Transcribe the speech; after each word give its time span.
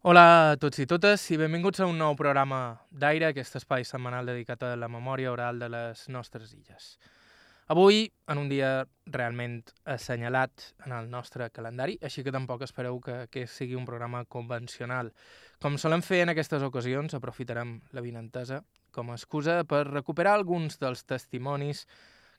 Hola 0.00 0.20
a 0.24 0.52
tots 0.56 0.80
i 0.80 0.86
totes 0.88 1.26
i 1.28 1.36
benvinguts 1.36 1.82
a 1.84 1.86
un 1.90 1.98
nou 2.00 2.14
programa 2.16 2.60
d'Aire, 2.88 3.34
aquest 3.34 3.58
espai 3.58 3.84
setmanal 3.84 4.30
dedicat 4.30 4.62
a 4.64 4.70
la 4.80 4.88
memòria 4.88 5.28
oral 5.28 5.60
de 5.60 5.68
les 5.68 6.06
nostres 6.08 6.54
illes. 6.56 6.86
Avui, 7.68 8.06
en 8.32 8.40
un 8.40 8.48
dia 8.48 8.70
realment 9.12 9.58
assenyalat 9.84 10.70
en 10.86 10.96
el 10.96 11.12
nostre 11.12 11.50
calendari, 11.52 11.98
així 12.00 12.24
que 12.24 12.32
tampoc 12.32 12.64
espereu 12.64 12.96
que, 13.04 13.26
que 13.28 13.44
sigui 13.44 13.76
un 13.76 13.84
programa 13.84 14.24
convencional. 14.24 15.12
Com 15.60 15.76
solem 15.76 16.00
fer 16.00 16.24
en 16.24 16.32
aquestes 16.32 16.64
ocasions, 16.64 17.12
aprofitarem 17.12 17.82
la 17.92 18.00
vinentesa 18.00 18.64
com 18.96 19.12
a 19.12 19.20
excusa 19.20 19.66
per 19.68 19.84
recuperar 19.92 20.38
alguns 20.38 20.80
dels 20.80 21.04
testimonis 21.04 21.84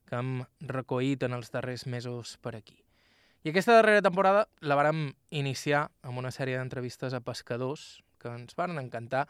que 0.10 0.18
hem 0.18 0.40
recollit 0.66 1.30
en 1.30 1.38
els 1.38 1.54
darrers 1.54 1.86
mesos 1.86 2.40
per 2.42 2.58
aquí. 2.58 2.81
I 3.42 3.50
aquesta 3.50 3.74
darrera 3.74 4.04
temporada 4.06 4.44
la 4.62 4.76
vàrem 4.78 5.08
iniciar 5.34 5.88
amb 6.06 6.20
una 6.22 6.30
sèrie 6.30 6.60
d'entrevistes 6.60 7.16
a 7.18 7.24
pescadors 7.26 8.04
que 8.22 8.30
ens 8.30 8.54
van 8.54 8.78
encantar 8.78 9.24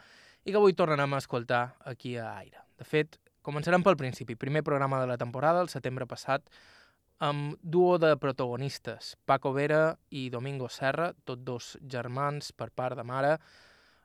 i 0.44 0.52
que 0.52 0.60
avui 0.60 0.76
tornarem 0.76 1.14
a 1.16 1.22
escoltar 1.24 1.78
aquí 1.88 2.18
a 2.20 2.34
Aire. 2.42 2.60
De 2.76 2.84
fet, 2.84 3.16
començarem 3.40 3.86
pel 3.86 3.96
principi. 3.96 4.36
Primer 4.36 4.66
programa 4.68 5.00
de 5.00 5.08
la 5.08 5.16
temporada, 5.22 5.62
el 5.64 5.72
setembre 5.72 6.10
passat, 6.12 6.44
amb 7.24 7.56
duo 7.64 7.96
de 8.04 8.12
protagonistes, 8.20 9.16
Paco 9.24 9.54
Vera 9.56 9.96
i 10.10 10.28
Domingo 10.34 10.68
Serra, 10.68 11.14
tots 11.24 11.48
dos 11.48 11.72
germans 11.80 12.52
per 12.52 12.68
part 12.76 13.00
de 13.00 13.08
mare. 13.08 13.38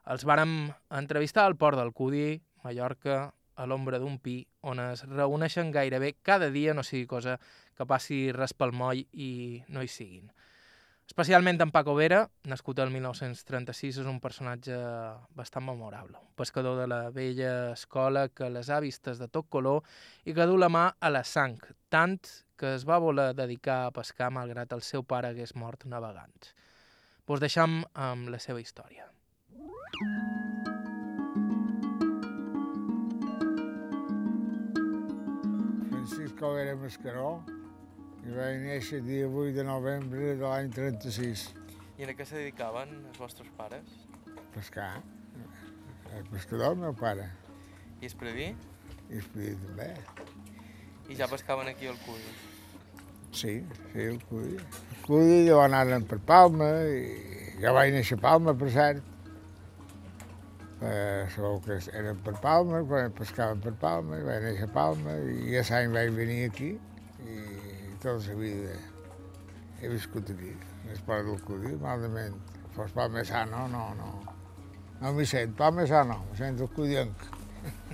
Els 0.07 0.23
vàrem 0.23 0.69
entrevistar 0.87 1.43
al 1.43 1.59
port 1.59 1.75
del 1.75 1.91
Cudi, 1.91 2.37
Mallorca, 2.63 3.33
a 3.57 3.65
l'ombra 3.65 3.99
d'un 3.99 4.19
pi, 4.21 4.39
on 4.69 4.79
es 4.79 5.03
reuneixen 5.09 5.71
gairebé 5.73 6.15
cada 6.21 6.51
dia, 6.53 6.73
no 6.77 6.85
sigui 6.85 7.07
cosa 7.09 7.37
que 7.75 7.85
passi 7.89 8.27
res 8.31 8.53
pel 8.53 8.73
moll 8.73 9.03
i 9.13 9.63
no 9.73 9.83
hi 9.83 9.89
siguin. 9.91 10.29
Especialment 11.07 11.61
en 11.63 11.71
Paco 11.71 11.93
Vera, 11.95 12.25
nascut 12.51 12.81
el 12.83 12.89
1936, 12.91 14.01
és 14.01 14.09
un 14.11 14.19
personatge 14.19 14.75
bastant 15.39 15.63
memorable. 15.63 16.19
Un 16.19 16.35
pescador 16.35 16.75
de 16.81 16.87
la 16.91 16.99
vella 17.15 17.71
escola 17.71 18.27
que 18.27 18.49
les 18.51 18.69
ha 18.69 18.81
vistes 18.83 19.21
de 19.21 19.29
tot 19.31 19.47
color 19.47 19.87
i 20.27 20.35
que 20.35 20.49
du 20.51 20.59
la 20.59 20.67
mà 20.67 20.89
a 20.99 21.13
la 21.13 21.23
sang, 21.23 21.63
tant 21.87 22.19
que 22.59 22.75
es 22.75 22.83
va 22.83 22.99
voler 22.99 23.31
dedicar 23.39 23.85
a 23.85 23.91
pescar 23.95 24.33
malgrat 24.35 24.75
el 24.75 24.83
seu 24.83 25.07
pare 25.07 25.31
hagués 25.31 25.55
mort 25.55 25.87
navegant. 25.87 26.51
Vos 27.27 27.39
deixam 27.39 27.85
amb 27.95 28.27
la 28.33 28.43
seva 28.43 28.59
història. 28.59 29.07
Francisco 36.07 36.53
Vera 36.53 36.73
Mascaró, 36.79 37.41
i 38.23 38.31
vaig 38.31 38.61
néixer 38.63 39.01
el 39.01 39.07
dia 39.09 39.25
8 39.27 39.57
de 39.57 39.63
novembre 39.67 40.29
de 40.39 40.45
l'any 40.45 40.69
36. 40.71 41.41
I 41.99 42.05
a 42.07 42.13
què 42.15 42.23
se 42.23 42.37
dedicaven 42.37 42.93
els 43.09 43.19
vostres 43.19 43.49
pares? 43.57 43.97
Pescar. 44.53 45.01
El 46.15 46.23
pescador, 46.31 46.77
el 46.77 46.79
meu 46.79 46.95
pare. 46.95 47.25
I 47.99 48.07
Espredir? 48.07 48.53
I 49.09 49.19
Espredir 49.19 49.57
també. 49.65 49.89
I 51.11 51.19
ja 51.19 51.27
pescaven 51.27 51.73
aquí 51.73 51.91
al 51.91 51.99
Cudi? 52.05 52.31
Sí, 53.35 53.57
sí, 53.91 54.07
el 54.07 54.23
Cudi. 54.29 54.55
El 54.55 55.03
Cudi 55.09 55.41
llavors 55.49 55.67
anaren 55.67 56.07
per 56.07 56.21
Palma, 56.31 56.71
i 56.87 57.57
jo 57.59 57.75
vaig 57.75 57.91
néixer 57.97 58.21
a 58.21 58.25
Palma, 58.29 58.55
per 58.55 58.71
cert. 58.71 59.03
Eh, 60.77 61.25
segur 61.33 61.57
que 61.65 61.79
eren 61.97 62.19
per 62.21 62.35
Palma, 62.41 62.83
quan 62.85 63.13
pescaven 63.17 63.63
per 63.63 63.73
Palma, 63.81 64.19
i 64.19 64.25
vaig 64.27 64.43
néixer 64.45 64.67
a 64.67 64.73
Palma, 64.75 65.15
i 65.17 65.57
a 65.57 65.63
l'any 65.71 65.95
vaig 65.95 66.11
venir 66.13 66.37
aquí, 66.51 66.69
i 67.25 67.37
tota 68.03 68.19
la 68.27 68.35
vida 68.37 68.75
he 69.81 69.89
viscut 69.89 70.29
aquí, 70.35 70.53
l'Esport 70.85 71.25
del 71.25 71.41
Cudi, 71.49 71.73
malament. 71.81 72.37
Fos 72.77 72.93
palmesano, 72.93 73.65
no, 73.73 73.87
no. 73.97 74.11
No 75.01 75.13
m'hi 75.17 75.25
sent, 75.25 75.57
palmesano, 75.57 76.21
m'hi 76.29 76.37
sent 76.43 76.61
el 76.61 76.69
cudienc. 76.77 77.27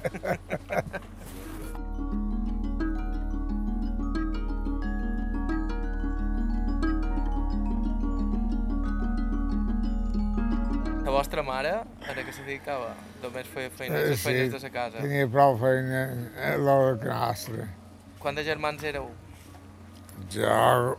vostra 11.34 11.44
mare, 11.44 11.70
a 12.06 12.14
què 12.14 12.32
se 12.32 12.44
dedicava? 12.46 12.92
Només 13.24 13.48
feia 13.50 13.70
feines, 13.74 14.04
Eh, 14.04 14.10
les 14.10 14.22
feines 14.22 14.52
sí, 14.52 14.54
de 14.54 14.60
la 14.62 14.70
casa. 14.70 15.00
Tenia 15.02 15.28
prou 15.28 15.58
feina 15.58 16.02
a 16.38 16.58
l'hora 16.58 16.98
que 17.02 17.10
nostra. 17.10 17.68
Quants 18.20 18.38
de 18.38 18.44
germans 18.44 18.84
éreu? 18.84 19.10
Jo, 20.30 20.98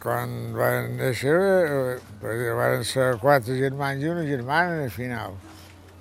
quan 0.00 0.54
van 0.56 0.96
néixer, 0.96 1.36
eh, 1.36 1.98
perquè 2.22 2.54
van 2.56 2.84
ser 2.84 3.18
quatre 3.20 3.56
germans 3.58 4.02
i 4.02 4.08
una 4.08 4.24
germana 4.24 4.82
al 4.84 4.90
final. 4.90 5.36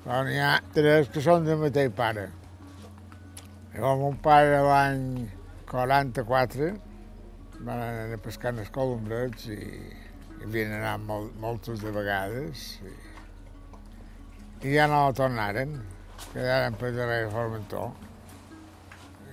Però 0.05 0.23
n'hi 0.23 0.39
ha 0.39 0.61
tres 0.73 1.09
que 1.09 1.19
són 1.19 1.43
del 1.43 1.57
mateix 1.57 1.91
pare. 1.91 2.29
Llavors, 3.73 3.99
mon 3.99 4.15
pare 4.15 4.61
l'any 4.63 5.27
44 5.67 6.79
van 7.59 7.79
anar 7.81 8.13
a 8.13 8.17
pescar 8.23 8.53
en 8.53 8.59
els 8.59 8.69
colombrets 8.69 9.47
i 9.47 9.59
hi 9.59 10.43
havien 10.43 10.71
anat 10.71 11.01
mol, 11.01 11.29
moltes 11.39 11.81
de 11.81 11.91
vegades 11.91 12.79
i, 12.81 12.87
i 12.87 13.04
ja 14.73 14.87
no 14.89 15.01
tornaren, 15.13 15.75
quedaren 16.31 16.77
per 16.79 16.93
darrere 16.95 17.29
Formentó. 17.33 17.89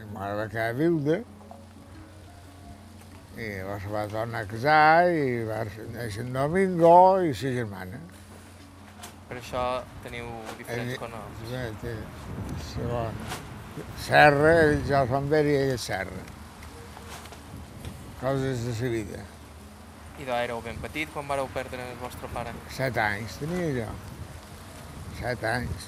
I 0.01 0.09
mare 0.13 0.35
va 0.41 0.49
quedar 0.51 0.75
viuda 0.77 1.23
i 3.33 3.47
llavors 3.57 3.87
va 3.89 4.03
tornar 4.13 4.43
a 4.45 4.49
casar 4.49 5.09
i 5.09 5.45
va 5.49 5.63
néixer 5.95 6.27
en 6.27 6.35
Domingo 6.37 6.97
i 7.25 7.33
sa 7.33 7.53
germana. 7.55 8.01
Per 9.31 9.39
això 9.39 9.63
teniu 10.05 10.29
diferents 10.59 10.99
cognoms. 11.01 11.47
Sí, 11.49 11.63
té, 11.81 11.95
segon. 12.69 13.23
Serra, 14.05 14.53
ell 14.67 14.83
ja 14.89 15.07
són 15.09 15.31
Ver 15.33 15.47
i 15.49 15.55
ell 15.63 15.79
Serra. 15.81 16.27
Coses 18.21 18.67
de 18.67 18.75
sa 18.77 18.91
vida. 18.93 19.23
I 20.21 20.27
doncs 20.29 20.43
éreu 20.43 20.61
ben 20.63 20.77
petit 20.83 21.09
quan 21.15 21.25
vareu 21.31 21.49
perdre 21.55 21.81
el 21.89 21.97
vostre 22.03 22.29
pare. 22.35 22.53
Set 22.77 23.01
anys 23.01 23.41
tenia 23.41 23.71
jo. 23.81 23.89
Set 25.23 25.43
anys. 25.47 25.85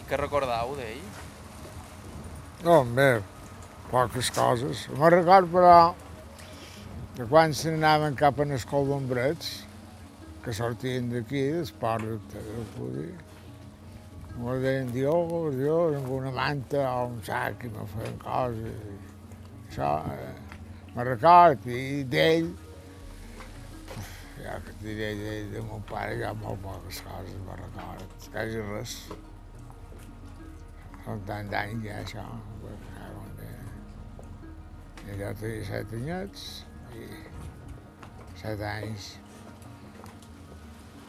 I 0.00 0.04
què 0.08 0.16
recordau 0.16 0.70
d'ell? 0.78 1.02
No, 2.64 2.78
bé, 2.96 3.10
poques 3.90 4.30
coses. 4.32 4.86
Me'n 4.96 5.12
record, 5.12 5.50
però, 5.52 5.74
que 7.18 7.26
quan 7.28 7.52
se 7.52 7.74
n'anaven 7.74 8.16
cap 8.16 8.40
a 8.40 8.46
l'escola 8.48 8.94
d'ombrets, 8.94 9.50
que 10.44 10.54
sortien 10.56 11.10
d'aquí, 11.12 11.42
d'esport, 11.58 12.32
del 12.32 12.66
Cudi, 12.78 13.10
me 14.40 14.56
deien, 14.64 14.88
Dios, 14.94 15.52
Dios, 15.58 15.98
amb 16.00 16.08
una 16.16 16.32
manta 16.32 16.80
o 16.94 17.06
un 17.10 17.20
sac 17.28 17.68
i 17.68 17.74
me 17.76 17.84
feien 17.92 18.16
coses. 18.24 18.80
I 18.96 19.68
això, 19.68 19.92
eh, 20.16 20.32
me'n 20.94 21.08
record, 21.12 21.68
i 21.68 22.06
d'ell, 22.08 22.54
ja 24.42 24.58
que 24.64 24.74
et 24.74 24.82
diré 24.84 25.12
d'ell, 25.20 25.52
de 25.54 25.62
mon 25.68 25.84
pare, 25.88 26.18
ha 26.26 26.34
molt 26.42 26.60
poques 26.64 27.00
coses, 27.06 27.38
me'n 27.46 27.62
record, 27.62 28.28
quasi 28.32 28.66
res. 28.72 28.98
Són 31.06 31.22
tant 31.28 31.52
d'anys 31.52 31.86
ja, 31.86 32.02
això. 32.02 32.28
I 35.06 35.14
jo 35.20 35.28
tenia 35.38 35.66
set 35.68 35.92
anyets 35.94 36.46
i 36.98 37.04
set 38.40 38.62
anys. 38.66 39.12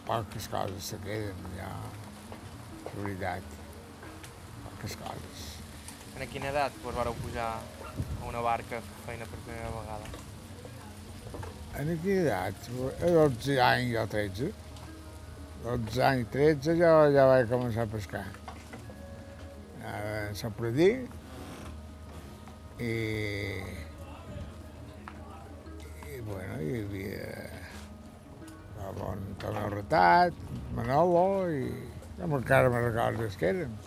Poques 0.05 0.45
coses 0.53 0.91
se 0.93 0.99
queden 1.01 1.41
ja, 1.57 1.71
de 2.83 2.93
veritat. 2.99 3.57
Poques 4.67 4.99
coses. 5.01 5.49
En 6.13 6.29
quina 6.29 6.53
edat 6.53 6.77
vos 6.85 6.95
vareu 6.97 7.17
pujar 7.23 7.49
a 7.57 8.29
una 8.29 8.45
barca 8.45 8.85
feina 9.07 9.25
per 9.25 9.41
primera 9.41 9.73
vegada? 9.73 10.26
En 11.77 11.89
quina 12.01 12.21
edat? 12.23 12.67
A 13.05 13.09
12 13.13 13.55
anys 13.61 13.97
o 14.01 14.03
13. 14.09 14.47
12 15.63 15.99
anys, 16.07 16.29
13 16.33 16.73
jo 16.79 16.93
ja 17.13 17.25
vaig 17.29 17.51
començar 17.51 17.83
a 17.85 17.91
pescar. 17.91 18.23
A 19.85 19.91
Sant 20.39 20.55
Pradí 20.57 20.87
i, 22.81 22.93
i 26.15 26.17
bueno, 26.25 26.57
hi 26.63 26.79
havia 26.79 27.29
el 28.87 28.97
bon 28.97 29.21
Tomeu 29.43 29.69
Retat, 29.75 30.41
Manolo 30.73 31.45
i 31.53 31.69
jo 32.17 32.31
encara 32.39 32.73
me'n 32.73 32.87
recordo 32.87 33.29
els 33.29 33.37
que 33.37 33.53
eren. 33.53 33.77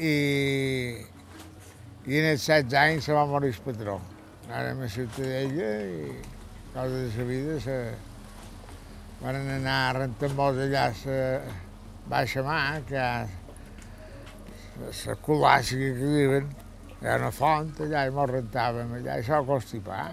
I, 0.00 0.14
i 2.08 2.18
en 2.22 2.32
els 2.32 2.48
16 2.48 2.80
anys 2.86 3.10
se 3.10 3.20
va 3.20 3.28
morir 3.28 3.52
el 3.52 3.62
patró. 3.68 4.00
Anàrem 4.48 4.84
a 4.86 4.92
Ciutadella 4.96 5.72
i 5.92 6.36
coses 6.78 7.10
de 7.10 7.10
sa 7.10 7.24
vida 7.24 7.60
se... 7.60 7.94
van 9.18 9.34
anar 9.34 9.96
rentant 9.96 10.34
molts 10.38 10.60
allà 10.62 10.84
a 10.86 10.92
la 11.10 11.22
baixa 12.06 12.44
mà, 12.46 12.58
que 12.86 13.06
la 15.08 15.16
colàssica 15.26 15.88
que 15.98 16.10
diuen, 16.12 16.46
hi 17.00 17.08
ha 17.08 17.16
una 17.18 17.32
font 17.34 17.72
allà 17.82 18.04
i 18.06 18.14
mos 18.14 18.30
rentàvem 18.30 18.94
allà, 19.00 19.16
i 19.18 19.24
això 19.24 19.40
constipar. 19.48 20.06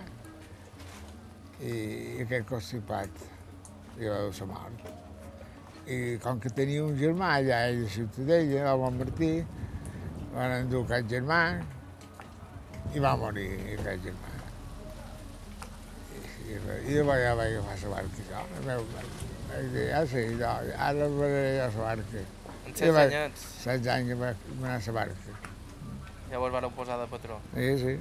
I, 1.62 1.70
i 1.70 2.26
aquest 2.26 2.50
constipat 2.50 3.22
hi 4.00 4.10
va 4.10 4.24
dur 4.26 4.34
la 4.42 4.50
mort. 4.50 4.90
I 5.86 6.00
com 6.24 6.42
que 6.42 6.50
tenia 6.50 6.84
un 6.84 6.98
germà 6.98 7.36
allà 7.38 7.62
a 7.68 7.74
la 7.78 7.92
Ciutadella, 7.94 8.72
el 8.72 8.82
bon 8.82 8.98
Martí, 9.04 9.36
van 10.34 10.64
endur 10.64 10.82
aquest 10.88 11.14
germà 11.14 11.44
i 12.96 13.06
va 13.06 13.14
morir 13.22 13.52
aquest 13.78 14.10
germà. 14.10 14.35
El 18.60 18.66
meu 18.68 18.84
vaig 19.50 19.72
dir, 19.74 19.86
ah 19.96 20.06
sí, 20.10 20.24
jo, 20.40 20.52
ara 20.78 21.08
veuré 21.08 21.44
jo 21.58 21.68
la 21.80 21.84
barca. 21.86 22.24
En 22.66 22.72
I 22.72 22.74
16 22.74 22.94
vaig- 22.98 23.14
anyets, 23.14 23.46
16 23.64 23.88
anys 23.96 24.08
que 24.10 24.16
vaig 24.22 24.36
anar 24.60 24.76
a 24.76 24.82
la 24.86 24.92
barca. 25.00 25.40
llavors 26.32 26.54
vareu 26.54 26.72
posar 26.76 27.00
de 27.00 27.08
patró. 27.08 27.40
Sí, 27.54 27.78
sí. 27.80 27.98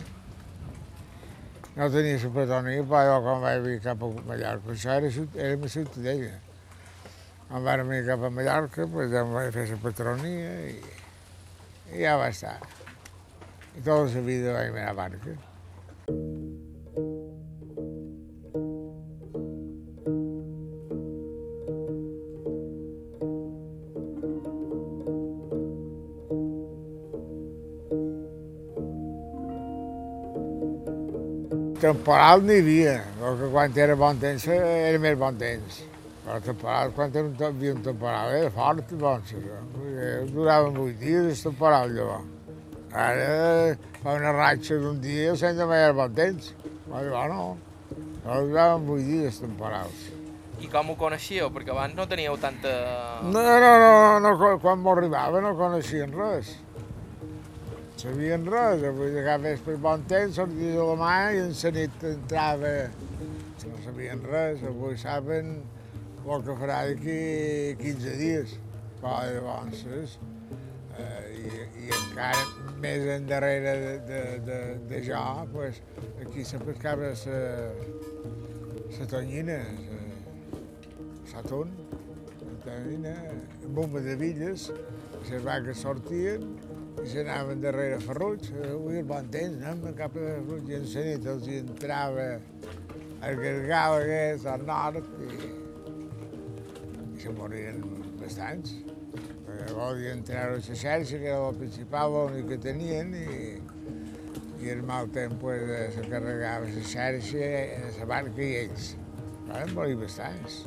No 1.76 1.88
tenia 1.90 2.18
patronia, 2.34 2.82
però 2.86 3.16
quan 3.22 3.40
vaig 3.42 3.62
venir 3.64 3.80
cap 3.82 4.02
a 4.02 4.08
Mallorca, 4.28 4.70
això 4.72 4.92
era, 4.94 5.08
era 5.34 5.56
a 5.64 5.68
Ciutadella. 5.68 6.34
Quan 7.48 7.64
vam 7.64 7.88
venir 7.88 8.06
cap 8.06 8.22
a 8.22 8.30
Mallorca, 8.30 8.86
pues, 8.86 9.12
em 9.12 9.32
vaig 9.34 9.50
fer 9.52 9.66
la 9.72 9.76
patronia 9.82 10.52
i, 10.70 10.76
i 11.94 12.02
ja 12.04 12.16
va 12.16 12.28
estar. 12.30 12.56
I 13.74 13.80
tota 13.82 14.06
la 14.14 14.20
vida 14.28 14.52
vaig 14.54 14.70
anar 14.70 14.88
a 14.90 14.94
barca. 15.02 15.34
Temporal 31.84 32.40
n'hi 32.40 32.60
havia, 32.62 32.94
perquè 33.20 33.50
quan 33.52 33.74
era 33.84 33.96
bon 34.00 34.20
temps 34.22 34.46
era 34.48 35.00
més 35.02 35.18
bon 35.20 35.36
temps. 35.36 35.82
Però 36.24 36.38
temporal, 36.40 36.92
quan 36.96 37.10
era 37.12 37.26
un, 37.28 37.34
havia 37.44 37.74
un 37.74 37.82
temporal, 37.84 38.30
era 38.38 38.52
fort, 38.54 38.94
doncs, 39.02 39.34
dir, 39.36 40.14
Duraven 40.30 40.78
vuit 40.78 40.96
dies 41.02 41.26
el 41.28 41.42
temporal, 41.50 41.92
llavors. 41.92 42.30
Ara 42.94 43.76
fa 44.00 44.14
una 44.16 44.32
ratxa 44.32 44.78
d'un 44.80 45.00
dia 45.02 45.34
sense 45.36 45.66
mai 45.68 45.82
era 45.82 45.92
bon 45.98 46.16
temps. 46.16 46.52
Però 46.88 47.24
no. 47.28 47.44
Però 48.22 48.40
duraven 48.46 48.86
vuit 48.88 49.04
dies 49.10 49.42
temporals. 49.42 50.06
I 50.64 50.70
com 50.72 50.92
ho 50.92 50.96
coneixíeu? 50.96 51.50
Perquè 51.52 51.74
abans 51.74 51.98
no 51.98 52.06
teníeu 52.08 52.38
tanta... 52.40 52.72
No, 53.26 53.42
no, 53.42 53.56
no, 53.60 54.20
no, 54.24 54.52
quan 54.62 54.80
m'arribava 54.80 55.42
no 55.44 55.52
coneixien 55.58 56.14
res. 56.16 56.54
Sabien 58.04 58.42
res, 58.44 58.82
vull 58.92 59.14
dir 59.14 59.22
que 59.24 59.34
vespre 59.40 59.74
bon 59.80 60.02
temps, 60.04 60.34
sortia 60.36 60.72
de 60.74 60.82
la 60.90 60.96
mà 61.00 61.12
i 61.32 61.38
en 61.40 61.54
la 61.56 61.70
nit 61.72 62.02
entrava. 62.04 62.72
No 63.62 63.78
sabien 63.80 64.20
res, 64.28 64.60
avui 64.68 64.98
saben 65.00 65.54
el 66.26 66.44
que 66.44 66.56
farà 66.60 66.82
d'aquí 66.84 67.14
15 67.80 68.12
dies. 68.18 68.52
Però 68.98 69.14
llavors, 69.24 70.18
eh, 71.00 71.22
i, 71.38 71.54
i 71.86 71.88
encara 71.96 72.42
més 72.82 73.08
endarrere 73.14 73.72
de, 73.86 73.96
de, 74.10 74.20
de, 74.50 74.60
de 74.92 75.00
jo, 75.08 75.24
pues, 75.54 75.80
aquí 76.26 76.44
se 76.44 76.60
pescava 76.60 77.14
la, 77.14 77.40
la 78.98 79.08
tonyina, 79.14 79.58
la 81.32 81.46
ton, 81.48 81.72
tonyina, 82.68 83.16
bomba 83.80 84.04
de 84.04 84.20
villes, 84.26 84.68
les 85.32 85.48
vaques 85.48 85.80
sortien 85.88 86.44
i 87.02 87.08
s'anaven 87.10 87.60
darrere 87.64 87.98
Ferruig. 88.04 88.48
Avui 88.70 89.00
el 89.00 89.08
bon 89.08 89.28
temps, 89.34 89.62
anem 89.62 89.94
cap 89.98 90.14
a 90.14 90.24
Ferruig 90.30 90.70
i 90.70 90.78
en 90.78 90.88
la 90.92 91.04
nit 91.08 91.28
els 91.34 91.48
hi 91.50 91.60
entrava 91.64 92.28
el 93.24 93.38
gargal 93.40 93.98
aquest 93.98 94.48
al 94.52 94.64
nord 94.68 95.06
i, 95.24 95.50
i 97.14 97.22
se 97.22 97.32
morien 97.38 97.80
bastants. 98.20 98.74
Perquè 99.44 99.74
volien 99.76 100.24
treure 100.26 100.58
la 100.58 100.78
xarxa, 100.82 101.20
que 101.20 101.30
era 101.30 101.40
la 101.44 101.52
principal, 101.56 102.12
l'únic 102.14 102.48
que 102.52 102.58
tenien, 102.64 103.14
i, 103.14 103.52
i 104.64 104.72
el 104.72 104.82
mal 104.86 105.10
temps 105.14 105.38
pues, 105.40 105.62
eh, 105.68 105.86
se 105.94 106.06
carregava 106.08 106.68
la 106.68 106.88
xarxa, 106.94 107.52
la 108.00 108.08
barca 108.10 108.42
i 108.42 108.50
ells. 108.64 108.94
Van 109.48 109.72
morir 109.76 110.00
bastants. 110.00 110.64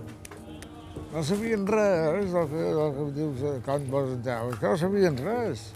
No 1.12 1.22
sabien 1.24 1.66
res, 1.70 2.34
el 2.34 2.50
que, 2.52 2.64
el 2.72 2.96
que 2.96 3.06
dius 3.16 3.44
eh, 3.46 3.58
quan 3.66 3.86
vols 3.92 4.18
entrar, 4.18 4.42
és 4.50 4.58
que 4.62 4.74
no 4.74 4.80
sabien 4.82 5.22
res. 5.24 5.70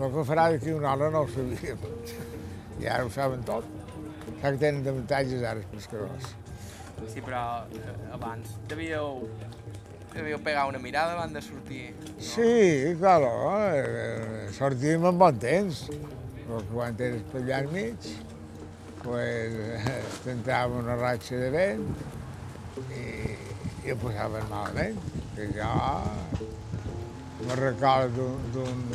El 0.00 0.12
que 0.14 0.22
farà 0.24 0.46
d'aquí 0.52 0.72
una 0.72 0.94
hora 0.94 1.10
no 1.12 1.20
ho 1.26 1.28
sabíem. 1.28 1.80
I 2.80 2.86
ara 2.88 3.04
ho 3.04 3.10
saben 3.12 3.42
tot. 3.44 3.66
Sap 4.40 4.54
que 4.54 4.58
tenen 4.62 4.86
avantatges 4.88 5.42
ara 5.44 5.60
els 5.60 5.68
pescadors. 5.74 6.30
Sí, 7.10 7.20
però 7.24 7.42
eh, 7.76 7.92
abans 8.14 8.54
devíeu, 8.68 9.26
devíeu 10.14 10.40
pegar 10.44 10.66
una 10.70 10.80
mirada 10.80 11.12
abans 11.16 11.32
de 11.36 11.42
sortir. 11.44 11.82
Sí, 12.18 12.94
claro, 13.00 13.30
eh, 13.74 14.48
sortíem 14.56 15.04
amb 15.10 15.20
bon 15.20 15.38
temps. 15.42 15.84
Però 16.46 16.62
quan 16.72 16.96
eres 16.98 17.36
allà 17.36 17.60
al 17.62 17.68
mig, 17.72 18.08
pues, 19.04 19.54
eh, 19.76 20.00
t'entrava 20.24 20.80
una 20.80 20.96
ratxa 20.98 21.36
de 21.44 21.50
vent 21.54 21.84
i, 22.96 23.04
i 23.86 23.92
ho 23.92 23.96
passaven 24.02 24.48
malament. 24.50 24.98
Que 25.36 25.46
jo 25.54 25.70
me 27.46 27.54
recordo 27.56 28.32
d'un- 28.56 28.88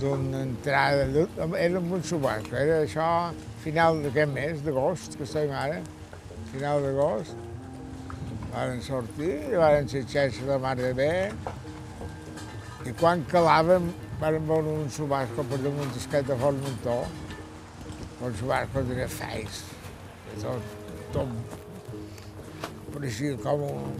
d'una 0.00 0.42
entrada, 0.44 1.06
era 1.58 1.80
un 1.80 2.02
subasco, 2.04 2.56
era 2.56 2.82
això 2.84 3.06
final 3.64 4.02
d'aquest 4.04 4.32
mes, 4.34 4.64
d'agost, 4.64 5.16
que 5.18 5.26
estem 5.26 5.52
ara, 5.54 5.80
final 6.52 6.84
d'agost. 6.84 7.46
Varen 8.52 8.82
sortir, 8.82 9.32
varen 9.54 9.88
ser 9.90 10.04
xerxes 10.08 10.46
de 10.48 10.58
mar 10.62 10.74
de 10.78 10.92
bé, 10.96 11.12
i 12.88 12.94
quan 13.00 13.24
calàvem 13.30 13.90
vàrem 14.20 14.46
veure 14.48 14.76
un 14.82 14.88
subasco 14.90 15.44
per 15.50 15.60
damunt 15.62 15.90
d'esquet 15.94 16.26
de 16.28 16.36
Formentó, 16.40 17.00
un 18.24 18.36
subasco 18.38 18.82
de 18.88 19.06
feis, 19.12 19.62
tot, 20.42 20.78
tot 21.14 21.58
pareixia 22.94 23.36
com 23.42 23.62
un, 23.66 23.98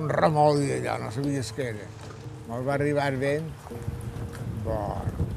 un 0.00 0.10
remolí 0.12 0.72
allò, 0.76 0.98
no 1.00 1.12
sabies 1.14 1.52
què 1.56 1.70
era. 1.72 1.86
Me'l 2.46 2.66
va 2.66 2.74
arribar 2.76 3.08
vent, 3.20 3.48
bon. 4.66 5.34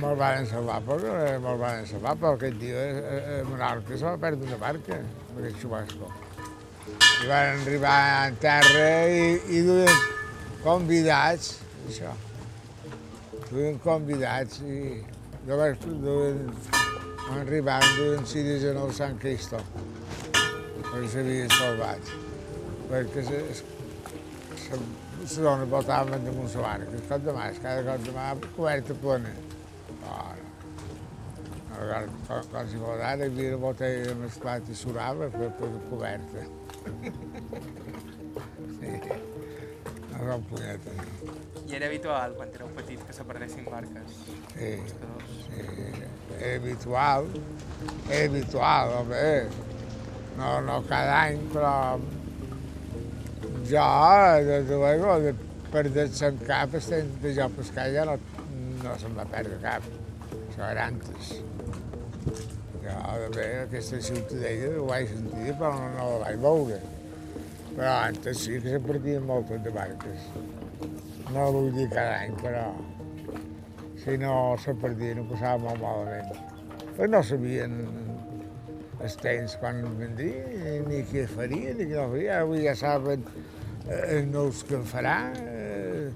Me'l 0.00 0.16
van 0.18 0.46
salvar, 0.50 0.80
perquè 0.84 1.36
me'l 1.42 1.60
van 1.60 1.84
salvar, 1.88 2.14
però 2.20 2.34
aquest 2.36 2.58
dia 2.60 2.82
a, 2.82 3.18
a 3.36 3.40
Menorca 3.48 3.96
se 3.96 4.04
va 4.04 4.16
perdre 4.20 4.48
una 4.48 4.58
barca, 4.60 4.98
aquest 5.36 5.60
xubasco. 5.62 6.10
I 7.22 7.28
van 7.30 7.62
arribar 7.62 7.98
en 8.26 8.38
terra 8.42 8.88
i, 9.08 9.28
i 9.56 9.62
duien 9.66 10.00
convidats, 10.64 11.54
això. 11.86 12.12
Duien 13.46 13.78
convidats 13.84 14.58
i 14.66 14.80
llavors 15.46 15.86
duien, 15.86 16.42
van 17.28 17.40
arribar, 17.44 17.78
duien 17.94 18.26
ciris 18.26 18.66
en 18.72 18.82
el 18.82 18.92
Sant 18.96 19.16
Cristo, 19.22 19.62
perquè 20.34 21.06
s'havien 21.14 21.54
salvat. 21.54 22.12
Perquè 22.90 23.22
se 25.26 25.42
dona 25.42 25.64
botaven 25.64 26.24
damunt 26.24 26.54
la 26.54 26.62
barca, 26.62 26.90
el 26.92 27.06
cop 27.08 27.22
de 27.24 27.32
mà, 27.32 27.46
cada 27.62 27.82
cop 27.86 28.04
de 28.06 28.12
mà 28.16 28.26
coberta 28.56 28.94
plena. 28.94 29.32
Oh, 30.06 30.32
no. 30.40 30.46
Aleshores, 31.76 32.10
quan, 32.26 32.44
quan 32.52 32.68
s'hi 32.70 32.80
fos 32.80 33.00
ara, 33.00 33.26
hi 33.26 33.30
havia 33.30 33.54
una 33.54 33.62
botella 33.66 34.04
de 34.08 34.14
mesclat 34.22 34.70
i 34.70 34.74
surava 34.74 35.28
per, 35.34 35.50
per 35.58 35.70
coberta. 35.90 36.44
sí. 38.78 38.92
No 40.16 40.24
són 40.24 40.46
punyetes. 40.50 41.14
I 41.66 41.76
era 41.78 41.90
habitual, 41.90 42.36
quan 42.38 42.52
éreu 42.54 42.68
petits, 42.78 43.04
que 43.06 43.16
se 43.16 43.26
perdessin 43.28 43.66
barques. 43.68 44.20
Sí, 44.54 44.70
sí. 44.86 45.64
Era 46.38 46.54
habitual, 46.60 47.28
era 48.08 48.24
habitual, 48.30 48.94
home. 49.00 49.24
No, 50.36 50.60
no 50.60 50.82
cada 50.88 51.20
any, 51.26 51.42
però 51.52 51.74
des 53.70 54.68
de 54.68 54.74
luego, 54.74 55.18
de 55.20 55.34
perdre-se 55.72 56.26
en 56.26 56.38
cap, 56.46 56.74
estem 56.74 57.08
de 57.22 57.34
jo 57.34 57.48
pescar 57.56 57.88
ja 57.92 58.04
no, 58.06 58.16
no 58.84 58.94
se'm 58.98 59.16
va 59.18 59.26
perdre 59.28 59.58
cap. 59.62 59.82
Això 60.32 60.70
era 60.70 60.86
antes. 60.86 61.32
Jo, 62.84 62.98
de 63.22 63.30
bé, 63.34 63.46
aquesta 63.64 64.00
ciutadella 64.00 64.70
ho 64.78 64.86
vaig 64.88 65.08
sentir, 65.10 65.54
però 65.58 65.72
no, 65.74 65.88
no 65.96 66.10
la 66.12 66.18
vaig 66.24 66.38
veure. 66.44 66.80
Però 67.74 67.92
antes 67.92 68.44
sí 68.44 68.60
que 68.60 68.76
se 68.76 68.80
perdien 68.80 69.26
moltes 69.26 69.62
de 69.64 69.72
barques. 69.74 70.28
No 71.34 71.50
vull 71.52 71.72
dir 71.74 71.88
cada 71.90 72.22
any, 72.22 72.36
però 72.40 72.68
si 74.00 74.16
no 74.22 74.54
se 74.62 74.74
perdien, 74.78 75.18
ho 75.20 75.26
passava 75.32 75.58
molt 75.64 75.82
malament. 75.82 76.30
Però 76.94 77.10
no 77.10 77.22
sabien 77.26 77.74
els 79.02 79.16
temps 79.20 79.58
quan 79.60 79.82
vendria, 79.98 80.78
ni 80.86 81.02
què 81.10 81.26
faria, 81.28 81.74
ni 81.76 81.90
què 81.90 81.98
no 81.98 82.06
faria. 82.14 82.40
Avui 82.44 82.64
ja 82.64 82.76
saben 82.78 83.26
eh, 83.86 84.18
els 84.18 84.30
nous 84.32 84.62
que 84.68 84.78
en 84.78 84.86
farà, 84.88 85.18
eh, 85.40 86.10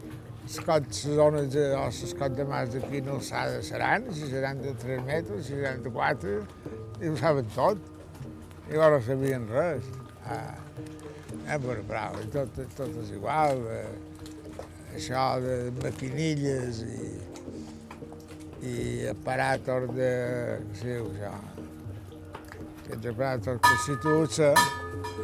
els 0.44 0.58
cots, 0.66 1.04
les 1.06 1.20
zones 1.20 1.50
de, 1.54 1.66
o 1.78 1.86
les 1.88 2.14
cots 2.18 2.36
de 2.38 2.46
mas 2.50 2.74
d'aquí 2.74 3.02
no 3.06 3.18
alçada 3.18 3.62
seran, 3.66 4.10
si 4.14 4.30
seran 4.32 4.62
de 4.62 4.74
3 4.82 5.06
metres, 5.06 5.46
si 5.46 5.58
seran 5.58 5.82
de 5.86 5.94
4, 5.94 6.38
i 7.00 7.10
ho 7.10 7.16
saben 7.20 7.54
tot. 7.54 7.86
I 8.70 8.78
llavors 8.78 9.00
no 9.00 9.06
sabien 9.08 9.46
res. 9.50 9.86
Ah, 10.30 10.54
Eh, 11.50 11.58
però, 11.58 11.82
però 11.86 12.02
tot, 12.30 12.58
tot 12.76 12.96
és 13.02 13.10
igual. 13.16 13.64
Eh, 13.74 14.94
això 14.98 15.24
de 15.42 15.56
maquinilles 15.80 16.82
i, 16.86 17.10
i 18.70 18.74
aparatos 19.10 19.88
de... 19.96 20.12
diu 20.82 21.08
això? 21.10 21.32
Aquests 22.84 23.10
aparatos 23.12 23.60
que 23.66 23.76
situen 23.86 24.30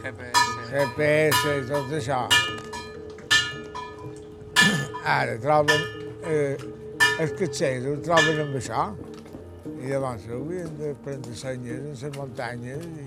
GPS. 0.02 0.44
GPS 0.70 1.66
tot 1.70 1.92
això. 1.98 2.20
Ara 5.06 5.36
troben 5.42 5.84
eh, 6.26 6.56
els 7.20 7.34
caixers, 7.38 7.86
ho 7.86 7.98
troben 8.04 8.42
amb 8.46 8.56
això 8.60 8.88
i 9.66 9.90
llavors 9.90 10.26
haurien 10.32 10.76
de 10.80 10.92
prendre 11.04 11.34
senyes 11.38 12.02
en 12.02 12.10
les 12.10 12.18
muntanyes 12.18 12.84
i, 12.86 13.06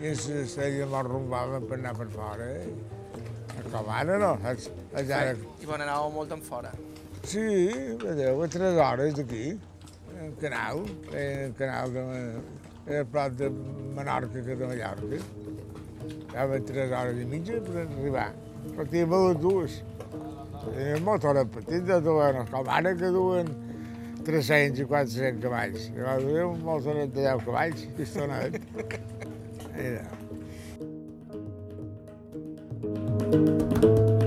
i 0.00 0.10
en 0.10 0.14
les 0.14 0.28
estrelles 0.42 0.90
mos 0.90 1.06
rumbaven 1.06 1.66
per 1.70 1.78
anar 1.78 1.94
per 1.98 2.08
fora. 2.14 2.48
Eh? 2.58 3.68
Com 3.72 3.90
ara 3.92 4.18
no, 4.20 4.34
saps? 4.42 4.70
Ara... 5.02 5.34
I 5.34 5.68
bon 5.68 5.82
anàveu 5.84 6.12
molt 6.14 6.32
en 6.34 6.44
fora. 6.44 6.72
Sí, 7.28 7.44
vedeu, 8.02 8.42
a 8.42 8.48
tres 8.48 8.78
hores 8.80 9.16
d'aquí, 9.18 9.48
en 10.16 10.32
canal, 10.40 10.84
en 11.12 11.52
canal 11.58 11.92
de, 11.92 12.04
era 12.86 13.04
prop 13.12 13.34
de 13.36 13.50
Menorca 13.98 14.44
que 14.46 14.56
de 14.56 14.70
Mallorca. 14.70 15.20
Estava 16.38 16.60
tres 16.60 16.92
hores 16.94 17.16
i 17.18 17.24
mitja 17.26 17.56
per 17.66 17.80
arribar. 17.80 18.28
Partíem 18.76 19.10
a 19.10 19.18
les 19.24 19.38
dues. 19.42 19.72
Tenien 20.68 21.02
motor 21.02 21.40
petit, 21.50 21.88
duen, 22.04 22.38
com 22.52 22.70
ara 22.70 22.92
que 22.94 23.10
duen 23.10 23.50
300 24.22 24.84
i 24.84 24.86
400 24.86 25.42
cavalls. 25.42 25.88
Llavors 25.96 26.28
duen 26.28 26.52
un 26.52 26.60
motor 26.68 27.00
de 27.00 27.08
10 27.16 27.42
cavalls, 27.48 27.82
pistonet. 27.98 28.60
Mira. 29.74 30.06
Mon 32.86 34.17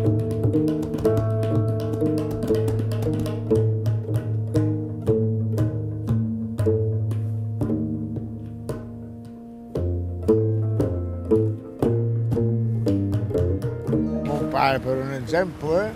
exemple, 15.32 15.94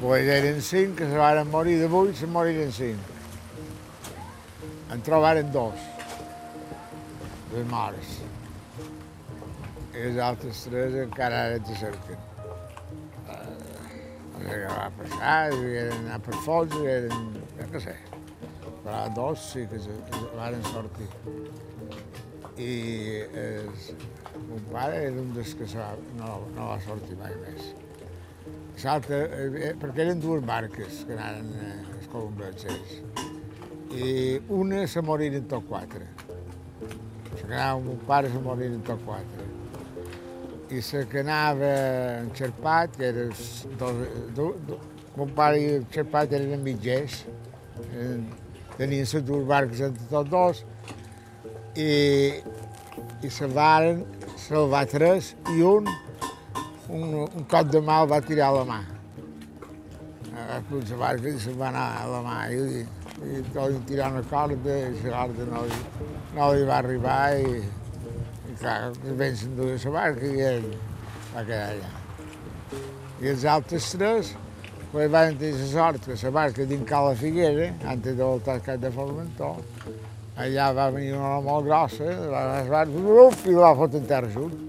pues 0.00 0.26
eren 0.26 0.60
cinc 0.60 0.96
que 0.98 1.06
se 1.06 1.16
van 1.16 1.48
morir 1.48 1.78
de 1.78 1.86
vuit, 1.86 2.14
se 2.16 2.26
moriren 2.26 2.72
cinc. 2.72 2.98
En 4.90 5.02
trobaren 5.02 5.52
dos, 5.52 5.78
les 7.52 7.68
mares. 7.70 8.16
I 9.94 10.08
els 10.08 10.18
altres 10.18 10.64
tres 10.66 10.98
encara 11.04 11.44
ara 11.46 11.62
te 11.62 11.78
cerquen. 11.78 12.18
Eh, 13.30 13.46
no 14.34 14.42
sé 14.42 14.50
què 14.50 14.74
va 14.74 14.90
passar, 14.98 15.38
eren 15.54 15.96
anar 16.02 16.20
per 16.26 16.42
focs, 16.48 16.82
eren... 16.82 17.32
jo 17.62 17.70
què 17.76 17.86
sé. 17.86 17.96
Però 18.82 19.06
dos 19.14 19.48
sí 19.54 19.66
que 19.70 19.78
se, 19.86 20.02
que 20.10 20.26
se 20.26 20.34
van 20.34 20.62
sortir. 20.74 21.10
I 22.58 22.74
els, 23.46 23.90
mon 24.50 24.70
pare 24.74 25.02
era 25.06 25.18
un 25.22 25.34
dels 25.38 25.54
que 25.54 25.74
va, 25.78 25.92
no, 26.18 26.38
no 26.58 26.72
va 26.74 26.80
sortir 26.90 27.22
mai 27.22 27.42
més. 27.46 27.76
L'altre, 28.84 29.18
eh, 29.32 29.70
perquè 29.80 30.04
eren 30.04 30.20
dues 30.20 30.42
barques 30.46 31.00
que 31.08 31.14
anaven 31.16 31.48
eh, 31.56 31.76
els 31.96 32.08
columbratgers. 32.12 32.96
I 33.96 34.10
una 34.52 34.82
se 34.90 35.02
moriren 35.02 35.46
tots 35.48 35.66
quatre. 35.70 36.04
La 36.82 37.38
que 37.40 37.46
anava 37.46 37.78
amb 37.78 37.88
mon 37.88 38.02
pare 38.06 38.30
se 38.30 38.42
moriren 38.44 38.82
tots 38.86 39.02
quatre. 39.06 39.48
I 40.68 40.82
la 40.84 41.04
que 41.10 41.22
anava 41.24 41.72
en 42.20 42.30
Xerpat, 42.36 42.98
que 43.00 43.10
era... 43.10 43.26
Dos, 43.80 44.04
do, 44.36 44.50
do, 44.68 44.80
mon 45.16 45.32
pare 45.32 45.60
i 45.62 45.68
el 45.78 45.86
Xerpat 45.92 46.36
eren 46.36 46.62
mitgers. 46.62 47.22
Eren, 47.88 48.26
tenien 48.76 49.06
les 49.08 49.24
dues 49.24 49.46
barques 49.48 49.80
entre 49.80 50.10
tots 50.10 50.30
dos 50.30 50.64
i, 51.80 51.92
i 53.24 53.30
salvaren, 53.32 54.04
salvar 54.46 54.84
tres 54.90 55.32
i 55.54 55.62
un 55.64 55.88
un, 56.88 57.14
un 57.26 57.44
cop 57.50 57.70
de 57.72 57.80
mà 57.82 58.02
el 58.02 58.10
va 58.10 58.20
tirar 58.24 58.50
a 58.52 58.58
la 58.60 58.64
mà. 58.68 58.78
A 60.36 60.58
i 60.60 60.84
se'n 60.86 61.58
va 61.58 61.68
anar 61.70 61.86
a 62.02 62.06
la 62.12 62.22
mà. 62.24 62.36
I, 62.52 62.84
i 63.26 63.42
tot 63.54 63.76
tirar 63.88 64.10
una 64.12 64.22
corda 64.30 64.78
i 64.78 64.90
la 65.08 65.24
corda 65.26 65.46
no, 65.50 65.62
li- 65.64 66.08
no 66.36 66.50
li 66.52 66.66
va 66.68 66.80
arribar 66.82 67.20
i, 67.40 67.62
i 68.50 68.56
clar, 68.60 68.90
el 68.92 69.16
vent 69.16 69.38
s'enduia 69.40 69.78
la 69.84 69.94
barca 69.94 70.26
i 70.28 70.42
ell 70.50 70.66
va 71.34 71.44
quedar 71.46 71.70
allà. 71.70 71.94
I 73.22 73.30
els 73.32 73.46
altres 73.48 73.88
tres 73.96 74.34
pues, 74.92 75.08
van 75.10 75.38
tenir 75.40 75.56
la 75.62 75.70
sort 75.72 76.04
que 76.04 76.18
la 76.22 76.34
barca 76.36 76.68
dins 76.68 76.84
Cala 76.88 77.14
Figuera, 77.16 77.70
antes 77.88 78.16
de 78.16 78.22
voltar 78.22 78.60
cap 78.60 78.84
de 78.84 78.92
Formentor, 78.92 79.64
allà 80.36 80.68
va 80.76 80.90
venir 80.92 81.16
una 81.16 81.40
molt 81.40 81.64
grossa, 81.64 82.12
la 82.28 82.46
va, 82.68 82.84
i 82.84 83.56
la 83.56 83.70
va 83.70 83.74
fotre 83.80 84.04
en 84.04 84.08
terra 84.12 84.28
junt 84.36 84.65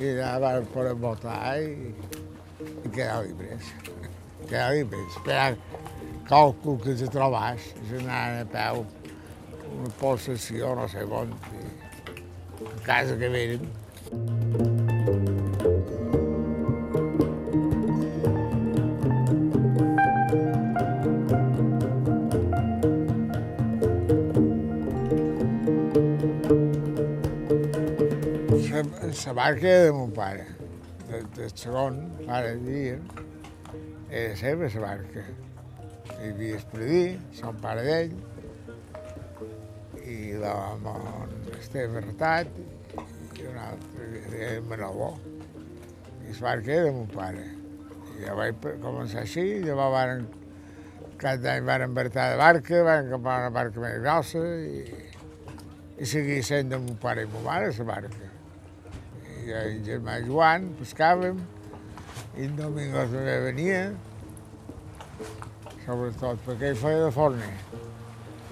i 0.00 0.10
allà 0.10 0.38
van 0.42 0.66
poder 0.74 0.94
votar 0.98 1.54
i, 1.62 1.94
i 2.84 2.90
quedar 2.90 3.22
llibres. 3.22 3.70
Quedar 4.48 4.72
llibres. 4.74 5.16
Esperar 5.16 5.54
qualcú 6.28 6.76
que 6.82 6.96
se 6.98 7.10
trobàs, 7.14 7.72
si 7.86 7.98
anaven 8.00 8.42
a 8.42 8.46
peu, 8.56 8.84
una 9.74 9.90
possessió, 10.00 10.74
no 10.78 10.88
sé 10.90 11.06
on, 11.06 11.34
a 12.64 12.78
casa 12.86 13.18
que 13.20 13.28
venen. 13.38 14.73
La 28.84 29.32
barca 29.32 29.66
de 29.66 29.92
mon 29.92 30.10
pare, 30.12 30.44
de, 31.08 31.22
del 31.36 31.52
segon 31.56 31.94
pare 32.26 32.50
dia, 32.60 32.98
era 34.10 34.34
seva 34.36 34.68
la 34.74 34.82
barca. 34.82 35.22
Hi 36.18 36.28
havia 36.28 36.58
Espredí, 36.58 37.04
son 37.38 37.56
pare 37.62 37.84
d'ell, 37.86 38.12
i 40.04 40.34
la 40.42 40.52
mon 40.82 41.32
Esteve 41.56 42.02
Retat, 42.04 42.50
i 43.38 43.46
un 43.48 43.56
altre, 43.62 44.10
que 44.26 44.42
era 44.50 44.60
Manoló. 44.68 45.14
I 46.20 46.34
la 46.34 46.44
barca 46.48 46.76
era 46.76 46.90
de 46.90 46.92
mon 46.98 47.08
pare. 47.14 47.46
I 48.18 48.26
ja 48.26 48.36
vaig 48.36 48.68
començar 48.84 49.24
així, 49.24 49.46
llavors 49.64 49.96
varen, 49.96 50.28
cada 51.24 51.54
any 51.54 51.64
varen 51.72 51.96
bertar 51.96 52.28
de 52.34 52.38
barca, 52.42 52.84
varen 52.90 53.10
comprar 53.16 53.40
una 53.46 53.56
barca 53.62 53.88
més 53.88 53.98
grossa 54.04 54.44
i, 54.60 54.84
i 55.96 56.12
seguia 56.16 56.44
sent 56.52 56.76
de 56.76 56.84
mon 56.84 57.00
pare 57.00 57.24
i 57.24 57.32
mon 57.32 57.48
mare 57.48 57.72
la 57.72 57.90
barca. 57.94 58.23
I 59.44 59.52
el 59.52 59.78
germà 59.84 60.18
Joan 60.24 60.70
pescàvem, 60.78 61.40
i 62.38 62.46
en 62.46 62.54
Domingo 62.56 63.02
també 63.12 63.34
venia, 63.44 63.80
sobretot 65.84 66.40
perquè 66.46 66.70
ell 66.72 66.78
feia 66.80 67.02
de 67.04 67.10
forner, 67.14 67.52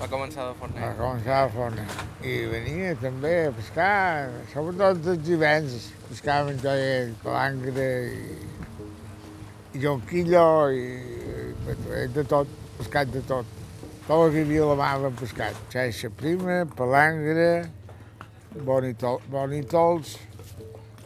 Va 0.02 0.08
començar 0.10 0.48
de 0.48 0.52
va 0.52 0.58
forner. 0.58 0.88
començar 0.98 1.36
a 1.44 1.48
forner. 1.52 1.84
I 2.26 2.32
venia 2.50 2.94
també 2.98 3.32
a 3.46 3.52
pescar, 3.54 4.30
sobretot 4.52 5.06
els 5.12 5.20
divendres, 5.22 5.84
pescàvem 6.10 6.58
ell, 6.72 7.12
palangre 7.22 7.86
i, 8.10 8.38
i 9.76 9.82
jonquillo 9.84 10.46
i, 10.74 10.82
i 12.02 12.08
de 12.16 12.24
tot, 12.24 12.50
pescat 12.80 13.12
de 13.14 13.22
tot. 13.28 13.46
Tot 14.08 14.26
el 14.26 14.32
que 14.32 14.40
hi 14.40 14.44
havia 14.48 14.64
a 14.64 14.70
la 14.72 14.76
mà 14.80 14.90
vam 15.04 15.14
pescat. 15.20 15.54
Xaixa 15.70 16.10
prima, 16.10 16.64
palangre, 16.76 17.68
bonitol, 18.66 19.20
bonitols, 19.30 20.16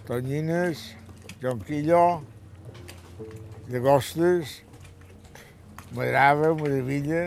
tonyines, 0.06 0.94
jonquillo, 1.42 2.22
llagostes, 3.68 4.62
madrava, 5.92 6.54
meravilla, 6.54 7.24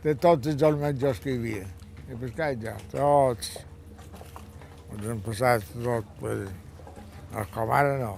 de 0.00 0.14
tots 0.16 0.48
els 0.48 0.80
menjars 0.80 1.20
que 1.20 1.34
hi 1.34 1.38
havia. 1.38 1.66
He 2.08 2.16
pescat 2.18 2.62
jo, 2.64 2.72
tots. 2.94 3.52
Ens 4.90 5.06
hem 5.12 5.20
passat 5.22 5.66
tot, 5.76 6.08
pues, 6.18 6.48
no, 7.30 7.44
com 7.54 7.72
ara 7.76 7.98
no. 8.00 8.14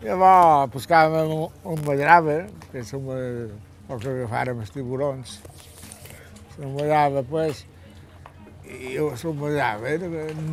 Llavors 0.00 0.72
pescàvem 0.74 1.34
un, 1.36 1.58
un 1.68 1.84
madrava, 1.84 2.40
que 2.70 2.80
és 2.80 2.94
un, 2.96 3.10
el 3.12 4.00
que 4.00 4.14
agafàrem 4.14 4.64
els 4.64 4.72
tiburons. 4.72 5.36
La 6.56 6.72
madrava, 6.72 7.22
pues, 7.28 7.66
i 8.70 8.94
la 8.96 9.32
madrava, 9.34 9.96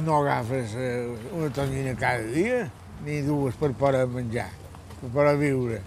no 0.06 0.22
agafes 0.22 0.76
eh, 0.76 1.08
una 1.34 1.50
tonyina 1.54 1.96
cada 2.00 2.26
dia, 2.34 2.66
ni 3.06 3.22
dues 3.22 3.56
per 3.56 3.74
poder 3.78 4.08
menjar, 4.10 4.50
per 5.02 5.12
poder 5.14 5.38
viure. 5.38 5.82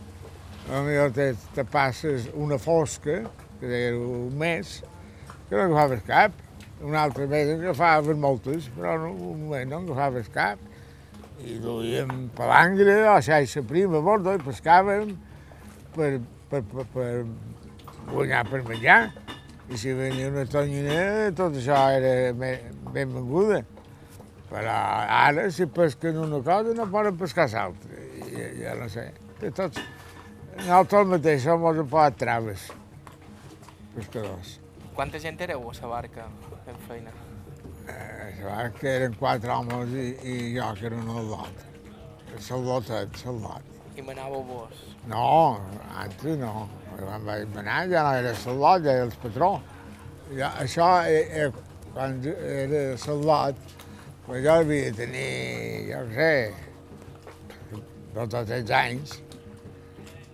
A 0.70 0.82
millor 0.86 1.10
te, 1.16 1.32
te 1.54 1.64
passes 1.64 2.28
una 2.34 2.58
fosca, 2.58 3.24
que 3.58 3.66
deia 3.66 3.96
un 3.98 4.36
mes, 4.38 4.80
que 5.48 5.56
no 5.56 5.66
agafaves 5.66 6.06
cap. 6.06 6.46
Un 6.80 6.94
altre 6.96 7.26
mes 7.28 7.50
en 7.50 7.60
agafaves 7.60 8.16
moltes, 8.16 8.70
però 8.76 8.94
no, 9.02 9.10
un 9.34 9.48
mes 9.50 9.66
no 9.68 9.82
agafaves 9.84 10.30
cap. 10.32 10.70
i 11.40 11.56
duíem 11.56 12.28
palangre 12.36 13.08
o 13.08 13.16
xaixa 13.24 13.62
prima 13.64 13.96
a 13.98 14.04
bordo 14.04 14.34
i 14.36 14.42
pescàvem 14.44 15.14
per, 15.94 16.10
per, 16.50 16.60
per, 16.68 16.84
per 16.92 17.10
guanyar 18.10 18.44
per 18.50 18.60
menjar. 18.66 19.00
I 19.70 19.76
si 19.78 19.92
venia 19.94 20.26
una 20.32 20.42
tonyina, 20.50 21.30
tot 21.38 21.54
això 21.54 21.76
era 21.94 22.32
benvinguda. 22.34 23.60
Però 24.50 24.72
ara, 24.74 25.44
si 25.54 25.68
pesquen 25.70 26.18
una 26.18 26.40
cosa, 26.42 26.74
no 26.74 26.88
poden 26.90 27.18
pescar 27.20 27.46
l'altra. 27.52 28.00
Ja, 28.32 28.48
ja 28.58 28.74
no 28.80 28.88
sé. 28.90 29.04
Tots, 29.38 29.78
nosaltres 30.56 31.06
mateix 31.12 31.46
som 31.46 31.68
els 31.70 31.84
poc 31.92 32.18
traves, 32.18 32.66
pescadors. 33.94 34.56
Quanta 34.98 35.22
gent 35.22 35.38
éreu 35.46 35.62
a 35.70 35.76
la 35.78 35.92
barca 35.94 36.26
fent 36.66 36.82
feina? 36.88 37.14
Eh, 37.86 38.42
la 38.42 38.56
barca 38.56 38.90
eren 38.90 39.14
quatre 39.22 39.54
homes 39.54 39.94
i, 39.94 40.08
i 40.26 40.36
jo, 40.58 40.66
que 40.80 40.90
era 40.90 40.98
un. 40.98 41.62
El 42.40 42.66
lotet, 42.66 43.22
el 43.26 43.38
lot. 43.42 43.70
I 43.94 44.02
manàveu 44.02 44.42
vos? 44.50 44.82
No, 45.06 45.24
altres 46.02 46.38
no. 46.42 46.68
Quan 46.96 47.26
vaig 47.26 47.46
manar 47.54 47.84
ja 47.90 48.02
no 48.06 48.14
era 48.18 48.54
lot, 48.54 48.84
ja 48.84 48.96
era 48.98 49.04
el 49.08 49.12
patró. 49.22 49.50
Ja, 50.36 50.52
això, 50.62 50.88
eh, 51.06 51.44
eh, 51.46 51.50
quan 51.92 52.20
era 52.24 53.14
lot, 53.18 53.56
però 54.26 54.42
jo 54.44 54.52
havia 54.52 54.90
de 54.90 54.96
tenir, 54.98 55.30
jo 55.90 56.02
què 56.10 56.16
sé, 56.16 57.80
dos 58.14 58.34
o 58.34 58.44
tres 58.46 58.70
anys, 58.70 59.16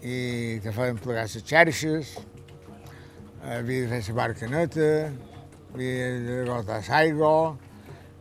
i 0.02 0.16
te 0.64 0.72
feien 0.72 0.98
plegar 1.00 1.26
les 1.26 1.44
xarxes, 1.52 2.16
havia 3.42 3.86
de 3.86 3.88
fer 3.92 4.02
la 4.08 4.16
barca 4.20 4.50
neta, 4.52 4.90
havia 5.75 6.10
de 6.26 6.42
gotar 6.48 6.82
l'aigua, 6.88 7.36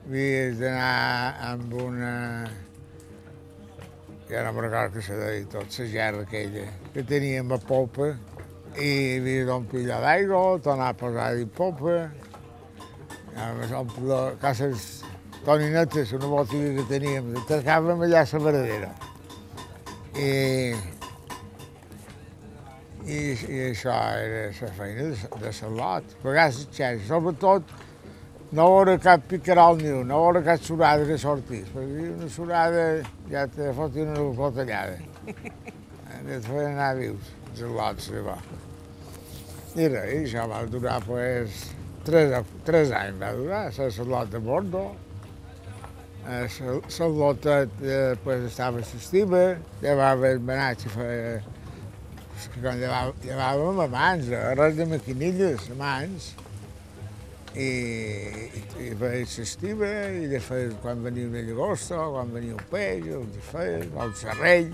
havia 0.05 0.45
d'anar 0.61 1.49
amb 1.51 1.75
una... 1.87 2.13
No 4.25 4.51
me'n 4.53 4.63
recordo 4.65 4.95
que 4.95 5.01
se 5.05 5.13
deia 5.19 5.45
tot, 5.45 5.69
la 5.69 5.85
gerra 5.85 6.23
aquella, 6.25 6.63
que 6.93 7.03
teníem 7.05 7.51
a 7.53 7.59
popa, 7.61 8.07
i 8.73 9.19
havia 9.19 9.43
d'omplir 9.45 9.85
d'aigua, 9.85 10.57
tornar 10.65 10.87
a 10.89 10.97
posar-hi 10.97 11.45
popa, 11.45 12.09
a 13.37 13.51
més 13.59 13.75
omplir 13.77 14.17
cases 14.41 14.87
toninetes, 15.45 16.15
una 16.17 16.31
botiga 16.31 16.73
que 16.79 16.87
teníem, 16.89 17.35
tascàvem 17.45 18.01
allà 18.07 18.25
a 18.25 18.31
la 18.33 18.43
veradera. 18.47 18.91
I, 20.17 20.31
i, 23.05 23.19
i 23.29 23.63
això 23.69 23.93
era 24.25 24.47
la 24.49 24.75
feina 24.79 25.09
de, 25.11 25.33
de 25.43 25.53
salot, 25.53 26.17
pagar 26.25 26.49
les 26.49 26.63
xarxes, 26.71 27.05
sobretot 27.13 27.77
no 28.55 28.67
veure 28.71 28.97
cap 29.03 29.23
picarol 29.29 29.79
ni 29.81 29.91
un, 29.91 30.07
no 30.09 30.21
veure 30.23 30.43
cap 30.45 30.63
surada 30.63 31.05
que 31.07 31.17
sortís, 31.21 31.69
perquè 31.73 32.09
una 32.15 32.29
surada 32.31 32.85
ja 33.31 33.45
te 33.51 33.71
fotia 33.77 34.09
una 34.09 34.27
botellada. 34.39 34.99
Et 36.25 36.41
feien 36.41 36.71
anar 36.71 36.93
vius, 36.97 37.33
els 37.53 37.65
lots 37.69 38.11
de 38.13 38.21
bo. 38.25 38.37
I 39.75 39.89
res, 39.91 40.11
i 40.15 40.21
això 40.23 40.45
va 40.49 40.63
durar, 40.71 41.01
pues, 41.05 41.65
tres, 42.07 42.53
tres 42.65 42.93
anys 42.95 43.19
va 43.21 43.33
durar, 43.37 43.65
la 43.75 43.89
salot 43.93 44.31
de 44.31 44.41
Bordo, 44.41 44.85
Eh, 46.27 46.47
Salota 46.87 47.67
eh, 47.83 48.15
pues, 48.23 48.41
estava 48.49 48.81
s'estima, 48.81 49.59
llevava 49.77 50.31
el 50.33 50.39
menatge, 50.41 50.89
feia, 50.89 51.35
que 52.49 52.63
quan 52.63 52.79
llevava, 52.81 53.13
llevàvem 53.21 53.81
a 53.83 53.85
mans, 53.91 54.31
res 54.57 54.73
de 54.79 54.87
maquinilles, 54.89 55.67
a 55.69 55.77
mans, 55.77 56.31
i, 57.55 57.69
i, 58.83 58.89
feia 58.99 59.25
s'estima, 59.31 59.91
i 60.19 60.29
després 60.31 60.75
quan 60.83 61.03
venia 61.05 61.29
una 61.29 61.43
llagosta, 61.47 61.99
quan 62.11 62.33
venia 62.35 62.55
un 62.57 62.63
peix, 62.71 63.07
el 63.15 63.27
desfeia, 63.31 63.83
el 64.05 64.15
serrell, 64.19 64.71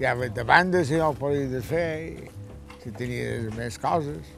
ja 0.00 0.12
de 0.14 0.44
banda 0.44 0.84
si 0.84 0.98
no 1.00 1.12
ho 1.12 1.16
podia 1.16 1.62
fer, 1.64 2.28
si 2.82 2.92
tenies 2.96 3.48
més 3.56 3.78
coses, 3.80 4.34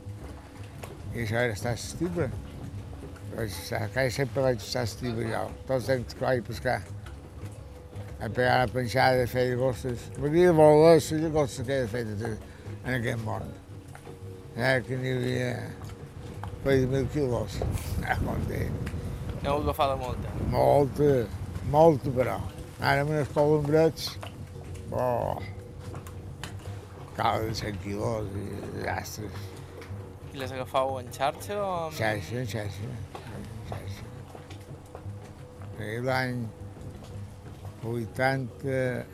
i 1.15 1.25
això 1.25 1.41
era 1.41 1.57
estar 1.57 1.75
s'estima. 1.77 2.29
Quasi 3.39 4.11
sempre 4.11 4.43
vaig 4.43 4.63
estar 4.63 4.83
estiu 4.87 5.19
jo, 5.23 5.43
tots 5.67 5.77
els 5.85 5.91
anys 5.95 6.17
que 6.17 6.25
vaig 6.25 6.47
pescar. 6.47 6.79
A 8.19 8.27
pegar 8.27 8.65
la 8.65 8.71
penjada 8.73 9.21
de 9.21 9.27
fer 9.31 9.45
llagostes. 9.53 10.09
M'havia 10.19 10.49
de 10.49 10.55
voler 10.59 10.97
les 10.97 11.11
llagostes 11.23 11.67
que 11.67 11.77
he 11.85 11.91
fet 11.91 12.09
en 12.25 12.97
aquest 12.97 13.23
món. 13.23 13.47
Eh, 14.57 14.81
que 14.87 14.99
n'hi 14.99 15.13
havia 15.15 15.53
feia 16.65 16.87
mil 16.87 17.07
quilos. 17.13 17.59
Ah, 18.07 18.17
bon 18.23 18.41
dia. 18.49 18.71
N'heu 19.43 19.61
agafada 19.63 19.97
molta? 19.97 20.29
Molta, 20.51 21.27
molta, 21.71 22.11
però. 22.11 22.39
Ara 22.79 23.03
amb 23.05 23.13
els 23.19 23.31
colombrets, 23.35 24.11
oh, 24.93 25.39
cada 27.17 27.41
de 27.45 27.55
100 27.55 27.79
quilos 27.83 28.27
i 28.39 28.47
desastres. 28.77 29.47
I 30.35 30.37
les 30.43 30.53
agafau 30.55 30.99
en 31.01 31.07
xarxa 31.15 31.55
o...? 31.59 31.71
En 31.89 31.97
xarxa, 31.99 32.35
en 32.43 32.47
xarxa. 32.55 32.85
Eh, 35.79 36.01
l'any 36.03 36.41
84, 37.87 39.07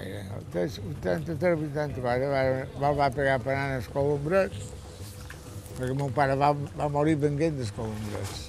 eh, 0.00 0.24
83, 0.40 1.56
84, 1.68 2.28
va, 2.32 2.42
va, 2.80 2.92
va 2.96 3.08
pegar 3.12 3.38
per 3.44 3.52
anar 3.54 3.76
als 3.80 3.88
colombrets, 3.92 4.58
perquè 5.80 5.96
mon 5.98 6.12
pare 6.16 6.36
va, 6.40 6.52
va 6.78 6.88
morir 6.92 7.16
venguent 7.24 7.58
dels 7.58 7.72
colombrets. 7.76 8.48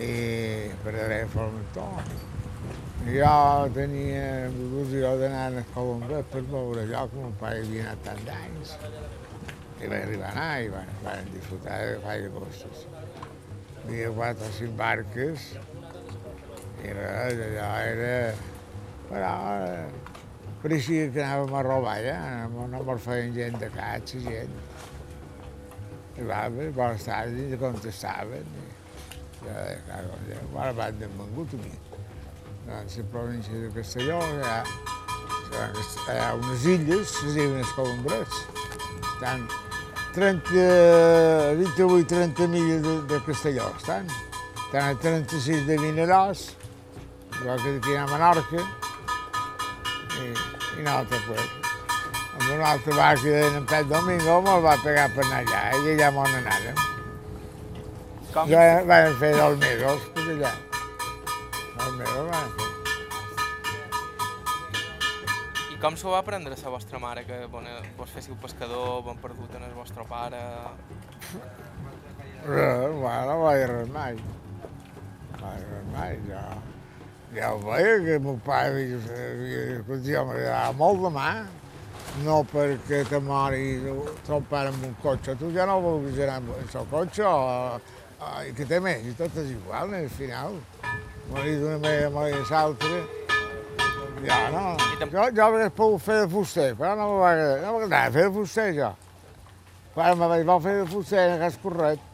I 0.00 0.12
per 0.84 0.94
haver 0.94 1.24
formator. 1.34 2.12
Jo 3.08 3.34
tenia 3.74 4.24
il·lusió 4.52 5.14
d'anar 5.20 5.46
als 5.48 5.74
colombrets 5.74 6.30
per 6.32 6.44
veure 6.52 6.84
allò 6.84 7.06
que 7.08 7.22
mon 7.24 7.36
pare 7.40 7.64
havia 7.64 7.88
anat 7.88 8.04
tant 8.06 8.24
d'anys. 8.28 8.76
I 9.80 9.88
vaig 9.88 10.02
arribar 10.04 10.28
a 10.28 10.34
anar 10.36 10.50
i 10.60 10.72
van, 10.76 10.96
van 11.02 11.32
disfrutar 11.32 11.80
de 11.88 12.00
gaire 12.04 12.32
costes 12.36 12.84
havia 13.84 14.10
quatre 14.12 14.46
o 14.46 14.52
cinc 14.54 14.76
barques 14.78 15.50
i 16.84 16.94
res, 16.94 17.40
allò 17.46 17.68
era... 17.82 18.14
Però 19.10 19.30
eh, 19.66 19.86
pareixia 20.62 21.08
que 21.10 21.22
anàvem 21.24 21.56
a 21.58 21.62
robar 21.66 21.96
ja, 22.04 22.18
no, 22.52 22.68
no 22.70 22.82
mos 22.86 23.02
feien 23.02 23.32
gent 23.34 23.56
de 23.58 23.70
catxa, 23.74 24.20
gent. 24.22 24.52
Arribaven, 26.20 26.72
bones 26.72 27.04
tardes, 27.04 27.52
i 27.52 27.56
contestaven. 27.56 28.44
I, 28.44 28.64
jo 29.40 29.52
deia, 29.54 29.78
cago, 29.86 30.58
ara 30.60 30.72
van 30.76 30.98
de 31.00 31.06
vengut 31.16 31.54
aquí. 31.56 31.72
Doncs 32.66 32.96
la 32.98 33.04
província 33.12 33.60
de 33.62 33.70
Castelló 33.72 34.18
ha, 34.44 34.58
hi 35.48 36.18
ha 36.18 36.34
unes 36.36 36.66
illes, 36.68 37.14
les 37.24 37.38
diuen 37.38 37.62
els 37.62 37.72
colombrets. 37.72 38.42
Estan 39.14 39.46
30, 40.12 41.54
28, 41.56 42.06
30 42.12 42.48
milles 42.48 42.82
de, 42.82 42.94
de 43.14 43.22
Castelló 43.24 43.70
estan. 43.78 44.12
Estan 44.66 44.90
a 44.90 44.98
36 45.00 45.66
de 45.66 45.78
Vinaròs, 45.78 46.44
igual 47.40 47.64
que 47.64 47.78
d'aquí 47.78 47.96
a 47.96 48.04
Menorca, 48.12 48.68
i, 50.20 50.28
i 50.28 50.84
nosaltres, 50.84 51.26
pues, 51.30 51.59
amb 52.40 52.54
una 52.56 52.72
altra 52.72 52.96
barca 52.96 53.36
d'en 53.36 53.68
Pet 53.68 53.92
Domingo 53.92 54.40
me'l 54.46 54.64
va 54.64 54.78
pegar 54.80 55.10
per 55.14 55.26
anar 55.26 55.42
allà, 55.44 55.62
i 55.76 55.92
allà 55.94 56.10
m'on 56.16 56.40
anàrem. 56.40 56.82
Com? 58.32 58.48
Ja 58.48 58.82
van 58.88 59.14
fer 59.20 59.34
dos 59.36 59.60
mesos, 59.60 60.10
per 60.16 60.26
allà. 60.34 60.56
Dos 61.76 61.94
mesos 62.00 62.28
van 62.32 62.52
fer. 62.56 62.70
com 65.80 65.94
s'ho 65.96 66.10
va 66.12 66.20
prendre 66.20 66.56
la 66.60 66.70
vostra 66.70 66.98
mare, 67.00 67.24
que 67.24 67.46
bueno, 67.48 67.70
vos 67.96 68.10
féssiu 68.12 68.36
pescador, 68.42 69.00
van 69.06 69.16
perdut 69.20 69.54
en 69.56 69.62
el 69.64 69.72
vostre 69.72 70.04
pare? 70.04 70.40
Res, 72.44 72.92
bueno, 73.00 73.22
no 73.30 73.36
vaig 73.46 73.64
res 73.70 73.88
mai. 73.94 74.18
No 74.18 75.40
vaig 75.40 75.64
res 75.70 75.86
mai, 75.94 76.18
ja. 76.28 76.42
Ja 77.32 77.54
ho 77.54 77.62
veia, 77.64 77.96
que 78.04 78.18
el 78.18 78.22
meu 78.26 78.36
pare 78.44 78.74
havia 78.74 79.00
dit, 79.00 80.12
home, 80.20 80.34
m'agradava 80.34 80.76
molt 80.76 81.00
de 81.06 81.12
mà, 81.16 81.30
no 82.24 82.40
perquè 82.50 83.04
te 83.08 83.20
moris 83.22 83.86
ton 84.26 84.44
pare 84.50 84.72
amb 84.72 84.84
un 84.90 84.94
cotxe, 85.02 85.36
tu 85.40 85.52
ja 85.54 85.66
no 85.68 85.78
vulguis 85.84 86.18
anar 86.24 86.40
amb 86.40 86.52
el 86.58 86.90
cotxe, 86.90 87.24
o, 87.24 87.78
o, 88.18 88.34
i 88.48 88.52
que 88.56 88.66
té 88.68 88.80
més, 88.82 89.06
i 89.06 89.14
tot 89.18 89.38
és 89.40 89.54
igual, 89.54 89.94
al 89.94 90.10
final. 90.18 90.60
Morir 91.30 91.60
d'una 91.60 91.78
manera, 91.78 92.10
morir 92.10 92.34
de 92.34 92.44
l'altra, 92.50 93.02
ja, 94.24 94.50
no. 94.50 94.76
Jo, 95.00 95.30
jo 95.32 95.44
hauria 95.44 95.70
pogut 95.70 96.02
fer 96.04 96.18
de 96.24 96.28
fuster, 96.28 96.74
però 96.76 96.92
no 96.98 97.06
m'ho 97.08 97.20
va 97.22 97.30
agradar. 97.32 97.62
No 97.64 97.72
m'agradava 97.76 98.12
fer 98.16 98.26
de 98.26 98.34
fuster, 98.34 98.66
jo. 98.76 98.90
Quan 99.94 100.18
me 100.18 100.28
vaig 100.34 100.52
fer 100.66 100.76
de 100.80 100.86
fuster 100.90 101.22
en 101.22 101.34
aquest 101.38 101.62
corret, 101.62 102.04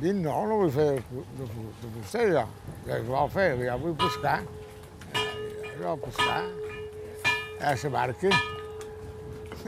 dic, 0.00 0.18
no, 0.18 0.34
no 0.50 0.58
vull 0.64 0.74
fer 0.74 0.88
de, 0.96 1.22
de, 1.38 1.48
de 1.84 1.92
fuster, 1.98 2.26
jo. 2.34 2.44
Ja 2.88 2.98
ho 2.98 3.06
vol 3.12 3.32
fer, 3.38 3.48
jo 3.62 3.78
vull 3.84 3.96
pescar. 4.02 4.40
Jo 5.14 5.94
vull 5.94 6.04
pescar. 6.08 6.42
A 7.56 7.72
la 7.72 7.90
barca. 7.90 8.55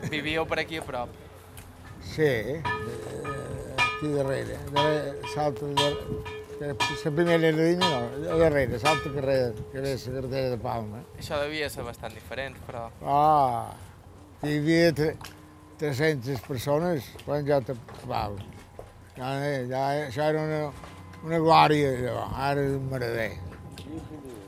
Vivíeu 0.06 0.46
per 0.46 0.60
aquí 0.62 0.78
a 0.78 0.82
prop? 0.82 1.08
Sí, 2.14 2.60
aquí 3.84 4.12
darrere. 4.14 4.58
darrere 4.72 5.32
Salta 5.34 5.66
de, 5.66 5.88
la 6.60 7.10
primera 7.10 7.38
línia 7.38 7.76
no, 7.78 8.32
a 8.32 8.36
darrere, 8.36 8.78
l'altra 8.82 9.12
carrera, 9.12 9.52
que 9.72 9.80
ve 9.80 9.94
la 9.94 10.12
carretera 10.14 10.50
de 10.50 10.58
Palma. 10.58 11.02
Això 11.18 11.38
devia 11.42 11.68
ser 11.70 11.84
bastant 11.86 12.14
diferent, 12.14 12.56
però... 12.66 12.88
Ah, 13.02 13.74
hi 14.42 14.56
havia 14.58 14.92
tre 14.94 15.16
300 15.78 16.40
persones 16.42 17.06
quan 17.24 17.46
jo 17.46 17.60
t'acabava. 17.62 18.38
Ja, 19.18 19.28
ja, 19.70 19.82
això 20.08 20.26
era 20.26 20.42
una, 20.42 20.72
una 21.26 21.38
glòria, 21.42 21.92
allò. 21.94 22.24
ara 22.48 22.64
és 22.66 22.74
un 22.74 22.88
merader. 22.90 23.30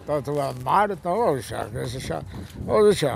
Tot 0.07 0.29
el 0.33 0.41
mar, 0.65 0.89
tot 0.91 1.07
això, 1.07 1.63
és 1.85 1.97
això? 2.01 2.19
Tot 2.67 2.91
això. 2.91 3.15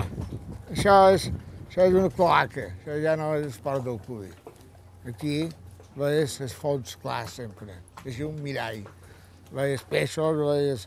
Això 0.71 0.97
és, 1.15 1.29
això 1.75 1.89
és 1.89 1.95
una 1.99 2.11
cloaca, 2.15 2.69
això 2.71 2.97
ja 3.03 3.17
no 3.19 3.33
és 3.35 3.49
esport 3.49 3.83
del 3.83 3.97
cudi. 4.07 4.29
Aquí 5.11 5.49
veies 5.99 6.37
les 6.39 6.53
fonts 6.55 6.93
clars 7.03 7.33
sempre, 7.41 7.75
és 8.07 8.21
un 8.23 8.37
mirall. 8.45 8.85
Veies 9.51 9.83
peixos, 9.91 10.39
veies 10.39 10.85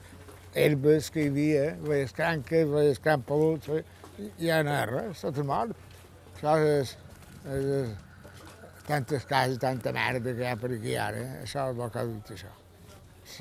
herbes 0.55 1.09
que 1.11 1.25
hi 1.25 1.31
havia, 1.33 1.65
veies 1.83 2.15
cranques, 2.15 2.63
veies 2.71 3.01
campeluts, 3.03 3.67
ja 4.39 4.61
no 4.63 4.77
és 4.77 4.87
res, 4.93 5.25
tot 5.25 5.41
mort. 5.49 5.75
Això 6.37 6.55
és, 6.63 6.95
és, 7.43 7.67
és, 7.81 7.91
tantes 8.87 9.27
cases, 9.27 9.59
tanta 9.59 9.91
merda 9.91 10.31
que 10.31 10.45
hi 10.45 10.47
ha 10.47 10.55
per 10.55 10.71
aquí 10.77 10.95
ara, 10.95 11.19
eh? 11.19 11.43
això 11.43 11.67
és 11.73 11.83
el 11.83 11.91
que 11.91 11.99
ha 11.99 12.07
dit 12.13 12.33
això. 12.37 12.53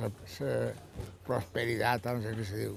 La, 0.00 0.10
la 0.42 1.06
prosperitat, 1.30 2.10
no 2.10 2.26
sé 2.26 2.34
què 2.40 2.50
se 2.50 2.60
diu. 2.64 2.76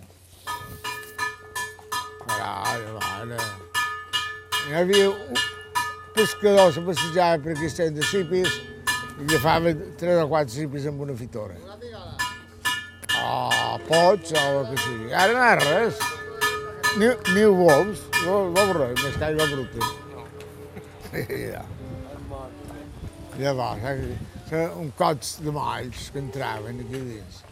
Però, 2.29 2.53
ara, 2.53 3.49
hi 3.49 3.78
havia 4.75 5.09
un 5.09 5.39
pescador 6.15 6.73
que 6.73 6.81
passejava 6.81 7.43
per 7.43 7.55
aquí 7.55 7.89
de 7.95 8.05
cipis 8.11 8.59
i 9.19 9.25
agafava 9.27 9.73
tres 9.97 10.21
o 10.23 10.27
quatre 10.27 10.53
cipis 10.53 10.85
amb 10.87 11.01
una 11.01 11.15
fitora. 11.15 11.55
O 13.19 13.79
pots 13.87 14.31
o 14.31 14.45
el 14.59 14.69
que 14.69 14.77
sigui. 14.83 15.11
Ara 15.13 15.33
no 15.33 15.39
hi 15.39 15.49
ha 15.49 15.55
res. 15.63 15.99
Ni, 16.99 17.09
ni 17.35 17.43
bous, 17.45 18.05
bous 18.23 18.71
res, 18.77 19.03
més 19.03 19.17
que 19.17 19.27
aigua 19.27 19.49
bruta. 19.51 19.91
Ja. 21.11 21.65
Llavors, 23.39 23.85
eh, 24.51 24.65
un 24.77 24.89
cots 24.97 25.37
de 25.43 25.51
molls 25.55 26.09
que 26.13 26.19
entraven 26.21 26.81
aquí 26.85 27.05
dins. 27.11 27.43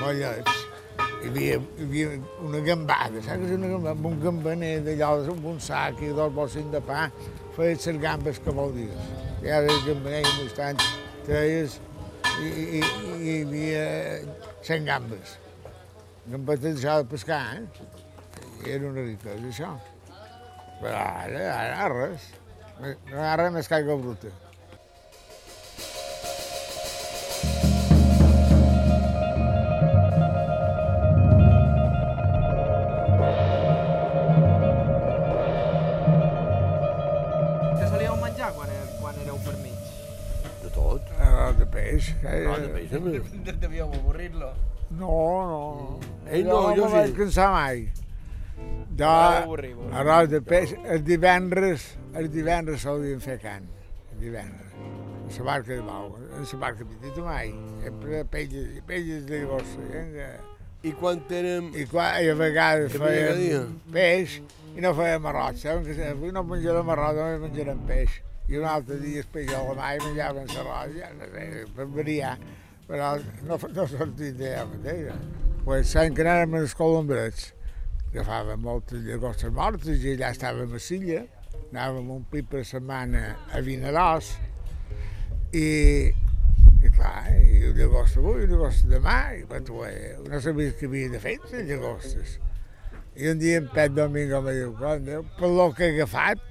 Mollets. 0.00 0.73
Hi 0.94 1.28
havia, 1.30 1.56
hi 1.58 1.86
havia 1.86 2.10
una 2.44 2.60
gambada, 2.64 3.22
saps? 3.24 3.54
Una 3.56 3.70
gambada, 3.72 3.94
amb 3.96 4.06
un 4.10 4.20
gambaner 4.22 4.74
d'allò, 4.84 5.14
amb 5.32 5.48
un 5.54 5.58
sac 5.62 6.02
i 6.04 6.12
dos 6.14 6.34
bossins 6.36 6.70
de 6.72 6.82
pa, 6.84 7.08
feia 7.56 7.78
les 7.78 7.98
gambes 8.02 8.38
que 8.44 8.54
dies. 8.76 9.08
I 9.42 9.50
ara 9.56 9.72
el 9.72 9.82
gambaner 9.88 10.20
i 10.22 10.34
uns 10.44 10.54
tants 10.58 10.92
treies 11.26 11.80
i, 12.42 12.46
i, 12.46 12.78
i, 12.78 12.84
hi 13.24 13.34
havia 13.40 13.82
cent 14.68 14.86
gambes. 14.86 15.38
Gambetes 16.30 16.78
això 16.78 17.00
de 17.02 17.10
pescar, 17.10 17.42
eh? 17.58 17.90
I 18.64 18.76
era 18.76 18.88
una 18.88 19.02
riquesa, 19.02 19.50
això. 19.50 19.74
Però 20.80 20.96
ara, 21.00 21.44
ara 21.56 21.90
res. 21.92 22.30
No 22.80 22.94
hi 23.18 23.26
ha 23.26 23.36
res 23.40 23.52
més 23.54 23.68
que 23.68 23.80
aigua 23.80 23.98
bruta. 24.00 24.32
Eh? 42.34 42.44
No, 42.48 42.56
de 42.60 42.86
també. 42.92 43.58
Devíeu 43.66 43.90
avorrir-lo. 43.90 44.52
No, 44.98 45.18
no. 45.50 46.00
Ell 46.30 46.46
no, 46.46 46.60
jo 46.76 46.86
no 46.86 46.90
vaig 46.92 47.12
sí. 47.12 47.16
cansar 47.18 47.50
mai. 47.54 47.86
Jo, 48.94 49.10
avorrir, 49.10 49.74
vos. 49.74 49.92
arròs 49.98 50.28
de 50.30 50.40
peix, 50.46 50.74
el 50.86 51.02
divendres, 51.02 51.86
el 52.14 52.28
divendres 52.30 52.84
solíem 52.86 53.18
fer 53.22 53.40
can, 53.42 53.66
el 54.12 54.20
divendres. 54.22 54.74
A 55.24 55.38
la 55.38 55.44
barca 55.48 55.72
de 55.72 55.82
Mau, 55.82 56.12
a 56.14 56.42
la 56.42 56.58
barca 56.60 56.84
petita 56.86 57.24
mai, 57.24 57.50
sempre 57.82 58.24
pelles, 58.30 58.82
pelles 58.86 59.26
de 59.26 59.40
gossa. 59.50 59.80
Vinga. 59.90 60.28
I 60.84 60.92
quan 61.00 61.22
érem... 61.32 61.72
I, 61.74 61.86
quan, 61.90 62.20
I 62.22 62.28
a 62.30 62.36
vegades 62.38 62.94
dia. 62.94 63.64
peix 63.90 64.38
i 64.76 64.84
no 64.84 64.92
fèiem 64.94 65.26
arròs, 65.30 65.58
saben 65.64 65.88
que 65.88 66.10
avui 66.12 66.30
no 66.34 66.44
menjarem 66.46 66.94
arròs, 66.94 67.18
només 67.18 67.42
menjarem 67.48 67.82
peix. 67.88 68.20
I 68.48 68.58
un 68.60 68.66
altre 68.68 68.98
dia 69.00 69.22
el 69.22 69.28
peix 69.32 69.52
a 69.56 69.62
la 69.64 69.74
mà 69.78 69.94
i 69.96 70.00
menjaven 70.04 70.50
l'arròs, 70.52 70.96
ja 70.98 71.08
no 71.16 71.28
sé, 71.32 71.64
per 71.76 71.86
variar, 71.94 72.34
però 72.88 73.14
no, 73.48 73.56
no 73.56 73.86
sortit 73.88 74.36
d'allà 74.40 74.66
mateixa. 74.68 75.14
Pues 75.64 75.94
l'any 75.96 76.16
que 76.16 76.26
anàvem 76.26 76.58
als 76.60 76.74
colombrets, 76.76 77.46
agafàvem 78.10 78.60
moltes 78.62 79.00
llagostes 79.06 79.54
mortes 79.54 80.04
i 80.04 80.12
allà 80.12 80.34
estàvem 80.34 80.76
a 80.76 80.82
Silla, 80.82 81.24
anàvem 81.72 82.12
un 82.18 82.28
pit 82.30 82.50
per 82.52 82.62
setmana 82.68 83.24
a 83.50 83.64
Vinaròs 83.64 84.34
i, 85.56 85.66
i 86.84 86.92
clar, 86.94 87.32
i 87.32 87.64
una 87.70 87.78
llagosta 87.80 88.20
avui, 88.20 88.44
una 88.44 88.52
llagosta 88.52 88.92
demà, 88.92 89.18
i 89.40 89.44
quan 89.48 89.64
tu 89.64 89.80
no 90.28 90.40
sabies 90.44 90.76
què 90.78 90.90
havia 90.90 91.14
de 91.16 91.22
fer, 91.22 91.38
les 91.50 91.70
llagostes. 91.72 92.38
I 93.16 93.30
un 93.30 93.40
dia 93.40 93.60
en 93.62 93.70
Pet 93.72 93.94
Domingo 93.94 94.40
em 94.42 94.50
diu, 94.52 94.74
"Conde, 94.78 95.22
per 95.38 95.48
lo 95.48 95.72
que 95.72 95.88
he 95.88 95.94
agafat, 95.94 96.42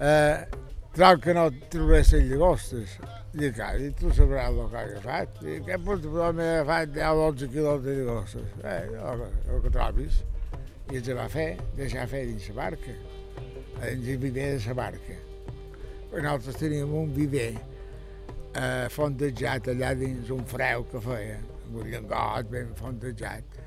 eh, 0.00 0.46
trobo 0.94 1.20
que 1.20 1.34
no 1.36 1.46
trobaré 1.70 2.02
les 2.02 2.28
llagostes. 2.30 2.98
Dic, 3.30 3.60
ah, 3.62 3.76
tu 3.94 4.10
sabràs 4.10 4.50
el 4.50 4.66
que 4.72 4.80
he 4.80 4.84
agafat. 4.88 5.36
Dic, 5.44 5.64
què 5.68 5.78
pots 5.84 6.02
trobar? 6.02 6.32
M'he 6.34 6.48
agafat 6.56 6.94
10 6.96 7.10
o 7.10 7.30
12 7.30 7.50
quilos 7.52 7.82
de 7.84 7.96
llagostes. 8.00 8.54
Eh, 8.64 8.84
el, 8.98 9.26
el 9.54 9.62
que 9.62 9.74
trobis. 9.76 10.22
I 10.90 10.98
ens 10.98 11.10
va 11.14 11.28
fer, 11.30 11.50
deixar 11.78 12.08
fer 12.10 12.24
dins 12.26 12.48
la 12.50 12.56
barca, 12.56 12.94
dins 13.84 14.08
el 14.10 14.18
viver 14.18 14.48
de 14.56 14.62
la 14.64 14.74
barca. 14.74 15.18
Nosaltres 16.10 16.56
teníem 16.58 16.90
un 16.98 17.12
viver 17.14 17.52
eh, 17.54 18.88
fondejat 18.90 19.70
allà 19.70 19.92
dins 19.94 20.32
un 20.34 20.42
freu 20.50 20.82
que 20.90 21.02
feia, 21.04 21.38
amb 21.68 21.76
un 21.78 21.92
llengot 21.92 22.50
ben 22.50 22.72
fondejat, 22.74 23.60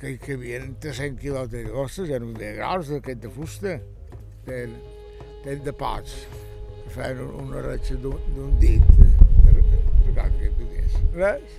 que 0.00 0.10
hi 0.10 0.18
cabien 0.18 0.74
300 0.82 1.20
quilos 1.20 1.52
de 1.52 1.62
llagostes, 1.68 2.10
era 2.10 2.24
un 2.24 2.34
viver 2.34 2.56
gros, 2.58 2.90
d'aquest 2.90 3.22
de 3.22 3.30
fusta, 3.36 3.76
de, 4.48 4.58
de, 5.44 5.56
de 5.64 5.72
pots, 5.72 6.14
un- 7.22 7.34
una 7.46 7.62
ratxa 7.64 7.94
d'un 8.02 8.56
dit, 8.60 8.82
de, 8.98 9.08
de 9.46 10.12
que 10.38 10.48
hi 10.48 10.52
pogués. 10.58 10.96
Res. 11.14 11.58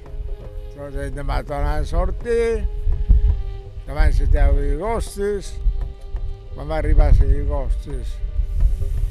Llavors 0.76 1.13
demà 1.15 1.41
tornava 1.44 1.82
a 1.82 1.86
sortir, 1.86 2.63
demà 3.88 4.06
se 4.15 4.28
teua 4.32 4.60
llagostes, 4.63 5.54
quan 6.54 6.67
va 6.70 6.78
arribar 6.82 7.10
a 7.12 7.17
llagostes, 7.28 8.13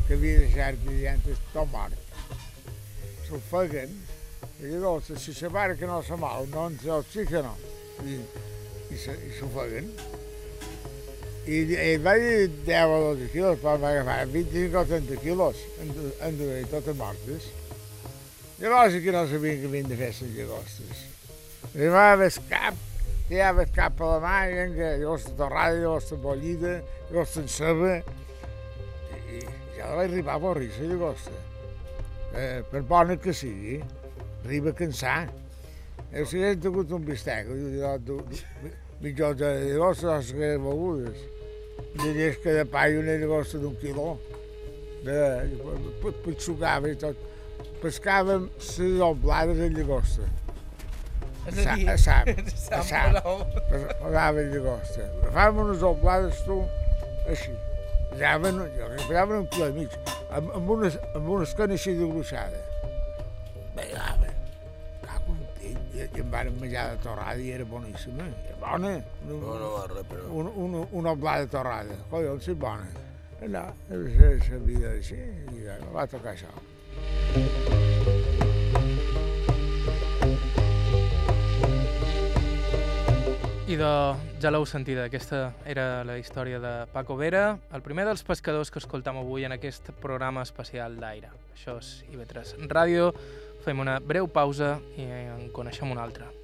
que 0.06 0.16
havia 0.16 0.38
deixat 0.44 0.78
de 0.84 0.96
dientes 1.02 1.38
tot 1.52 1.68
mort. 1.72 1.94
S'ofeguen, 3.28 3.92
i 4.60 4.72
llavors, 4.72 5.12
si 5.22 5.32
la 5.42 5.48
barca 5.54 5.86
no 5.86 6.00
se 6.02 6.16
mou, 6.18 6.46
no 6.52 6.66
entra 6.70 6.96
oxígeno, 7.00 7.52
i, 8.04 8.16
se- 8.98 9.18
i 9.28 9.30
s'ofeguen. 9.38 9.92
I 11.48 11.60
ell 11.80 12.02
va 12.04 12.12
dir 12.20 12.50
10 12.66 12.92
o 12.92 12.98
12 13.14 13.30
quilos, 13.32 13.60
però 13.62 13.78
va 13.80 13.94
agafar 13.94 14.26
25 14.28 14.76
o 14.76 14.84
30 14.90 15.16
quilos, 15.22 15.62
en, 15.80 15.94
en 16.26 16.36
duia 16.36 16.66
totes 16.68 16.96
mortes. 16.98 17.48
Llavors 18.60 18.94
aquí 18.98 19.08
no 19.14 19.24
sabien 19.24 19.62
que 19.62 19.70
havien 19.70 19.88
de 19.88 19.96
fer 19.96 20.10
les 20.12 20.34
llagostes. 20.36 21.04
Arribava 21.70 22.26
el 22.28 22.48
cap, 22.50 22.76
tirava 23.30 23.64
el 23.64 23.72
cap 23.72 24.02
a 24.04 24.10
la 24.10 24.18
mà, 24.20 24.34
i 24.50 24.58
vinga, 24.58 24.90
llagosta 25.00 25.32
torrada, 25.38 25.78
llagosta 25.80 26.18
bollida, 26.20 26.74
llagosta 27.08 27.40
en 27.40 27.48
ceba, 27.54 27.94
i, 29.16 29.38
i 29.38 29.40
ja 29.78 29.88
la 29.88 29.96
vaig 30.02 30.10
arribar 30.10 30.36
a 30.36 30.42
avorrir, 30.42 30.68
la 30.76 30.90
llagosta. 30.92 31.40
Eh, 32.36 32.60
per 32.68 32.84
bona 32.92 33.16
que 33.16 33.32
sigui, 33.32 33.80
arriba 34.44 34.74
a 34.74 34.78
cansar. 34.84 35.18
Eh, 36.10 36.26
si 36.26 36.36
hagués 36.36 36.60
tingut 36.60 36.92
un 36.92 37.08
bistec, 37.08 37.48
mitjons 39.00 39.38
de 39.40 39.50
llagosta, 39.64 40.18
les 40.18 40.32
begudes, 40.34 41.22
diries 42.02 42.36
que 42.42 42.54
de 42.58 42.66
pa 42.68 42.86
i 42.88 42.98
una 43.00 43.16
llagosta 43.20 43.60
d'un 43.62 43.76
quiló, 43.80 44.12
de, 45.04 45.16
pitxugava 46.24 46.92
i 46.92 46.98
tot. 47.00 47.26
Pescàvem 47.80 48.48
les 48.60 48.98
doblades 49.00 49.56
de 49.56 49.70
llagosta. 49.72 50.28
A 51.46 51.54
dir, 51.56 51.88
a 51.92 51.96
sap, 51.96 52.28
sap 52.52 52.76
a 52.76 52.82
sap. 52.84 53.16
prou. 53.22 53.44
Pescava 53.72 54.44
llagosta. 54.44 55.08
Agafàvem 55.22 55.62
unes 55.64 55.84
doblades, 55.84 56.42
tu, 56.44 56.60
així. 57.26 57.56
Pesaven, 58.10 58.60
jo, 58.76 58.90
pesaven 59.06 59.38
un 59.38 59.46
quilo 59.54 59.70
i 59.70 59.78
mig, 59.78 59.96
amb, 60.34 60.50
amb, 60.58 60.74
unes, 60.76 60.98
amb 61.14 61.32
unes 61.38 61.54
canes 61.56 61.80
així 61.80 61.94
de 61.96 62.08
gruixada. 62.10 62.60
i 66.16 66.22
em 66.22 66.30
van 66.32 66.50
menjar 66.60 66.88
de 66.94 67.02
torrada 67.04 67.38
i 67.38 67.52
era 67.54 67.64
boníssima. 67.64 68.26
Eh? 68.26 68.48
Era 68.48 68.56
bona. 68.62 68.96
No, 69.28 69.38
no 69.38 69.70
va 69.76 69.84
res, 69.92 70.08
però... 70.10 70.26
Un, 70.42 70.50
un, 70.64 70.80
una 71.02 71.14
oblada 71.14 71.46
de 71.46 71.52
torrada. 71.54 72.00
Collons, 72.10 72.44
sí, 72.44 72.56
bona. 72.58 72.88
No, 73.40 73.62
és 73.88 74.50
la 74.52 74.58
vida 74.66 74.90
així 74.92 75.16
i 75.16 75.62
ja, 75.64 75.78
va 75.94 76.04
tocar 76.10 76.34
això. 76.34 76.50
I 83.70 83.76
de, 83.78 83.90
ja 84.42 84.50
l'heu 84.50 84.64
sentida, 84.66 85.04
aquesta 85.06 85.52
era 85.62 86.02
la 86.02 86.18
història 86.18 86.58
de 86.58 86.72
Paco 86.90 87.14
Vera, 87.16 87.54
el 87.72 87.84
primer 87.86 88.02
dels 88.08 88.24
pescadors 88.26 88.68
que 88.74 88.82
escoltam 88.82 89.20
avui 89.20 89.46
en 89.46 89.54
aquest 89.54 89.92
programa 90.02 90.42
especial 90.42 90.98
d'aire. 90.98 91.30
Això 91.54 91.76
és 91.78 91.92
IB3 92.10 92.66
Ràdio, 92.66 93.12
fem 93.70 93.78
una 93.78 94.00
breu 94.02 94.26
pausa 94.26 94.70
i 94.98 95.06
en 95.06 95.46
coneixem 95.54 95.94
una 95.94 96.02
altra. 96.02 96.39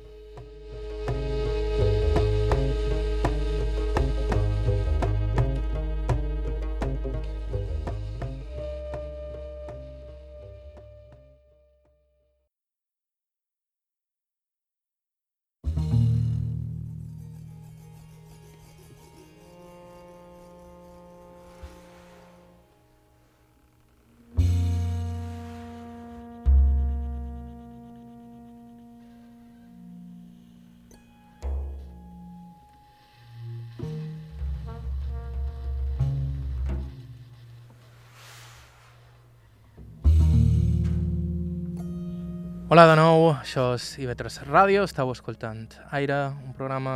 Hola 42.77 42.91
de 42.91 42.97
nou, 42.99 43.23
això 43.33 43.63
és 43.73 43.85
IB3 44.05 44.35
Ràdio, 44.51 44.83
estàu 44.85 45.09
escoltant 45.09 45.63
Aire, 45.97 46.19
un 46.45 46.53
programa 46.53 46.93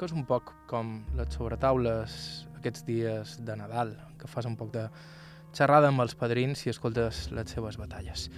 que 0.00 0.06
és 0.08 0.14
un 0.16 0.22
poc 0.24 0.54
com 0.70 0.94
les 1.18 1.36
sobretaules 1.36 2.14
aquests 2.56 2.86
dies 2.86 3.34
de 3.44 3.56
Nadal, 3.60 3.92
que 4.16 4.30
fas 4.32 4.48
un 4.48 4.54
poc 4.56 4.70
de 4.72 4.86
xerrada 5.52 5.90
amb 5.92 6.00
els 6.00 6.16
padrins 6.16 6.64
i 6.64 6.72
escoltes 6.72 7.26
les 7.36 7.52
seves 7.52 7.76
batalles. 7.76 8.30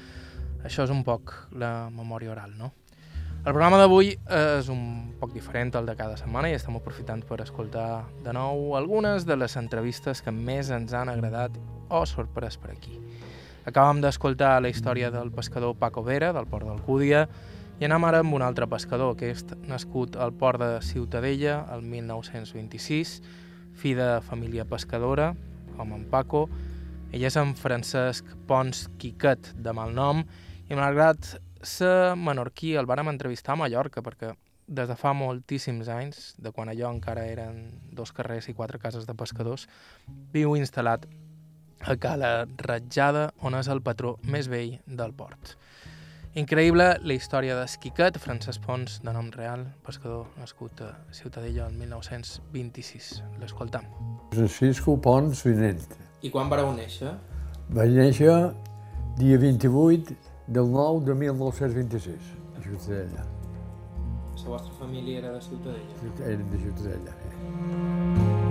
Això 0.67 0.83
és 0.83 0.91
un 0.91 1.05
poc 1.07 1.31
la 1.55 1.87
memòria 1.95 2.33
oral, 2.35 2.59
no? 2.59 2.73
El 3.45 3.53
programa 3.53 3.79
d'avui 3.79 4.17
és 4.41 4.75
un 4.75 5.13
poc 5.21 5.39
diferent 5.39 5.71
al 5.79 5.87
de 5.87 5.95
cada 5.95 6.19
setmana 6.19 6.51
i 6.51 6.59
estem 6.59 6.81
aprofitant 6.81 7.23
per 7.31 7.45
escoltar 7.47 8.09
de 8.27 8.35
nou 8.35 8.75
algunes 8.75 9.23
de 9.23 9.39
les 9.39 9.55
entrevistes 9.55 10.19
que 10.19 10.35
més 10.35 10.75
ens 10.75 10.99
han 10.99 11.15
agradat 11.15 11.63
o 11.95 12.03
sorprès 12.11 12.59
per 12.59 12.75
aquí. 12.75 12.99
Acabam 13.63 14.01
d'escoltar 14.03 14.57
la 14.59 14.71
història 14.73 15.13
del 15.15 15.31
pescador 15.31 15.77
Paco 15.79 16.03
Vera, 16.03 16.33
del 16.35 16.49
port 16.51 16.67
d'Alcúdia, 16.67 17.29
i 17.79 17.87
anem 17.87 18.05
ara 18.09 18.19
amb 18.25 18.35
un 18.35 18.43
altre 18.43 18.67
pescador, 18.67 19.15
aquest 19.15 19.55
nascut 19.71 20.19
al 20.19 20.35
port 20.35 20.59
de 20.59 20.81
Ciutadella 20.83 21.61
el 21.71 21.85
1926, 21.87 23.15
fill 23.79 24.03
de 24.03 24.11
família 24.27 24.67
pescadora, 24.67 25.31
com 25.77 25.95
en 25.95 26.03
Paco. 26.11 26.49
Ell 27.15 27.23
és 27.29 27.39
en 27.39 27.55
Francesc 27.55 28.35
Pons 28.51 28.89
Quiquet, 28.99 29.53
de 29.55 29.75
mal 29.79 29.95
nom, 29.95 30.25
i 30.67 30.75
malgrat 30.75 31.37
ser 31.63 32.17
menorquí 32.19 32.75
el 32.75 32.91
vàrem 32.91 33.15
entrevistar 33.15 33.55
a 33.55 33.61
Mallorca, 33.63 34.03
perquè 34.03 34.35
des 34.67 34.91
de 34.91 34.99
fa 34.99 35.15
moltíssims 35.15 35.87
anys, 35.87 36.33
de 36.43 36.51
quan 36.51 36.71
allò 36.73 36.91
encara 36.91 37.29
eren 37.31 37.69
dos 37.95 38.11
carrers 38.11 38.51
i 38.51 38.59
quatre 38.59 38.83
cases 38.83 39.07
de 39.07 39.15
pescadors, 39.15 39.69
viu 40.35 40.57
instal·lat 40.59 41.07
a 41.85 41.97
Cala 41.97 42.47
Ratjada, 42.63 43.31
on 43.43 43.57
és 43.59 43.69
el 43.73 43.83
patró 43.83 44.17
més 44.23 44.49
vell 44.51 44.79
del 44.87 45.13
port. 45.17 45.57
Increïble 46.39 46.87
la 47.05 47.15
història 47.15 47.59
d'Esquiquet, 47.59 48.17
Francesc 48.23 48.63
Pons, 48.65 49.01
de 49.05 49.13
nom 49.13 49.29
real, 49.35 49.67
pescador 49.85 50.31
nascut 50.41 50.81
a 50.81 50.95
Ciutadella 51.13 51.67
el 51.67 51.75
1926. 51.77 53.11
L'escoltam. 53.43 53.85
Francisco 54.33 54.97
Pons 54.97 55.45
Vinent. 55.45 55.99
I 56.25 56.31
quan 56.33 56.49
vareu 56.49 56.73
néixer? 56.73 57.13
Vaig 57.77 57.93
néixer 57.99 58.33
dia 59.19 59.37
28 59.43 60.17
del 60.49 60.73
9 60.73 61.05
de 61.11 61.19
1926, 61.27 62.33
a 62.57 62.65
Ciutadella. 62.65 63.27
La 64.43 64.49
vostra 64.57 64.73
família 64.79 65.19
era 65.19 65.33
de 65.33 65.41
Ciutadella? 65.41 66.15
Eren 66.25 66.49
de 66.51 66.59
Ciutadella. 66.65 67.13
Eh? 67.29 68.42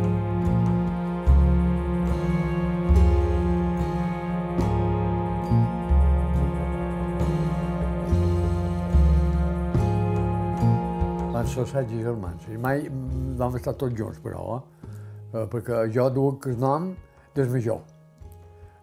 Ser 11.46 11.66
set 11.66 11.90
germans. 11.90 12.46
I 12.48 12.58
mai 12.58 12.86
vam 13.38 13.56
estar 13.58 13.74
tots 13.74 13.96
junts, 13.98 14.20
però, 14.22 14.60
eh? 14.60 15.46
perquè 15.50 15.88
jo 15.94 16.10
duc 16.14 16.48
el 16.52 16.58
nom 16.60 16.92
del 17.36 17.50
major. 17.50 17.82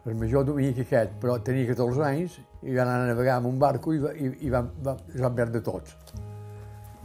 El 0.09 0.17
major 0.19 0.45
duia 0.49 0.73
aquest, 0.73 1.19
però 1.21 1.37
tenia 1.45 1.69
14 1.69 2.03
anys 2.07 2.39
i 2.63 2.75
van 2.75 2.89
anar 2.89 3.05
a 3.05 3.11
navegar 3.13 3.37
amb 3.39 3.51
un 3.51 3.59
barco 3.59 3.93
i, 3.95 4.01
i, 4.01 4.31
i 4.47 4.51
van, 4.51 4.71
van, 4.83 5.03
van 5.15 5.37
perdre 5.37 5.61
tots. 5.63 5.95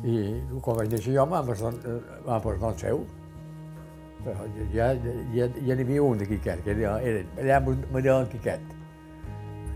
I 0.04 0.16
quan 0.64 0.80
vaig 0.80 0.90
néixer 0.94 1.14
jo 1.14 1.26
vam 1.28 1.52
posar 1.52 1.74
el 2.72 2.80
seu. 2.80 3.04
Però 4.24 4.48
ja, 4.72 4.94
ja, 5.36 5.50
ja 5.52 5.76
n'hi 5.76 5.84
havia 5.84 6.04
un 6.04 6.18
de 6.18 6.26
Quiquet, 6.30 6.64
que 6.64 6.72
era, 6.72 6.96
era 7.04 7.24
allà 7.44 7.60
me 7.68 8.02
deien 8.02 8.30
Quiquet. 8.32 8.74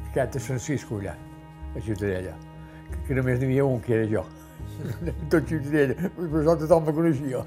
Quiquet 0.08 0.40
és 0.40 0.48
Francisco 0.48 1.02
allà, 1.02 1.18
a 1.76 1.84
Ciutadella. 1.84 2.36
Que, 2.88 3.02
que 3.10 3.18
només 3.20 3.42
n'hi 3.42 3.52
havia 3.52 3.66
un 3.68 3.84
que 3.84 3.98
era 4.00 4.08
jo. 4.08 4.24
Tot 5.32 5.48
Ciutadella, 5.50 5.96
per 6.16 6.42
això 6.42 6.56
tothom 6.62 6.88
me 6.88 6.96
coneixia. 7.02 7.44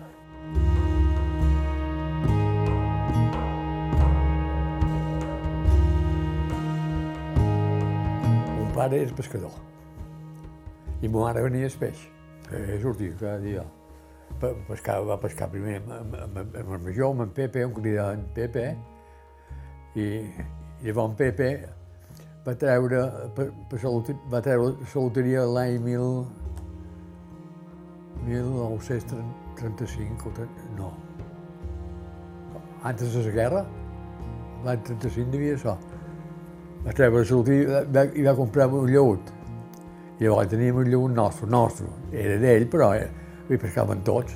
Mon 8.58 8.70
pare 8.76 9.04
és 9.06 9.12
pescador 9.16 9.58
i 11.00 11.08
ma 11.08 11.26
mare 11.26 11.42
venia 11.42 11.66
el 11.66 11.76
peix. 11.80 12.00
Eh, 12.52 12.78
sortia 12.82 13.16
cada 13.18 13.38
dia. 13.40 13.64
Pescar, 14.68 15.00
va 15.04 15.16
pescar 15.20 15.50
primer 15.50 15.80
amb, 15.80 15.90
amb, 15.92 16.14
amb, 16.24 16.56
amb 16.60 16.72
el 16.76 16.82
major, 16.84 17.10
amb 17.12 17.26
en 17.26 17.32
Pepe, 17.36 17.64
un 17.66 17.74
cridaven 17.74 18.22
Pepe, 18.34 18.64
i, 19.98 20.06
llavors 20.84 21.10
en 21.10 21.16
Pepe 21.18 21.48
va 22.46 22.54
treure, 22.56 23.02
per, 23.36 23.48
per 23.68 23.80
va 24.32 24.40
treure 24.40 24.70
la 24.78 24.94
loteria 24.94 25.44
l'any 25.44 25.80
mil, 25.84 26.24
1935 28.26 30.28
o 30.28 30.32
30, 30.32 30.52
no. 30.76 30.92
Antes 32.82 33.14
de 33.14 33.22
la 33.24 33.30
guerra, 33.30 33.66
l'any 34.64 34.82
35 34.84 35.30
devia 35.30 35.58
ser. 35.60 35.76
Va 36.84 36.92
treure 36.96 37.20
la 37.20 37.24
loteria 37.30 37.82
va, 37.92 38.04
i 38.16 38.22
va 38.24 38.34
comprar 38.36 38.68
un 38.72 38.88
lleut. 38.88 39.20
I 40.20 40.24
llavors 40.24 40.48
teníem 40.52 40.76
un 40.80 40.88
lleut 40.88 41.12
nostre, 41.16 41.48
nostre. 41.48 41.86
Era 42.12 42.38
d'ell, 42.40 42.66
però 42.72 42.92
eh, 42.96 43.08
hi 43.48 43.56
pescaven 43.60 44.02
tots. 44.04 44.32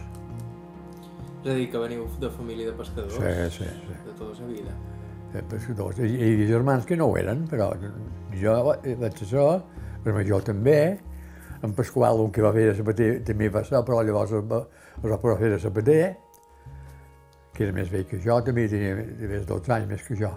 És 1.45 1.53
a 1.53 1.55
dir, 1.59 1.69
que 1.73 1.79
veniu 1.81 2.07
de 2.21 2.31
família 2.33 2.67
de 2.71 2.77
pescadors? 2.77 3.17
Sí, 3.17 3.23
sí, 3.59 3.69
sí. 3.69 3.97
De 4.07 4.13
tota 4.17 4.41
la 4.41 4.47
vida. 4.49 4.73
Eh, 5.35 5.43
pescadors. 5.51 5.99
I, 6.01 6.05
i 6.45 6.47
germans 6.49 6.87
que 6.89 6.97
no 6.97 7.11
ho 7.11 7.19
eren, 7.21 7.45
però 7.51 7.67
jo 8.41 8.55
vaig 8.71 9.21
ser, 9.21 9.45
el 10.05 10.17
major 10.17 10.45
també, 10.45 10.79
en 11.65 11.73
Pasqual, 11.77 12.21
un 12.21 12.31
que 12.35 12.43
va 12.45 12.53
fer 12.53 12.67
de 12.71 12.75
sabater, 12.79 13.11
també 13.25 13.49
va 13.53 13.63
ser, 13.65 13.81
però 13.87 14.03
llavors 14.05 14.33
es 14.37 14.45
va, 14.51 14.59
es 15.01 15.07
va 15.11 15.19
poder 15.23 15.39
fer 15.41 15.51
de 15.55 15.59
sabater, 15.63 16.01
que 17.55 17.65
era 17.65 17.73
més 17.77 17.89
vell 17.93 18.05
que 18.11 18.19
jo, 18.21 18.37
també 18.45 18.67
tenia 18.69 18.97
més 18.99 19.47
12 19.49 19.73
anys 19.77 19.89
més 19.89 20.03
que 20.05 20.17
jo. 20.21 20.33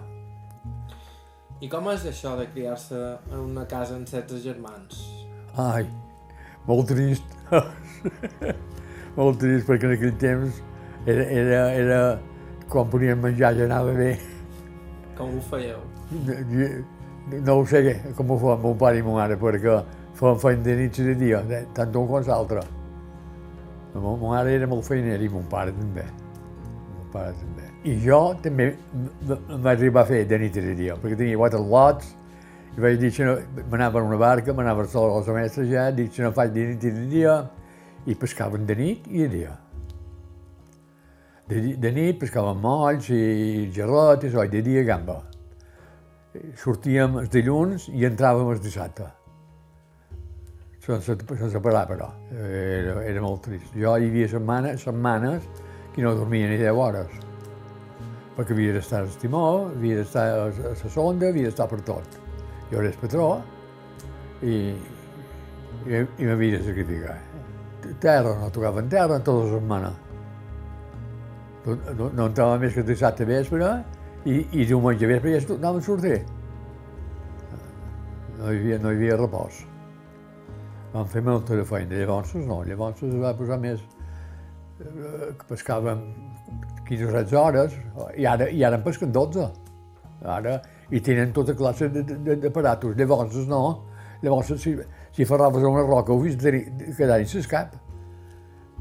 I 1.60 1.68
com 1.68 1.88
és 1.90 2.04
això 2.06 2.36
de 2.38 2.46
criar-se 2.52 2.98
en 3.32 3.40
una 3.42 3.64
casa 3.66 3.96
amb 3.98 4.06
16 4.06 4.44
germans? 4.44 5.00
Ai, 5.58 5.88
molt 6.68 6.86
trist. 6.92 7.26
molt 9.18 9.40
trist, 9.42 9.66
perquè 9.66 9.88
en 9.88 9.94
aquell 9.96 10.14
temps 10.22 10.60
era, 11.08 11.24
era, 11.34 11.60
era 11.74 11.98
quan 12.70 12.88
podíem 12.92 13.18
menjar 13.24 13.54
ja 13.58 13.66
anava 13.66 13.94
bé. 13.96 14.12
Com 15.18 15.34
ho 15.38 15.42
fèieu? 15.50 15.82
Jo- 16.22 16.76
No 17.42 17.58
ho 17.60 17.64
sé 17.68 17.82
com 18.16 18.30
ho 18.32 18.38
fa 18.40 18.54
mon 18.56 18.78
pare 18.80 19.02
i 19.02 19.02
mon 19.04 19.18
mare, 19.18 19.34
perquè 19.36 19.74
feien 20.18 20.38
feina 20.42 20.62
de 20.66 20.76
nit 20.82 20.98
i 20.98 21.04
de 21.08 21.14
dia, 21.20 21.42
de- 21.46 21.64
tant 21.74 21.94
un 21.96 22.06
com 22.10 22.22
l'altre. 22.26 22.62
Mon, 23.94 24.18
mon 24.18 24.30
mare 24.34 24.52
era 24.54 24.66
molt 24.66 24.84
feiner 24.86 25.20
i 25.22 25.28
mon 25.32 25.46
pare 25.50 25.72
també. 25.74 26.04
Mon 26.96 27.10
pare 27.12 27.32
també. 27.40 27.66
I 27.88 27.94
jo 28.04 28.34
també 28.42 28.66
m- 28.92 29.10
m- 29.28 29.38
em 29.54 29.62
vaig 29.62 29.78
arribar 29.78 30.02
a 30.02 30.06
fer 30.10 30.24
de 30.28 30.38
nit 30.38 30.56
i 30.56 30.60
de 30.60 30.74
dia, 30.74 30.96
perquè 30.96 31.16
tenia 31.16 31.38
quatre 31.38 31.60
lots, 31.62 32.14
i 32.76 32.80
vaig 32.80 32.98
dir 33.00 33.10
que 33.14 33.24
no, 33.24 33.36
m'anava 33.70 34.00
en 34.02 34.06
una 34.10 34.18
barca, 34.20 34.52
m'anava 34.54 34.84
sol 34.86 35.14
als 35.16 35.26
mestres 35.34 35.68
ja, 35.70 35.90
dic 35.90 36.12
que 36.14 36.22
no 36.22 36.32
faig 36.32 36.52
de 36.52 36.66
nit 36.72 36.84
i 36.84 36.90
de 36.90 37.06
dia, 37.10 37.38
i 38.06 38.14
pescaven 38.14 38.66
de 38.66 38.74
nit 38.78 39.06
i 39.08 39.22
de 39.24 39.28
dia. 39.28 39.56
De, 41.48 41.62
de 41.80 41.90
nit 41.96 42.18
pescaven 42.20 42.58
molls 42.60 43.08
i 43.10 43.70
gerrotes, 43.72 44.34
oi, 44.34 44.48
de 44.52 44.62
dia 44.62 44.82
gamba. 44.84 45.22
Sortíem 46.60 47.16
els 47.22 47.30
dilluns 47.32 47.88
i 47.88 48.04
entràvem 48.06 48.50
el 48.52 48.60
dissabte. 48.60 49.08
Sense, 50.88 51.16
sense 51.36 51.60
parar, 51.60 51.86
però. 51.88 52.08
Era, 52.32 53.02
era 53.04 53.22
molt 53.22 53.44
trist. 53.44 53.74
Jo 53.76 53.94
hi 53.96 54.08
havia 54.08 54.28
setmanes, 54.32 54.82
setmanes 54.86 55.44
que 55.94 56.04
no 56.04 56.14
dormia 56.16 56.48
ni 56.48 56.56
10 56.60 56.80
hores, 56.80 57.12
perquè 58.36 58.54
havia 58.54 58.76
d'estar 58.76 59.02
al 59.04 59.14
timó, 59.20 59.44
havia 59.68 60.00
d'estar 60.00 60.24
a 60.30 60.48
la 60.48 60.90
sonda, 60.94 61.28
havia 61.28 61.50
d'estar 61.50 61.68
per 61.68 61.80
tot. 61.86 62.18
Jo 62.70 62.80
era 62.80 62.88
el 62.92 62.98
patró 63.00 63.28
i, 64.42 64.56
i, 65.84 66.00
i 66.00 66.28
m'havia 66.28 66.58
de 66.58 66.64
sacrificar. 66.64 67.18
Terra, 68.00 68.34
no 68.40 68.50
tocava 68.52 68.82
en 68.84 68.88
terra 68.92 69.16
en 69.16 69.24
tota 69.26 69.44
la 69.44 69.54
setmana. 69.58 69.94
No, 71.66 71.78
no, 71.98 72.10
no 72.14 72.26
entrava 72.30 72.58
més 72.62 72.76
que 72.76 72.84
dissabte 72.86 73.26
vespre 73.28 73.72
i, 74.24 74.40
i 74.56 74.64
diumenge 74.64 75.08
vespre 75.10 75.34
ja 75.34 75.42
anàvem 75.56 75.82
a 75.82 75.86
sortir. 75.88 76.20
No 78.38 78.52
hi 78.52 78.60
havia, 78.60 78.78
no 78.78 78.92
hi 78.92 79.00
havia 79.00 79.18
repòs. 79.18 79.64
Vam 80.98 81.06
fer 81.06 81.20
molta 81.22 81.54
de 81.54 81.62
feina, 81.62 81.94
llavors 81.94 82.32
no, 82.42 82.56
llavors 82.66 83.04
es 83.06 83.12
va 83.22 83.30
posar 83.38 83.58
més, 83.62 83.84
eh, 84.82 85.28
pescàvem 85.46 86.00
15 86.88 87.06
o 87.06 87.12
16 87.12 87.36
hores, 87.38 87.76
i 88.18 88.26
ara, 88.26 88.48
i 88.50 88.64
ara 88.66 88.80
en 88.80 88.82
pesquen 88.82 89.12
12. 89.14 89.46
Ara, 90.26 90.56
i 90.90 90.98
tenen 91.04 91.30
tota 91.36 91.54
classe 91.54 91.86
d'aparatos, 91.86 92.96
llavors 92.98 93.38
no, 93.46 93.62
llavors 94.24 94.52
si, 94.58 94.74
si 95.14 95.24
ferraves 95.24 95.62
una 95.70 95.86
roca 95.86 96.12
ho 96.12 96.18
quedar 96.98 97.20
en 97.22 97.48
cap. 97.54 97.78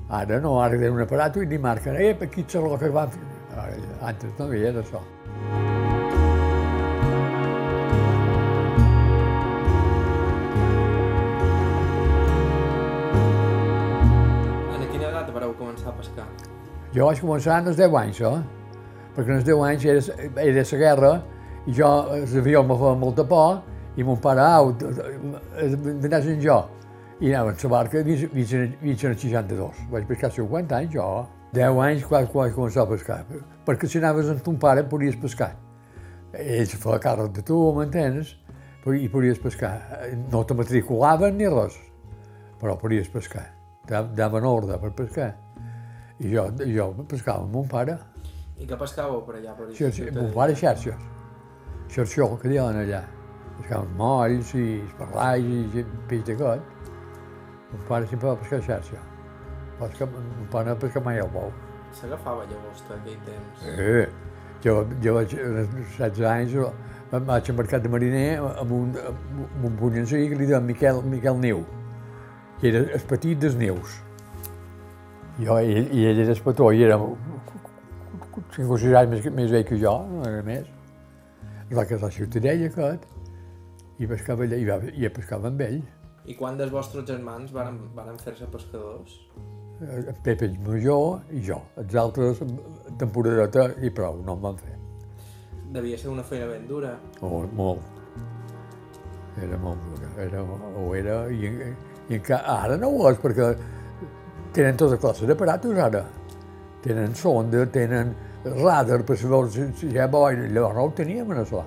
Ara 0.10 0.42
no, 0.42 0.58
ara 0.60 0.74
tenen 0.74 0.98
un 0.98 1.06
aparato 1.06 1.44
i 1.44 1.46
li 1.46 1.62
marquen, 1.62 2.02
eh, 2.02 2.18
aquí 2.20 2.48
la 2.52 2.66
roca 2.66 2.86
que 2.86 2.90
van 2.98 3.14
fer. 3.14 3.26
Ara, 3.54 3.74
antes 4.10 4.40
no 4.40 4.54
hi 4.54 4.66
era 4.74 4.82
això. 4.82 5.06
Jo 16.98 17.06
vaig 17.06 17.20
començar 17.22 17.60
als 17.60 17.76
10 17.78 17.96
anys, 18.00 18.20
eh? 18.26 18.38
perquè 19.14 19.36
als 19.36 19.44
10 19.46 19.60
anys 19.68 19.84
era, 19.86 20.32
era 20.42 20.64
la 20.72 20.78
guerra 20.82 21.12
i 21.70 21.76
jo, 21.78 21.90
l'avió 22.32 22.64
me 22.66 22.78
feia 22.80 22.94
molta 22.98 23.26
por 23.28 23.60
i 23.98 24.06
mon 24.08 24.18
pare, 24.18 24.42
au, 24.42 24.72
vindràs 25.86 26.26
en 26.32 26.42
jo. 26.42 26.58
I 27.22 27.30
anava 27.36 27.54
en 27.54 27.62
la 27.62 27.72
barca 27.76 28.02
fins, 28.02 28.26
fins, 28.34 28.56
fins 28.82 29.06
al 29.06 29.16
62. 29.20 29.86
Vaig 29.94 30.10
pescar 30.10 30.34
50 30.34 30.78
anys, 30.80 30.92
jo. 30.98 31.06
10 31.54 31.80
anys 31.86 32.10
quan, 32.10 32.28
vaig 32.34 32.58
començar 32.58 32.88
a 32.88 32.90
pescar. 32.90 33.22
Perquè 33.70 33.90
si 33.90 34.02
anaves 34.02 34.34
amb 34.34 34.42
ton 34.46 34.58
pare 34.58 34.90
podies 34.90 35.22
pescar. 35.22 35.54
Ell 36.34 36.66
se 36.66 36.82
feia 36.82 36.98
càrrec 37.02 37.34
de 37.38 37.46
tu, 37.46 37.62
m'entens? 37.78 38.34
I 38.90 39.10
podies 39.12 39.38
pescar. 39.44 39.76
No 40.32 40.48
te 40.50 40.58
matriculaven 40.58 41.38
ni 41.38 41.50
res, 41.52 41.78
però 42.58 42.80
podies 42.82 43.10
pescar. 43.14 43.52
Daven 43.86 44.50
ordre 44.50 44.82
per 44.82 44.98
pescar. 44.98 45.36
I 46.20 46.32
jo, 46.32 46.48
jo 46.66 46.88
pescava 47.10 47.44
amb 47.44 47.54
mon 47.54 47.68
pare. 47.70 47.98
I 48.58 48.66
què 48.66 48.78
pescàveu 48.80 49.22
per 49.26 49.36
allà? 49.38 49.54
Per 49.58 49.68
Xarxa, 49.78 50.08
mon 50.16 50.32
pare 50.34 50.56
xarxes. 50.58 51.04
Xarxó, 51.94 52.32
que 52.42 52.50
diuen 52.50 52.80
allà. 52.82 53.04
Pescaven 53.60 53.94
molls 54.00 54.54
i 54.58 54.66
esparlais 54.88 55.78
i 55.78 55.84
peix 56.10 56.24
de 56.26 56.36
got. 56.40 56.74
Mon 57.72 57.86
pare 57.90 58.10
sempre 58.10 58.32
va 58.32 58.36
pescar 58.42 58.64
xarxa. 58.66 59.04
Pesca, 59.78 60.08
mon 60.10 60.50
pare 60.54 60.72
no 60.72 60.78
pesca 60.82 61.04
mai 61.06 61.22
al 61.22 61.30
bou. 61.34 61.54
S'agafava 61.94 62.46
llagosta 62.50 62.98
aquell 62.98 63.22
temps? 63.28 63.68
Eh, 63.78 64.08
jo, 64.66 64.80
jo 65.04 65.14
vaig, 65.20 65.38
als 65.38 65.70
16 66.00 66.26
anys, 66.32 66.58
vaig 67.14 67.52
al 67.54 67.60
mercat 67.62 67.86
de 67.86 67.94
mariner 67.94 68.28
amb 68.42 68.74
un, 68.74 68.90
amb 69.12 69.70
un 69.70 69.78
punyancí 69.78 70.26
que 70.32 70.42
li 70.42 70.50
deien 70.50 70.66
Miquel, 70.66 71.04
Miquel 71.06 71.38
Niu, 71.46 71.64
que 72.58 72.72
era 72.74 72.84
el 72.90 73.08
petit 73.14 73.38
dels 73.46 73.58
Nius. 73.62 74.02
Jo, 75.38 75.60
i, 75.62 75.84
i 75.94 76.08
ell 76.10 76.24
era 76.24 76.34
el 76.34 76.42
petó, 76.42 76.72
i 76.74 76.82
era 76.84 76.98
5 76.98 78.74
o 78.74 78.78
6 78.82 78.96
anys 78.98 79.12
més, 79.12 79.28
més 79.38 79.52
vell 79.54 79.66
que 79.68 79.78
jo, 79.82 79.94
no 80.10 80.24
era 80.26 80.42
més. 80.46 80.66
Es 81.68 81.76
va 81.78 81.86
casar 81.86 82.10
a 82.10 82.16
Ciutadella, 82.16 82.72
aquest, 82.72 83.06
i 84.02 84.10
pescava 84.10 84.48
allà, 84.48 84.58
i, 84.58 84.66
va, 84.66 84.80
i 84.94 85.12
pescava 85.14 85.52
amb 85.52 85.62
ell. 85.68 85.78
I 86.28 86.36
quan 86.40 86.58
dels 86.60 86.74
vostres 86.74 87.06
germans 87.08 87.54
varen, 87.56 87.78
varen 87.96 88.18
fer-se 88.22 88.50
pescadors? 88.52 89.20
En 89.78 90.10
Pepe 90.26 90.48
el 90.50 90.58
major 90.66 91.22
i 91.38 91.44
jo. 91.46 91.60
Els 91.78 91.94
altres, 92.02 92.42
temporadeta 92.98 93.70
i 93.86 93.94
prou, 93.94 94.18
no 94.26 94.34
en 94.34 94.44
van 94.44 94.58
fer. 94.58 94.74
Devia 95.76 96.00
ser 96.02 96.10
una 96.10 96.26
feina 96.26 96.48
ben 96.50 96.66
dura. 96.68 96.96
Oh, 97.22 97.44
molt. 97.54 97.94
Era 99.44 99.60
molt 99.62 99.84
dura. 99.92 100.10
Era, 100.24 100.42
ho 100.42 100.88
era, 100.98 101.18
i, 101.30 101.52
i 102.10 102.18
encara, 102.18 102.58
ara 102.66 102.78
no 102.82 102.90
ho 102.90 103.10
és, 103.12 103.20
perquè 103.22 103.52
tenen 104.54 104.78
tota 104.78 104.98
classe 105.02 105.28
d'aparatos 105.28 105.78
ara. 105.78 106.04
Tenen 106.84 107.16
sonda, 107.16 107.66
tenen 107.74 108.14
radar 108.46 109.04
per 109.04 109.18
saber 109.18 109.50
si, 109.52 109.68
si 109.76 109.92
hi 109.92 110.00
ha 110.00 110.08
boira. 110.08 110.48
Llavors 110.48 110.76
no 110.76 110.88
ho 110.88 110.94
teníem, 110.96 111.32
en 111.32 111.44
això. 111.44 111.64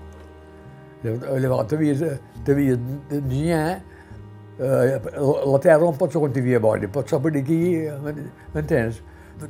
Llavors 1.05 1.71
t'havies 1.71 2.03
d'enginyar 2.47 3.65
eh, 4.61 4.99
la 5.01 5.61
terra 5.63 5.87
on 5.89 5.97
pot 5.97 6.13
ser 6.13 6.21
quan 6.23 6.37
hi 6.37 6.45
havia 6.45 6.61
boira, 6.61 6.91
pot 6.93 7.09
ser 7.09 7.21
per 7.25 7.35
aquí, 7.41 7.61
m'entens? 8.55 9.03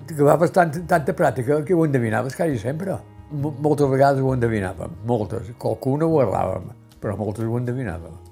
Que 0.06 0.22
va 0.22 0.36
bastant 0.38 0.76
tanta 0.86 1.14
pràctica 1.18 1.62
que 1.66 1.74
ho 1.74 1.84
endevinaves 1.86 2.36
quasi 2.38 2.58
sempre. 2.62 2.98
M 3.30 3.50
moltes 3.62 3.90
vegades 3.90 4.22
ho 4.22 4.32
endevinàvem, 4.34 4.96
moltes. 5.06 5.52
Qualcuna 5.58 6.06
ho 6.06 6.18
erràvem, 6.22 6.70
però 7.02 7.16
moltes 7.18 7.46
ho 7.46 7.58
endevinàvem. 7.58 8.29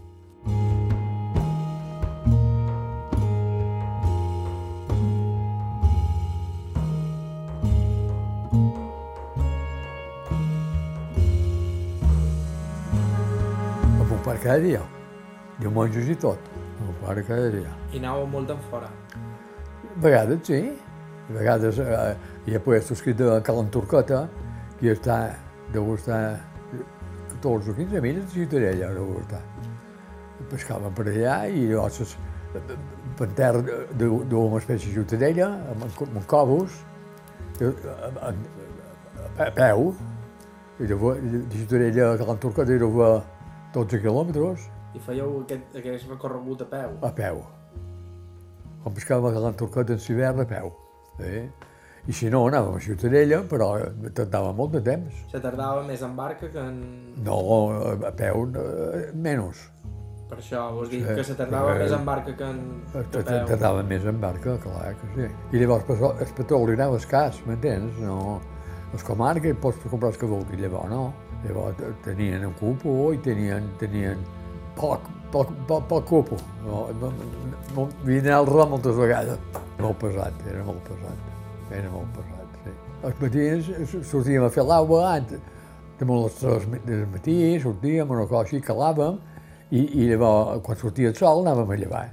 Pare 14.39 14.51
cada 14.51 14.61
dia, 14.63 14.83
diumenges 15.59 16.07
i 16.07 16.15
tot, 16.15 16.39
mon 16.79 16.95
pare 17.03 17.25
cada 17.27 17.49
dia. 17.51 17.73
I 17.91 17.99
anàveu 17.99 18.27
molt 18.31 18.51
en 18.55 18.59
fora. 18.71 18.87
A 18.87 19.95
vegades 19.99 20.45
sí, 20.47 20.59
a 21.27 21.33
vegades 21.35 21.79
eh, 21.83 22.13
hi 22.47 22.55
ha 22.55 22.61
puestos 22.63 23.03
que 23.03 23.17
de 23.19 23.41
Calan 23.43 23.67
Turcota, 23.75 24.21
que 24.79 24.93
està, 24.95 25.17
deu 25.75 25.91
estar 25.97 26.39
14 27.33 27.73
o 27.73 27.75
15 27.75 28.03
milles 28.05 28.29
de 28.29 28.37
Ciutadella, 28.37 28.93
deu 28.95 29.17
estar. 29.25 29.41
Pescaven 30.53 30.95
per 30.95 31.09
allà 31.11 31.41
i 31.51 31.65
llavors 31.73 32.15
per 33.19 33.29
terra 33.35 33.81
duia 33.99 34.45
una 34.45 34.61
espècie 34.63 34.93
de 34.93 35.01
Ciutadella, 35.01 35.49
amb, 35.73 35.83
amb 36.07 36.21
cobos, 36.31 36.77
a, 37.59 37.73
a, 38.29 38.31
a, 38.31 39.51
peu, 39.59 39.91
i 40.79 40.87
de, 40.87 40.95
de 40.95 41.57
Ciutadella 41.57 42.13
a 42.13 42.23
Calan 42.23 42.39
Turcota 42.47 42.71
hi 42.71 42.79
deu 42.85 42.95
12 43.79 44.01
quilòmetres 44.03 44.67
I 44.97 45.01
fèieu 45.05 45.41
aquest, 45.45 45.77
aquest 45.79 46.09
recorregut 46.11 46.63
a 46.65 46.69
peu. 46.73 46.99
a 47.05 47.11
peu. 47.15 47.43
Quan 48.83 48.95
pescàvem 48.97 49.27
a 49.31 49.33
Calan 49.37 49.57
Turcot 49.59 49.91
en 49.95 49.99
l'hivern, 50.05 50.41
a 50.45 50.47
peu. 50.49 50.71
Eh? 51.21 51.49
I 52.09 52.15
si 52.17 52.31
no, 52.33 52.45
anàvem 52.49 52.79
a 52.79 52.81
Ciutadella, 52.81 53.43
però 53.51 53.67
tardava 54.17 54.53
molt 54.57 54.73
de 54.79 54.81
temps. 54.87 55.17
Se 55.33 55.41
tardava 55.45 55.83
més 55.85 56.01
en 56.07 56.15
barca 56.17 56.49
que 56.49 56.63
en... 56.63 56.79
No, 57.27 57.37
a 58.09 58.13
peu, 58.17 58.47
eh, 58.57 59.11
menys. 59.15 59.67
Per 60.29 60.39
això, 60.39 60.63
vos 60.77 60.89
dic 60.93 61.05
Sí. 61.05 61.15
que 61.19 61.25
se 61.25 61.35
tardava 61.37 61.75
Eh, 61.75 61.79
més 61.83 61.93
en 61.93 62.05
barca 62.05 62.33
que 62.37 62.45
en, 62.45 62.59
que 62.93 62.99
a 63.21 63.25
peu. 63.25 63.47
Tardava 63.51 63.83
més 63.83 64.05
en 64.09 64.21
barca, 64.21 64.57
clar 64.63 64.95
que 65.03 65.07
sí. 65.17 65.29
I 65.53 65.61
llavors 65.63 65.85
el 66.25 66.33
petroli 66.37 66.73
anava 66.79 66.97
escàs, 66.97 67.43
m'entens? 67.47 67.99
No, 68.01 68.41
les 68.93 69.05
comarques 69.05 69.57
pots 69.61 69.77
comprar 69.91 70.11
el 70.13 70.19
que 70.21 70.27
vulguis, 70.27 70.61
llavors 70.61 70.89
no. 70.91 71.13
Llavors 71.45 71.77
te- 71.79 71.93
tenien 72.05 72.45
un 72.49 72.55
cupo 72.59 73.13
i 73.15 73.19
tenien, 73.23 73.69
tenien 73.79 74.19
poc, 74.77 75.05
poc, 75.33 75.53
poc, 75.69 75.87
poc 75.91 76.05
cupo. 76.09 76.37
No, 76.67 76.87
no, 77.01 77.13
no, 77.77 77.89
Vine 78.05 78.33
al 78.35 78.47
ram 78.49 78.75
moltes 78.75 78.97
vegades. 78.99 79.39
Molt 79.79 79.99
pesat, 80.03 80.35
era 80.51 80.65
molt 80.67 80.83
pesat. 80.89 81.25
Era 81.71 81.91
molt 81.93 82.11
pesat, 82.17 82.59
sí. 82.65 82.75
Els 83.07 83.21
matins 83.23 83.97
sortíem 84.11 84.43
a 84.43 84.51
fer 84.51 84.65
l'aigua, 84.67 85.15
damunt 86.01 86.25
les 86.25 86.39
tres 86.41 86.67
del 86.87 87.07
matí, 87.13 87.37
sortíem, 87.63 88.11
una 88.11 88.27
cosa 88.27 88.45
així, 88.47 88.61
calàvem, 88.65 89.19
i, 89.71 89.85
i 90.03 90.09
llavors, 90.11 90.63
quan 90.67 90.79
sortia 90.81 91.13
el 91.13 91.17
sol, 91.19 91.45
anàvem 91.47 91.71
a 91.71 91.79
llevar. 91.79 92.07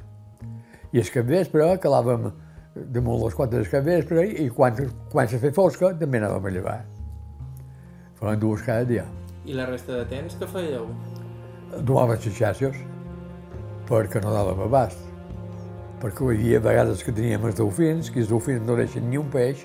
I 0.94 1.02
el 1.02 1.10
capvespre 1.12 1.72
calàvem 1.82 2.30
damunt 2.76 3.24
les 3.24 3.34
4 3.36 3.58
del 3.58 3.70
capvespre 3.72 4.26
i 4.44 4.50
quan, 4.54 4.76
quan 5.12 5.28
se 5.32 5.40
feia 5.40 5.56
fosca 5.56 5.94
també 5.98 6.20
anàvem 6.22 6.46
a 6.50 6.54
llevar. 6.60 6.78
Fèiem 8.26 8.40
dues 8.42 8.62
cada 8.66 8.86
dia. 8.90 9.04
I 9.46 9.54
la 9.54 9.68
resta 9.70 10.00
de 10.00 10.06
temps 10.10 10.34
què 10.40 10.48
fèieu? 10.50 10.88
Donaven 11.86 12.18
les 12.18 12.34
xarxes 12.34 12.80
perquè 13.86 14.18
no 14.24 14.32
dàvem 14.34 14.64
abast. 14.66 15.04
Perquè 16.02 16.32
hi 16.32 16.40
havia 16.40 16.62
vegades 16.66 17.04
que 17.06 17.14
teníem 17.14 17.46
els 17.46 17.60
dofins, 17.60 18.10
que 18.10 18.24
els 18.24 18.32
dofins 18.32 18.66
no 18.66 18.80
deixen 18.80 19.06
ni 19.12 19.22
un 19.22 19.30
peix 19.30 19.62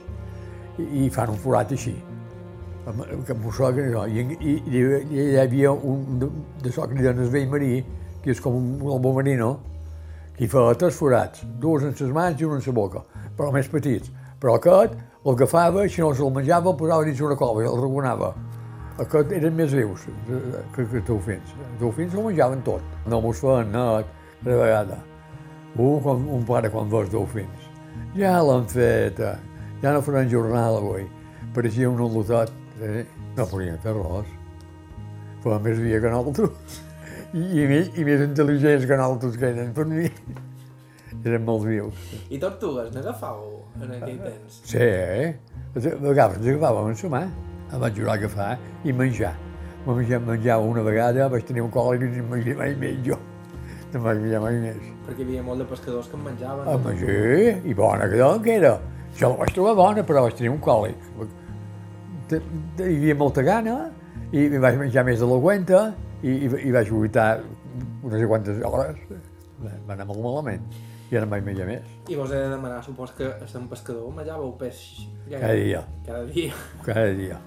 i, 0.77 1.07
i 1.07 1.09
fan 1.09 1.33
un 1.33 1.41
forat 1.41 1.73
així. 1.73 1.95
Que 2.85 3.39
mosseguen 3.41 3.89
allò. 3.89 4.05
I, 4.05 4.27
i, 4.29 4.53
i, 4.61 4.85
i 5.09 5.25
hi 5.31 5.41
havia 5.41 5.73
un 5.73 6.21
de, 6.21 6.29
de 6.61 6.77
so 6.77 6.85
que 6.85 7.01
li 7.01 7.07
donen 7.07 7.25
el 7.25 7.33
vell 7.33 7.49
marí, 7.49 7.75
que 8.21 8.35
és 8.35 8.45
com 8.45 8.61
un 8.61 8.93
albo 8.93 9.15
marino, 9.17 9.55
i 10.37 10.49
feia 10.49 10.77
tres 10.77 11.01
forats, 11.01 11.49
dos 11.65 11.89
en 11.89 11.97
les 11.97 12.13
mans 12.13 12.37
i 12.37 12.45
un 12.45 12.61
en 12.61 12.67
la 12.67 12.77
boca, 12.77 13.07
però 13.41 13.49
més 13.57 13.73
petits. 13.73 14.13
Però 14.41 14.61
aquest 14.61 15.01
l'agafava, 15.25 15.87
si 15.89 16.01
no 16.01 16.14
se'l 16.14 16.33
menjava, 16.33 16.71
el 16.71 16.79
posava 16.81 17.05
dins 17.05 17.21
una 17.21 17.37
cova 17.37 17.62
i 17.62 17.68
el 17.68 17.77
regonava. 17.81 18.33
Aquest 19.01 19.33
eren 19.33 19.55
més 19.57 19.73
vius 19.73 20.07
que, 20.75 20.85
que 20.85 21.03
dofins. 21.09 21.55
Els 21.57 21.79
dofins 21.81 22.14
ho 22.14 22.25
menjaven 22.27 22.64
tot. 22.64 22.97
No 23.09 23.21
mos 23.25 23.41
feien 23.41 23.71
net, 23.73 24.11
de 24.45 24.57
vegada. 24.57 24.99
Un, 25.77 26.01
quan, 26.05 26.27
un 26.37 26.45
pare 26.49 26.71
quan 26.73 26.91
veus 26.91 27.09
dofins. 27.12 27.68
Ja 28.16 28.41
l'han 28.45 28.66
fet, 28.68 29.21
eh? 29.21 29.37
ja 29.83 29.95
no 29.95 30.03
faran 30.05 30.29
jornal 30.29 30.81
avui. 30.81 31.07
Pareixia 31.55 31.89
un 31.91 32.01
olotat, 32.05 32.53
eh? 32.83 33.07
no 33.37 33.49
podien 33.49 33.81
fer 33.81 33.95
res. 33.97 34.37
Però 35.41 35.57
més 35.64 35.81
via 35.81 36.01
que 36.03 36.12
nosaltres. 36.12 36.81
I, 37.31 37.41
i, 37.41 37.66
més, 37.71 37.93
I 37.95 38.05
més 38.05 38.25
intel·ligents 38.27 38.89
que 38.89 39.01
nosaltres 39.01 39.41
que 39.41 39.53
eren 39.55 39.73
per 39.77 39.87
mi. 39.89 40.11
Eren 41.21 41.45
molt 41.47 41.64
vius. 41.68 42.09
I 42.29 42.41
tortugues 42.43 42.93
n'agafàveu 42.95 43.60
en 43.85 43.95
aquell 43.97 44.18
temps? 44.24 44.59
Sí, 44.64 44.81
eh? 44.81 45.35
A 45.70 45.81
vegades 45.81 46.41
ens 46.41 46.49
agafàvem 46.53 46.91
en 46.91 46.99
la 47.03 47.11
mà, 47.14 47.22
em 47.70 47.83
vaig 47.85 47.99
jurar 47.99 48.14
a 48.14 48.18
agafar 48.18 48.51
i 48.85 48.95
menjar. 48.97 49.35
Me 49.87 49.95
menjava, 49.97 50.24
menjava 50.26 50.66
una 50.68 50.83
vegada, 50.85 51.28
vaig 51.33 51.45
tenir 51.49 51.62
un 51.64 51.70
còlic 51.72 52.03
i 52.05 52.11
no 52.11 52.24
en 52.24 52.33
menjava 52.35 52.59
mai 52.62 52.74
més 52.81 52.99
jo. 53.07 53.18
No 53.93 54.03
vaig 54.05 54.20
menjar 54.24 54.43
mai 54.45 54.59
més. 54.64 54.91
Perquè 55.07 55.24
hi 55.24 55.28
havia 55.28 55.45
molt 55.47 55.62
de 55.62 55.68
pescadors 55.70 56.11
que 56.11 56.18
en 56.18 56.26
menjaven. 56.26 56.68
Home, 56.74 56.97
sí, 57.01 57.70
i 57.70 57.76
bona 57.78 58.11
que 58.11 58.20
doncs 58.20 58.45
que 58.45 58.59
era. 58.59 58.74
Jo 59.18 59.33
la 59.33 59.41
vaig 59.45 59.55
trobar 59.57 59.76
bona, 59.78 60.05
però 60.07 60.26
vaig 60.26 60.37
tenir 60.39 60.53
un 60.53 60.61
còlic. 60.66 61.09
Hi 62.31 62.85
havia 62.85 63.16
molta 63.18 63.43
gana 63.47 63.81
i 64.31 64.47
em 64.47 64.61
vaig 64.62 64.76
menjar 64.85 65.07
més 65.09 65.18
de 65.22 65.26
la 65.31 65.41
cuenta 65.43 65.81
i, 66.22 66.37
i, 66.37 66.53
i 66.68 66.76
vaig 66.76 66.93
vomitar 66.93 67.33
unes 68.07 68.28
quantes 68.31 68.62
hores. 68.66 69.03
Va 69.61 69.97
anar 69.97 70.07
molt 70.09 70.22
malament 70.24 70.62
i 71.11 71.17
ara 71.17 71.27
no 71.27 71.33
vaig 71.35 71.47
menjar 71.47 71.67
més. 71.69 71.87
I 72.09 72.19
vos 72.19 72.31
he 72.31 72.39
de 72.39 72.51
demanar, 72.53 72.83
supos 72.87 73.13
que 73.19 73.31
sent 73.51 73.67
pescador 73.71 74.13
menjàveu 74.15 74.53
peix 74.61 74.83
Cada 75.31 75.55
dia. 75.55 75.83
Cada 76.07 76.25
dia. 76.27 76.53
cada 76.87 77.11
dia. 77.15 77.41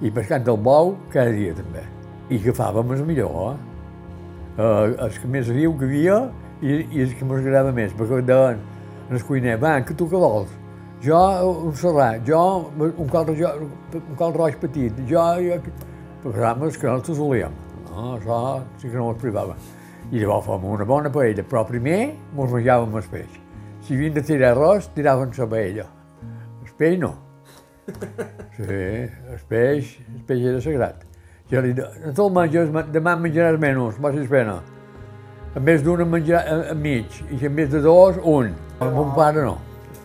I 0.00 0.12
pescant 0.12 0.46
el 0.52 0.60
bou, 0.60 0.94
cada 1.12 1.32
dia 1.32 1.54
també. 1.56 1.82
I 2.30 2.40
agafàvem 2.42 2.92
el 2.96 3.04
millor, 3.08 3.54
eh? 3.54 3.72
Uh, 4.56 4.94
el 5.04 5.18
que 5.20 5.28
més 5.28 5.48
riu 5.52 5.74
que 5.76 5.84
havia 5.84 6.20
i, 6.64 6.78
i 6.96 7.02
el 7.04 7.12
que 7.16 7.26
m'agradava 7.28 7.74
més, 7.76 7.92
perquè 7.96 8.22
deien 8.24 8.62
el 9.12 9.24
cuiner, 9.28 9.58
va, 9.60 9.74
que 9.84 9.96
tu 9.96 10.08
què 10.08 10.20
vols? 10.20 10.54
Jo 11.04 11.18
un 11.68 11.74
serrat, 11.76 12.24
jo 12.24 12.40
un 12.80 13.10
cal, 13.12 13.28
jo, 13.36 13.52
un 14.00 14.16
cal 14.16 14.32
roig 14.36 14.56
petit, 14.62 15.04
jo... 15.10 15.26
jo 15.44 15.60
programes 16.26 16.76
que 16.76 16.86
nosaltres 16.88 17.18
volíem. 17.18 17.52
No, 17.86 18.16
això 18.16 18.38
sí 18.80 18.88
que 18.88 18.96
no 18.96 19.10
ens 19.12 19.20
privava. 19.22 19.54
I 20.12 20.20
llavors 20.20 20.46
fèiem 20.46 20.64
una 20.70 20.84
bona 20.86 21.10
paella, 21.10 21.42
però 21.42 21.64
primer 21.66 22.12
mos 22.36 22.52
menjàvem 22.54 22.94
el 23.00 23.08
peix. 23.10 23.40
Si 23.82 23.96
havien 23.96 24.14
de 24.14 24.22
tirar 24.22 24.52
arròs, 24.54 24.86
tiraven 24.94 25.32
la 25.36 25.46
paella. 25.50 25.86
El 26.62 26.72
peix 26.78 26.98
no. 27.02 27.12
Sí, 28.56 28.66
el 28.66 29.42
peix, 29.48 29.96
el 30.14 30.22
peix 30.28 30.46
era 30.52 30.60
sagrat. 30.62 31.02
Jo 31.50 31.62
li 31.62 31.74
dic, 31.74 31.98
no 32.04 32.14
te'l 32.14 32.32
menges, 32.34 32.70
demà 32.94 33.16
en 33.18 33.26
menjaràs 33.26 33.58
menys, 33.62 33.98
vagis 34.02 34.30
pena. 34.30 34.60
En 35.56 35.66
més 35.66 35.82
d'un 35.82 36.02
en 36.02 36.10
menjarà 36.14 36.44
a, 36.46 36.56
a 36.70 36.78
mig, 36.78 37.20
i 37.30 37.42
en 37.46 37.54
més 37.58 37.70
de 37.74 37.82
dos, 37.82 38.18
un. 38.22 38.54
El 38.82 38.94
mon 38.94 39.12
pare 39.18 39.42
no. 39.42 39.58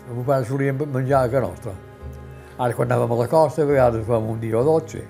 El 0.08 0.18
mon 0.18 0.28
pare 0.28 0.50
solia 0.50 0.74
menjar 0.82 1.26
a 1.26 1.32
casa 1.32 1.46
nostra. 1.46 1.78
Ara, 2.58 2.74
quan 2.78 2.90
anàvem 2.90 3.18
a 3.18 3.24
la 3.24 3.32
costa, 3.32 3.66
a 3.66 3.70
vegades 3.70 4.06
fèiem 4.10 4.30
un 4.34 4.40
dia 4.42 4.58
o 4.58 4.66
dotze. 4.66 5.02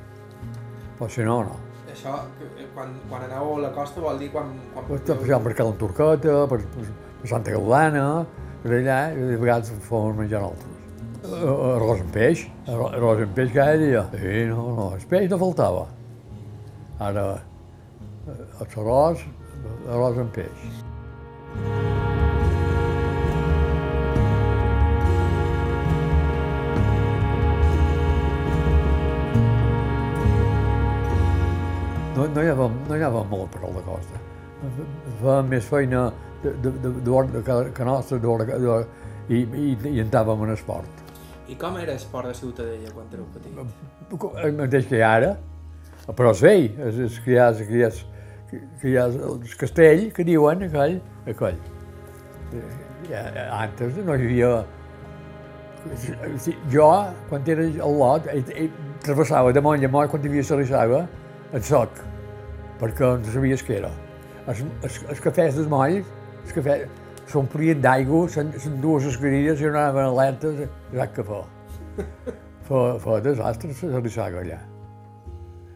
Però 0.99 1.11
si 1.11 1.27
no, 1.27 1.41
no. 1.47 1.70
Això, 1.91 2.13
que- 2.39 2.67
quan, 2.75 2.93
quan 3.09 3.23
aneu 3.27 3.55
a 3.55 3.61
la 3.67 3.71
costa 3.75 4.01
vol 4.03 4.19
dir 4.21 4.29
quan... 4.33 4.51
quan 4.73 4.85
Pues, 4.87 5.01
passàvem 5.09 5.43
per 5.47 5.53
Cal 5.59 5.73
Turqueta, 5.81 6.35
per, 6.51 6.59
per, 6.75 6.85
per 7.21 7.29
Santa 7.31 7.51
Gaudana, 7.55 8.05
per 8.63 8.73
allà, 8.79 8.99
i 9.13 9.25
de 9.31 9.39
vegades 9.41 9.73
fèiem 9.89 10.15
menjar 10.23 10.41
nosaltres. 10.45 10.77
Eh, 11.21 11.75
Arròs 11.75 12.01
amb 12.01 12.13
peix, 12.15 12.45
arròs 12.71 13.21
amb 13.27 13.35
peix 13.37 13.51
cada 13.53 13.77
dia. 13.77 14.05
Sí, 14.15 14.45
no, 14.49 14.67
no, 14.79 14.87
el 14.97 15.05
peix 15.11 15.29
no 15.29 15.37
faltava. 15.43 15.85
Ara, 17.11 17.27
eh, 17.37 18.41
el 18.61 18.67
arròs, 18.81 19.25
arròs 19.87 20.23
amb 20.25 20.33
peix. 20.39 21.90
No, 32.21 32.27
no, 32.29 32.41
hi 32.43 32.49
anàvem, 32.51 32.73
no 32.85 32.93
hi 32.93 33.01
anàvem 33.01 33.29
molt 33.31 33.53
per 33.53 33.63
la 33.65 33.81
costa. 33.87 34.19
Fèiem 35.21 35.47
més 35.49 35.65
feina 35.65 36.01
de, 36.43 36.51
de, 36.51 36.71
de, 36.83 36.91
de, 37.07 37.13
de, 37.33 37.41
que, 37.73 37.85
nostra 37.87 38.19
d'hora, 38.21 38.45
d'hora, 38.51 39.07
i, 39.27 39.39
i, 39.41 39.71
i 39.89 40.03
entràvem 40.03 40.43
en 40.45 40.53
esport. 40.53 41.01
I 41.49 41.57
com 41.57 41.79
era 41.81 41.95
esport 41.97 42.29
de 42.29 42.35
Ciutadella 42.37 42.93
quan 42.93 43.09
éreu 43.09 43.25
petits? 43.33 44.37
El 44.45 44.53
mateix 44.59 44.85
que 44.91 45.01
ha 45.01 45.09
ara, 45.17 45.31
però 46.13 46.35
és 46.35 46.43
vell, 46.45 46.69
és, 46.91 47.01
és 47.07 47.17
ha, 47.41 47.49
hi 47.57 47.81
ha, 47.87 47.89
que 48.51 48.91
hi 48.91 48.95
ha 49.01 49.07
el 49.09 49.41
castell, 49.57 50.05
que 50.13 50.27
diuen, 50.27 50.67
aquell, 50.69 50.99
aquell. 51.33 51.59
Eh, 52.53 52.63
Ja, 53.09 53.25
antes 53.57 53.97
no 54.05 54.13
hi 54.13 54.27
havia... 54.27 54.51
Jo, 56.69 56.87
quan 57.31 57.49
era 57.49 57.65
al 57.65 57.97
lot, 57.97 58.29
eh, 58.29 58.43
eh, 58.53 58.69
travessava 59.01 59.51
de 59.51 59.63
moll 59.65 59.81
a 59.83 59.89
moll 59.89 60.11
quan 60.11 60.21
hi 60.21 60.29
havia 60.29 60.45
la 60.51 60.59
rissaga, 60.59 60.99
en 61.51 61.65
soc, 61.65 61.97
perquè 62.81 63.13
no 63.21 63.35
sabies 63.35 63.63
què 63.65 63.77
era. 63.77 63.91
Els, 64.49 64.63
els, 64.81 64.99
els 65.13 65.21
cafès 65.21 65.57
dels 65.57 65.69
molls, 65.69 66.09
els 66.41 66.55
cafès, 66.57 66.87
s'omplien 67.31 67.81
d'aigua, 67.81 68.27
són, 68.33 68.51
dues 68.83 69.07
escarilles 69.11 69.61
i 69.61 69.69
anaven 69.69 70.09
alertes, 70.09 70.63
saps 70.91 71.15
què 71.17 71.27
fa? 71.27 71.41
Fa, 72.67 72.81
fa 73.03 73.19
desastre 73.23 73.73
la 73.91 74.01
rissaga 74.01 74.41
allà. 74.41 74.59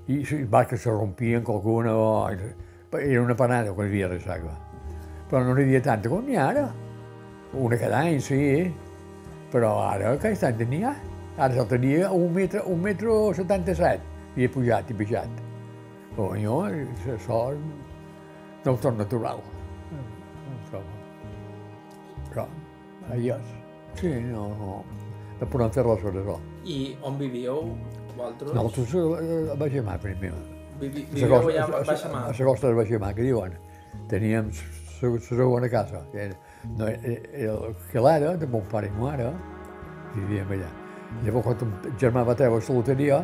I 0.07 0.21
les 0.21 0.45
barques 0.49 0.81
se 0.85 0.93
rompien 0.93 1.43
qualcuna, 1.43 1.93
o... 1.97 2.09
era 2.99 3.21
una 3.21 3.35
panada 3.35 3.73
quan 3.73 3.87
hi 3.87 3.93
havia 3.93 4.11
rissaga. 4.11 4.53
Però 5.29 5.41
no 5.43 5.55
n'hi 5.57 5.65
havia 5.65 5.81
tanta 5.85 6.11
com 6.11 6.25
n'hi 6.25 6.37
ha 6.37 6.49
ara. 6.51 6.65
Una 7.55 7.79
cada 7.81 8.03
any, 8.05 8.19
sí, 8.21 8.39
però 9.53 9.77
ara 9.85 10.13
aquest 10.13 10.45
any 10.47 10.61
tenia. 10.61 10.93
Ara 11.35 11.51
se'l 11.57 11.67
tenia 11.67 12.13
un 12.15 12.29
metre, 12.35 12.61
un 12.71 12.79
metre 12.85 13.17
77, 13.41 14.13
havia 14.35 14.53
pujat 14.53 14.93
i 14.93 15.01
pujat. 15.01 15.44
Conyo, 16.15 16.59
això 17.15 17.39
és 17.53 17.63
del 18.65 18.77
tot 18.81 18.95
natural. 18.97 19.41
Això. 20.55 20.81
Però, 22.31 22.45
allà 23.11 23.35
és. 23.39 23.51
Sí, 23.99 24.11
no, 24.31 24.47
no. 24.59 24.77
No 25.39 25.47
podem 25.51 25.71
fer 25.75 25.83
res 25.83 26.01
per 26.03 26.13
això. 26.15 26.37
I 26.63 26.77
on 27.03 27.17
vivíeu, 27.19 27.73
vosaltres? 28.15 28.53
Nosaltres 28.55 28.95
eh, 28.95 29.51
a 29.51 29.57
Baixamà, 29.59 29.97
primer. 30.01 30.31
Vivi, 30.79 31.03
A 31.03 31.13
vivíeu 31.15 31.35
allà 31.35 31.65
a 31.67 31.83
Baixamà? 31.87 32.23
A 32.29 32.31
la 32.31 32.47
costa 32.47 32.71
de 32.71 32.77
Baixamà, 32.79 33.11
que 33.15 33.27
diuen. 33.27 33.57
Teníem 34.11 34.49
la 35.01 35.19
segona 35.27 35.69
casa. 35.69 36.05
que 36.11 36.23
Era, 36.29 36.35
no, 36.77 36.87
era, 36.87 37.19
era 37.33 37.73
que 37.91 37.99
l'ara, 38.01 38.35
de 38.39 38.47
mon 38.47 38.63
pare 38.71 38.87
i 38.87 38.95
mare, 38.99 39.29
vivíem 40.15 40.55
allà. 40.57 40.71
Llavors, 41.23 41.45
quan 41.59 41.75
el 41.85 41.91
germà 42.01 42.23
va 42.27 42.35
treure 42.35 42.59
la 42.63 42.75
loteria, 42.79 43.19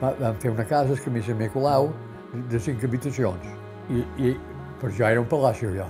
va- 0.00 0.14
vam 0.18 0.40
fer 0.40 0.50
una 0.50 0.64
casa, 0.64 0.92
el 0.92 1.00
camí 1.00 1.20
de 1.20 1.34
Micolau, 1.34 1.92
de 2.50 2.60
cinc 2.60 2.84
habitacions. 2.84 3.48
I, 3.90 4.04
i 4.18 4.34
per 4.80 4.90
això 4.90 5.08
era 5.08 5.20
un 5.22 5.28
palacio, 5.30 5.70
allò. 5.70 5.88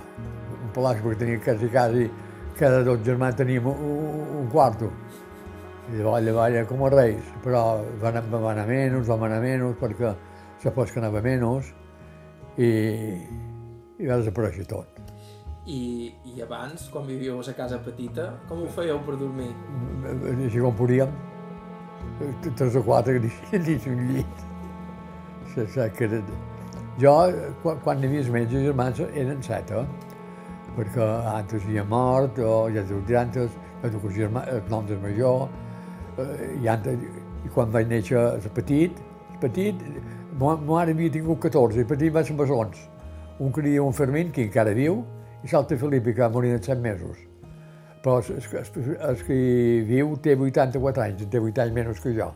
Un 0.55 0.71
palacio, 0.75 1.03
perquè 1.05 1.21
tenia 1.23 1.41
quasi, 1.43 1.69
quasi, 1.71 2.09
cada 2.59 2.83
dos 2.83 3.01
germans 3.05 3.35
teníem 3.35 3.67
un, 3.67 3.79
un, 3.91 4.27
un 4.41 4.49
quarto. 4.51 4.91
I 5.91 5.99
llavors, 5.99 6.25
llavors 6.25 6.55
era 6.55 6.65
com 6.65 6.85
a 6.85 6.89
reis, 6.93 7.33
però 7.43 7.63
van, 8.01 8.21
van 8.31 8.51
anar 8.55 8.67
menys, 8.69 9.07
vam 9.07 9.25
anar 9.27 9.41
menys, 9.43 9.77
perquè 9.81 10.13
la 10.65 10.73
pesca 10.73 11.01
anava 11.01 11.21
menys, 11.21 11.69
i, 12.57 12.69
i 13.99 14.07
va 14.07 14.17
desaparèixer 14.21 14.65
tot. 14.69 15.01
I, 15.65 16.13
I 16.29 16.41
abans, 16.45 16.87
quan 16.93 17.07
vivíeu 17.09 17.39
a 17.41 17.53
casa 17.57 17.79
petita, 17.81 18.31
com 18.49 18.63
ho 18.63 18.67
fèieu 18.73 18.99
per 19.05 19.17
dormir? 19.17 19.51
Així 20.33 20.61
com 20.61 20.75
podíem, 20.77 21.13
tres 22.55 22.75
o 22.77 22.83
quatre 22.85 23.19
dins 23.19 23.87
un 23.89 24.03
llit. 24.11 24.45
Se 25.55 25.67
sap 25.71 25.95
que. 25.95 26.09
Jo, 26.99 27.13
quan, 27.63 27.79
quan 27.83 28.01
hi 28.01 28.09
havia 28.09 28.23
els 28.23 28.31
meus 28.31 28.51
germans, 28.51 28.99
eren 28.99 29.41
set, 29.43 29.71
eh? 29.71 29.83
perquè 30.75 31.05
antes 31.31 31.63
hi 31.63 31.69
havia 31.69 31.85
mort, 31.87 32.39
o 32.39 32.67
ja 32.75 32.83
diu 32.87 32.99
antes, 33.19 33.55
ja 33.81 33.91
que 33.91 34.01
el 34.09 34.15
germà, 34.15 34.43
el 34.51 34.61
nom 34.71 34.85
del 34.87 34.99
major, 35.03 35.47
eh, 36.19 36.55
i, 36.61 36.67
antes, 36.71 36.99
i 37.45 37.51
quan 37.55 37.71
vaig 37.71 37.87
néixer 37.87 38.19
el 38.19 38.51
petit, 38.55 38.99
el 39.31 39.39
petit, 39.43 39.83
ma 40.39 40.55
ma 40.55 40.73
mare 40.73 40.95
havia 40.95 41.11
tingut 41.11 41.39
14, 41.47 41.79
el 41.83 41.87
petit 41.87 42.11
va 42.15 42.23
ser 42.23 42.35
bessons. 42.35 42.87
Un 43.39 43.51
que 43.51 43.63
diu 43.63 43.87
un 43.87 43.95
Fermín, 43.95 44.31
que 44.31 44.47
encara 44.47 44.75
viu, 44.75 45.03
i 45.43 45.51
l'altre 45.51 45.77
Felip, 45.79 46.11
que 46.11 46.21
va 46.21 46.29
morir 46.31 46.55
en 46.55 46.63
7 46.63 46.79
mesos. 46.81 47.19
Però 48.03 48.19
el, 48.19 48.43
el, 48.43 48.95
el 49.09 49.21
que 49.27 49.35
hi 49.35 49.83
viu 49.87 50.15
té 50.23 50.35
84 50.35 51.03
anys, 51.03 51.27
té 51.31 51.39
8 51.39 51.63
anys 51.63 51.79
menys 51.79 52.03
que 52.03 52.15
jo. 52.15 52.33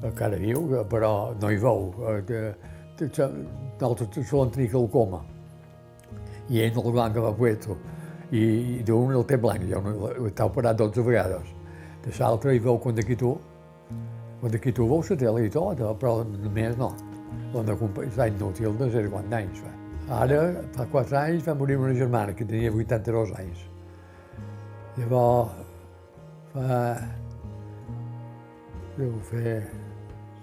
Encara 0.00 0.36
viu, 0.40 0.64
però 0.88 1.34
no 1.40 1.50
hi 1.50 1.58
veu. 1.60 1.90
Nosaltres 3.00 4.28
solen 4.28 4.52
tenir 4.54 4.70
glaucoma. 4.72 5.20
I 6.50 6.64
ell 6.64 6.74
no 6.74 6.84
el 6.88 6.94
van 6.96 7.12
agafar 7.12 7.36
puesto. 7.36 7.76
i, 8.30 8.82
d'un 8.86 9.10
el 9.14 9.24
té 9.26 9.36
blanc, 9.42 9.64
ja 9.66 9.80
està 10.28 10.46
operat 10.46 10.78
12 10.78 11.02
vegades. 11.06 11.48
De 12.04 12.12
l'altre 12.18 12.54
hi 12.54 12.60
veu 12.62 12.78
quan 12.78 12.94
d'aquí 12.94 13.16
tu, 13.18 13.32
quan 14.40 14.52
d'aquí 14.52 14.72
tu 14.72 14.86
veus 14.88 15.10
la 15.10 15.16
tele 15.16 15.46
i 15.46 15.50
tot, 15.50 15.80
eh, 15.80 15.94
però 15.98 16.20
només 16.24 16.78
no. 16.78 16.92
De 17.50 17.74
està 18.06 18.28
inútil 18.30 18.76
de 18.78 18.90
ser 18.92 19.08
quant 19.10 19.34
anys 19.34 19.64
fa. 19.64 19.72
Ara, 20.20 20.38
fa 20.76 20.86
4 20.92 21.18
anys, 21.18 21.44
va 21.46 21.54
morir 21.58 21.76
una 21.78 21.94
germana 21.94 22.34
que 22.34 22.46
tenia 22.46 22.70
82 22.70 23.34
anys. 23.42 23.66
Llavors, 24.96 25.58
fa... 26.54 26.80
deu 28.96 29.14
fer 29.30 29.54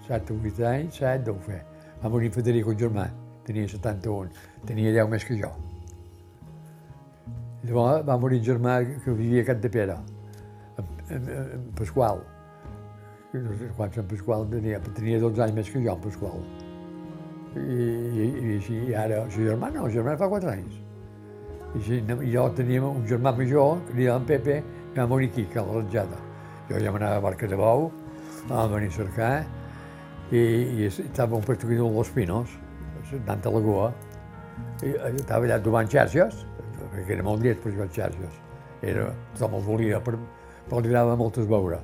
7 0.08 0.32
o 0.32 0.36
8 0.42 0.66
anys, 0.66 1.00
7 1.02 1.24
deu 1.24 1.38
fer. 1.44 1.62
Va 2.02 2.08
morir 2.08 2.30
Federico, 2.32 2.72
un 2.72 2.78
germà, 2.80 3.08
tenia 3.44 3.68
71, 3.68 4.30
tenia 4.66 4.92
10 4.94 5.10
més 5.12 5.26
que 5.28 5.36
jo. 5.36 5.50
Llavors 7.66 8.06
va 8.06 8.16
morir 8.22 8.38
un 8.40 8.46
germà 8.46 8.78
que 9.04 9.12
vivia 9.12 9.42
a 9.42 9.48
Cat 9.50 9.60
de 9.60 9.70
Pere, 9.74 9.98
en, 10.78 10.90
en, 11.16 11.28
en 11.58 11.68
Pasqual. 11.76 12.22
Quants 13.76 13.98
en 14.00 14.08
Pasqual 14.08 14.46
tenia, 14.52 14.80
tenia 14.96 15.20
12 15.20 15.44
anys 15.44 15.56
més 15.58 15.72
que 15.74 15.82
jo, 15.84 15.96
en 15.96 16.02
Pasqual. 16.06 16.44
I, 17.58 17.60
i, 17.60 18.28
i 18.28 18.56
així, 18.56 18.78
i 18.88 18.94
ara, 18.96 19.24
el 19.24 19.32
seu 19.34 19.50
germà 19.50 19.72
no, 19.74 19.88
el 19.88 19.96
germà 19.96 20.16
fa 20.20 20.30
4 20.30 20.54
anys. 20.54 20.78
I, 20.78 21.82
així, 21.82 22.00
jo 22.32 22.48
tenia 22.56 22.84
un 22.86 23.04
germà 23.10 23.34
major, 23.36 23.82
que 23.90 24.00
era 24.06 24.16
en 24.16 24.28
Pepe, 24.28 24.62
que 24.94 25.00
va 25.00 25.08
morir 25.10 25.32
aquí, 25.34 25.48
a 25.52 25.66
la 25.66 25.80
Ratjada. 25.82 26.24
Jo 26.70 26.80
ja 26.84 26.92
m'anava 26.94 27.18
a 27.18 27.24
Barca 27.24 27.48
de 27.50 27.58
Bou, 27.58 27.90
vam 28.48 28.70
venir 28.72 28.92
a 28.92 28.96
cercar, 29.02 29.32
i, 30.32 30.38
i 30.38 30.86
estava 30.88 31.36
un 31.36 31.44
perseguidor 31.44 31.90
de 31.90 31.96
Los 31.96 32.10
Pinos, 32.12 32.54
anant 33.12 33.46
a 33.46 33.52
la 33.54 33.60
Goa, 33.64 33.92
i 34.84 34.94
estava 35.16 35.46
allà 35.46 35.58
trobant 35.62 35.88
xarxes, 35.90 36.44
perquè 36.92 37.16
era 37.16 37.24
molt 37.26 37.44
llest 37.44 37.64
jugar 37.64 37.88
xarxes. 37.94 38.40
Era, 38.82 39.08
tothom 39.34 39.58
els 39.58 39.66
volia, 39.66 40.00
però, 40.04 40.18
però 40.68 40.82
li 40.82 40.90
agradava 40.92 41.16
moltes 41.18 41.48
veure. 41.50 41.80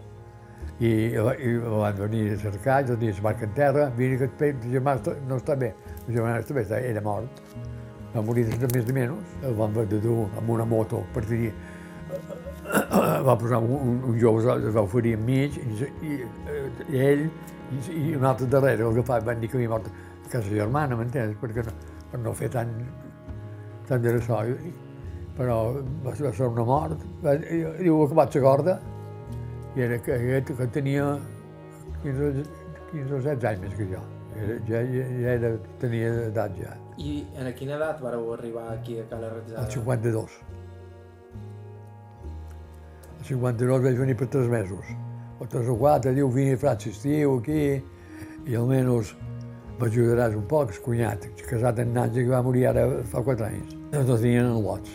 I, 0.81 0.91
i 1.15 1.55
van 1.61 1.97
venir 1.99 2.35
a 2.35 2.39
cercar, 2.43 2.83
jo 2.87 2.97
la 3.01 3.13
barca 3.23 3.47
en 3.47 3.55
terra, 3.55 3.89
vine 3.97 4.19
que 4.19 4.51
el 4.51 4.73
germà 4.73 4.97
no 5.29 5.39
està 5.39 5.57
bé, 5.57 5.75
el 6.07 6.15
germà 6.15 6.39
està 6.39 6.55
bé, 6.55 6.67
era 6.91 7.03
mort. 7.03 7.43
Va 8.15 8.23
morir 8.23 8.45
de 8.47 8.69
més 8.71 8.85
de 8.87 8.93
menys, 8.95 9.39
el 9.43 9.55
van 9.59 9.73
haver 9.75 9.89
de 9.91 9.99
dur 10.01 10.29
amb 10.39 10.51
una 10.51 10.65
moto 10.65 11.03
per 11.15 11.25
dir 11.27 11.53
va 13.29 13.37
posar 13.41 13.61
un, 13.63 14.01
un 14.09 14.17
jove, 14.21 14.45
es 14.57 14.75
va 14.75 14.85
oferir 14.85 15.15
enmig, 15.19 15.59
i, 15.61 15.91
i, 16.09 16.19
i 16.93 17.03
ell 17.05 17.27
i, 17.27 17.81
i 17.93 18.15
un 18.17 18.25
altre 18.25 18.49
darrere, 18.51 18.87
el 18.87 18.99
que 18.99 19.05
fa, 19.07 19.21
van 19.25 19.41
dir 19.43 19.51
que 19.51 19.59
havia 19.59 19.73
mort 19.73 19.91
a 19.91 20.33
casa 20.33 20.49
germana, 20.51 20.97
m'entens? 20.99 21.37
Perquè 21.41 21.65
no, 21.67 21.77
per 22.13 22.21
no 22.23 22.35
fer 22.37 22.51
tant, 22.55 22.73
tant 23.89 24.03
de 24.05 24.17
ressò. 24.17 24.43
Però 25.35 25.59
va, 26.05 26.13
va 26.13 26.33
ser 26.33 26.47
una 26.47 26.67
mort. 26.69 27.07
Va, 27.25 27.37
diu 27.37 28.05
que 28.09 28.19
vaig 28.21 28.39
a 28.39 28.45
corda, 28.45 28.79
i 29.75 29.87
era 29.87 29.99
que, 29.99 30.19
que, 30.47 30.55
que 30.55 30.69
tenia 30.75 31.15
15, 32.05 32.45
15 32.93 33.17
o 33.17 33.23
16 33.25 33.49
anys 33.51 33.65
més 33.65 33.79
que 33.79 33.89
jo. 33.91 34.03
Era, 34.35 34.59
ja, 34.67 34.81
ja 34.91 35.35
era, 35.37 35.53
tenia 35.83 36.11
edat 36.29 36.59
ja. 36.59 36.75
I 36.99 37.21
en 37.39 37.51
quina 37.59 37.77
edat 37.79 38.03
vareu 38.03 38.33
arribar 38.35 38.69
aquí 38.73 39.01
a 39.03 39.07
Cala 39.11 39.33
Ratzada? 39.33 39.65
Al 39.65 39.71
52. 39.71 40.39
Al 43.25 43.29
52 43.29 43.81
vaig 43.81 43.95
venir 43.97 44.15
per 44.21 44.27
tres 44.29 44.51
mesos. 44.53 44.85
O 45.41 45.47
tres 45.49 45.69
o 45.73 45.75
quatre, 45.81 46.11
diu, 46.13 46.29
vine 46.29 46.59
a 46.61 46.73
estiu 46.77 47.39
aquí, 47.39 47.81
i 48.45 48.55
almenys 48.55 49.15
m'ajudaràs 49.79 50.37
un 50.37 50.45
poc, 50.45 50.75
el 50.75 50.83
cunyat, 50.85 51.25
casat 51.49 51.81
en 51.81 51.95
Natja, 51.95 52.21
que 52.21 52.29
va 52.29 52.43
morir 52.43 52.67
ara 52.69 52.85
fa 53.09 53.23
quatre 53.25 53.47
anys. 53.47 53.73
No 53.95 54.05
tenien 54.05 54.45
en 54.45 54.61
lots. 54.61 54.93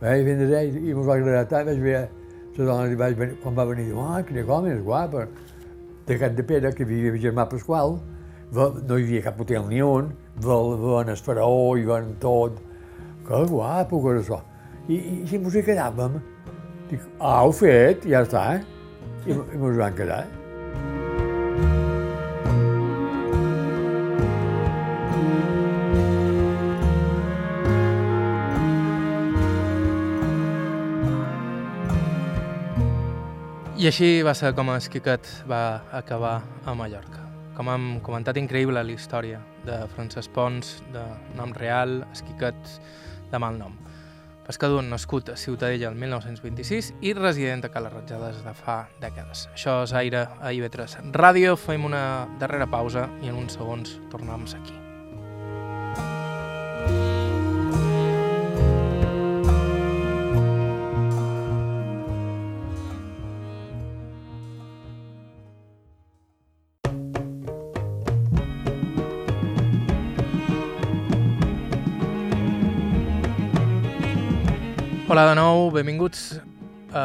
Vaig 0.00 0.24
vindre 0.24 0.64
i 0.64 0.94
m'ho 0.94 1.04
va 1.04 1.18
agradar 1.18 1.44
tant, 1.52 1.68
vaig 1.68 1.84
veure 1.84 2.08
la 2.56 2.64
dona 2.64 2.88
li 2.88 2.96
vaig 3.04 3.20
venir, 3.20 3.36
quan 3.44 3.60
va 3.60 3.68
venir, 3.68 3.90
diu, 3.92 4.00
ah, 4.00 4.24
quina 4.24 4.48
com 4.48 4.72
és 4.72 4.80
guapa. 4.80 5.28
De 6.08 6.18
Cat 6.18 6.32
de 6.32 6.48
Pere, 6.48 6.72
que 6.72 6.88
vivia 6.88 7.12
el 7.12 7.20
germà 7.20 7.44
Pasqual, 7.44 7.98
no 8.56 8.96
hi 8.96 9.04
havia 9.04 9.26
cap 9.28 9.38
hotel 9.38 9.68
ni 9.68 9.84
un, 9.84 10.14
ven 10.40 11.12
el 11.12 11.24
faraó 11.28 11.76
i 11.76 11.84
ven 11.84 12.14
tot. 12.24 12.56
Que 13.28 13.46
guapo 13.52 14.00
que 14.00 14.16
era 14.16 14.24
això. 14.24 14.44
I, 14.88 14.96
i, 14.96 15.24
i 15.28 15.44
mos 15.44 15.60
hi 15.60 15.68
quedàvem. 15.68 16.22
Dic, 16.92 17.04
ah, 17.24 17.48
fet, 17.56 18.02
ja 18.04 18.20
està, 18.20 18.40
eh? 18.52 18.64
I, 19.24 19.32
i 19.32 19.56
mos 19.56 19.78
van 19.80 19.94
quedar. 19.96 20.26
I 33.80 33.88
així 33.88 34.10
va 34.20 34.34
ser 34.36 34.52
com 34.52 34.68
el 34.74 34.84
Quiquet 34.92 35.30
va 35.48 35.62
acabar 35.96 36.34
a 36.68 36.74
Mallorca. 36.76 37.24
Com 37.56 37.72
hem 37.72 37.88
comentat, 38.04 38.36
increïble 38.36 38.84
la 38.84 38.92
història 38.92 39.40
de 39.64 39.80
Francesc 39.96 40.36
Pons, 40.36 40.76
de 40.92 41.08
nom 41.40 41.56
real, 41.56 42.02
Esquiquet, 42.12 42.76
de 43.32 43.40
mal 43.40 43.56
nom. 43.56 43.80
Pescador 44.46 44.82
nascut 44.82 45.30
a 45.30 45.36
Ciutadella 45.36 45.88
el 45.88 45.98
1926 45.98 46.92
i 47.00 47.14
resident 47.14 47.64
a 47.64 47.70
Cala 47.70 47.92
Ratjades 47.92 48.42
de 48.42 48.54
fa 48.58 48.82
dècades. 49.02 49.46
Això 49.54 49.80
és 49.86 49.94
Aire 50.02 50.26
a 50.40 50.50
IB3 50.50 51.12
Ràdio. 51.14 51.56
Fem 51.56 51.86
una 51.86 52.04
darrera 52.42 52.66
pausa 52.66 53.08
i 53.22 53.30
en 53.30 53.38
uns 53.44 53.58
segons 53.60 54.00
tornem 54.10 54.48
aquí. 54.50 54.81
Hola 75.12 75.26
de 75.28 75.34
nou, 75.36 75.66
benvinguts 75.68 76.38
a 76.96 77.02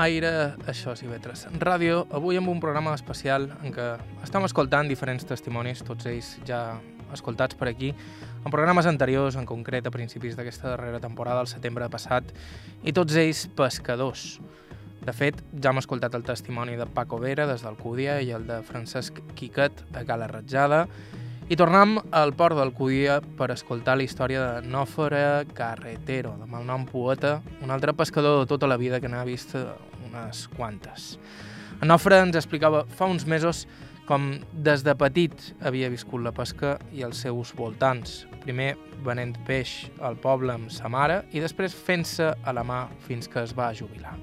Aire, 0.00 0.30
això 0.64 0.94
és 0.96 1.02
IB3 1.04 1.58
Ràdio. 1.60 2.06
Avui 2.16 2.38
amb 2.40 2.48
un 2.48 2.56
programa 2.56 2.94
especial 2.96 3.50
en 3.60 3.74
què 3.74 3.88
estem 4.24 4.46
escoltant 4.48 4.88
diferents 4.88 5.28
testimonis, 5.28 5.82
tots 5.84 6.08
ells 6.08 6.30
ja 6.48 6.78
escoltats 7.12 7.58
per 7.60 7.68
aquí, 7.68 7.90
en 7.92 8.48
programes 8.48 8.88
anteriors, 8.88 9.36
en 9.36 9.44
concret 9.44 9.84
a 9.84 9.92
principis 9.92 10.40
d'aquesta 10.40 10.70
darrera 10.70 11.02
temporada, 11.04 11.44
al 11.44 11.52
setembre 11.52 11.90
passat, 11.92 12.32
i 12.80 12.96
tots 12.96 13.20
ells 13.20 13.44
pescadors. 13.60 14.38
De 15.04 15.12
fet, 15.12 15.44
ja 15.52 15.74
hem 15.74 15.84
escoltat 15.84 16.16
el 16.16 16.24
testimoni 16.24 16.80
de 16.80 16.88
Paco 16.88 17.20
Vera 17.20 17.44
des 17.44 17.60
d'Alcúdia 17.60 18.22
i 18.24 18.32
el 18.40 18.48
de 18.48 18.62
Francesc 18.64 19.20
Quiquet 19.36 19.84
a 19.92 20.08
Cala 20.08 20.32
Ratjada, 20.32 20.86
i 21.50 21.56
tornem 21.58 21.96
al 22.14 22.30
port 22.38 22.54
d'Alcúdia 22.54 23.16
per 23.34 23.48
escoltar 23.50 23.96
la 23.98 24.04
història 24.06 24.42
de 24.46 24.68
Nòfora 24.70 25.42
Carretero, 25.50 26.36
de 26.38 26.46
malnom 26.46 26.84
poeta, 26.86 27.40
un 27.58 27.72
altre 27.74 27.90
pescador 27.98 28.38
de 28.38 28.46
tota 28.46 28.68
la 28.70 28.76
vida 28.78 29.00
que 29.02 29.10
n'ha 29.10 29.24
vist 29.26 29.56
unes 29.58 30.44
quantes. 30.54 31.16
En 31.80 31.90
Nòfora 31.90 32.20
ens 32.22 32.38
explicava 32.38 32.84
fa 32.94 33.08
uns 33.10 33.26
mesos 33.26 33.64
com 34.06 34.28
des 34.52 34.84
de 34.86 34.94
petit 34.94 35.42
havia 35.66 35.90
viscut 35.90 36.22
la 36.22 36.30
pesca 36.30 36.76
i 36.94 37.02
els 37.02 37.18
seus 37.26 37.50
voltants. 37.58 38.28
Primer 38.46 38.76
venent 39.02 39.34
peix 39.50 39.90
al 40.06 40.20
poble 40.22 40.54
amb 40.54 40.70
sa 40.70 40.86
mare 40.86 41.24
i 41.34 41.42
després 41.42 41.74
fent-se 41.74 42.30
a 42.30 42.54
la 42.54 42.62
mà 42.62 42.84
fins 43.08 43.26
que 43.26 43.42
es 43.42 43.58
va 43.58 43.72
jubilar. 43.74 44.14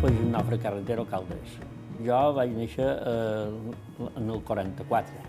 Pues 0.00 0.20
Nòfora 0.32 0.62
Carretero 0.64 1.04
Caldes. 1.04 1.60
Jo 2.02 2.16
vaig 2.34 2.50
néixer 2.56 2.88
eh, 3.06 4.08
en 4.18 4.30
el 4.30 4.40
44. 4.42 5.20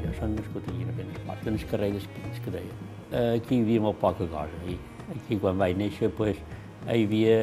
Jo 0.00 0.14
soc 0.16 0.32
nascut 0.32 0.64
aquí 0.64 0.86
a 0.86 0.96
Benesport, 0.96 1.44
en 1.44 1.58
el 1.60 1.66
carrer 1.68 1.92
d'Espins, 1.92 2.40
que 2.44 2.56
deia. 2.56 2.80
Eh, 3.12 3.36
aquí 3.36 3.58
hi 3.58 3.66
havia 3.66 3.84
molt 3.84 4.00
poca 4.00 4.24
cosa. 4.24 4.48
I 4.64 4.78
aquí, 5.12 5.36
quan 5.36 5.60
vaig 5.60 5.76
néixer, 5.76 6.08
pues, 6.16 6.40
hi 6.88 7.04
havia 7.04 7.38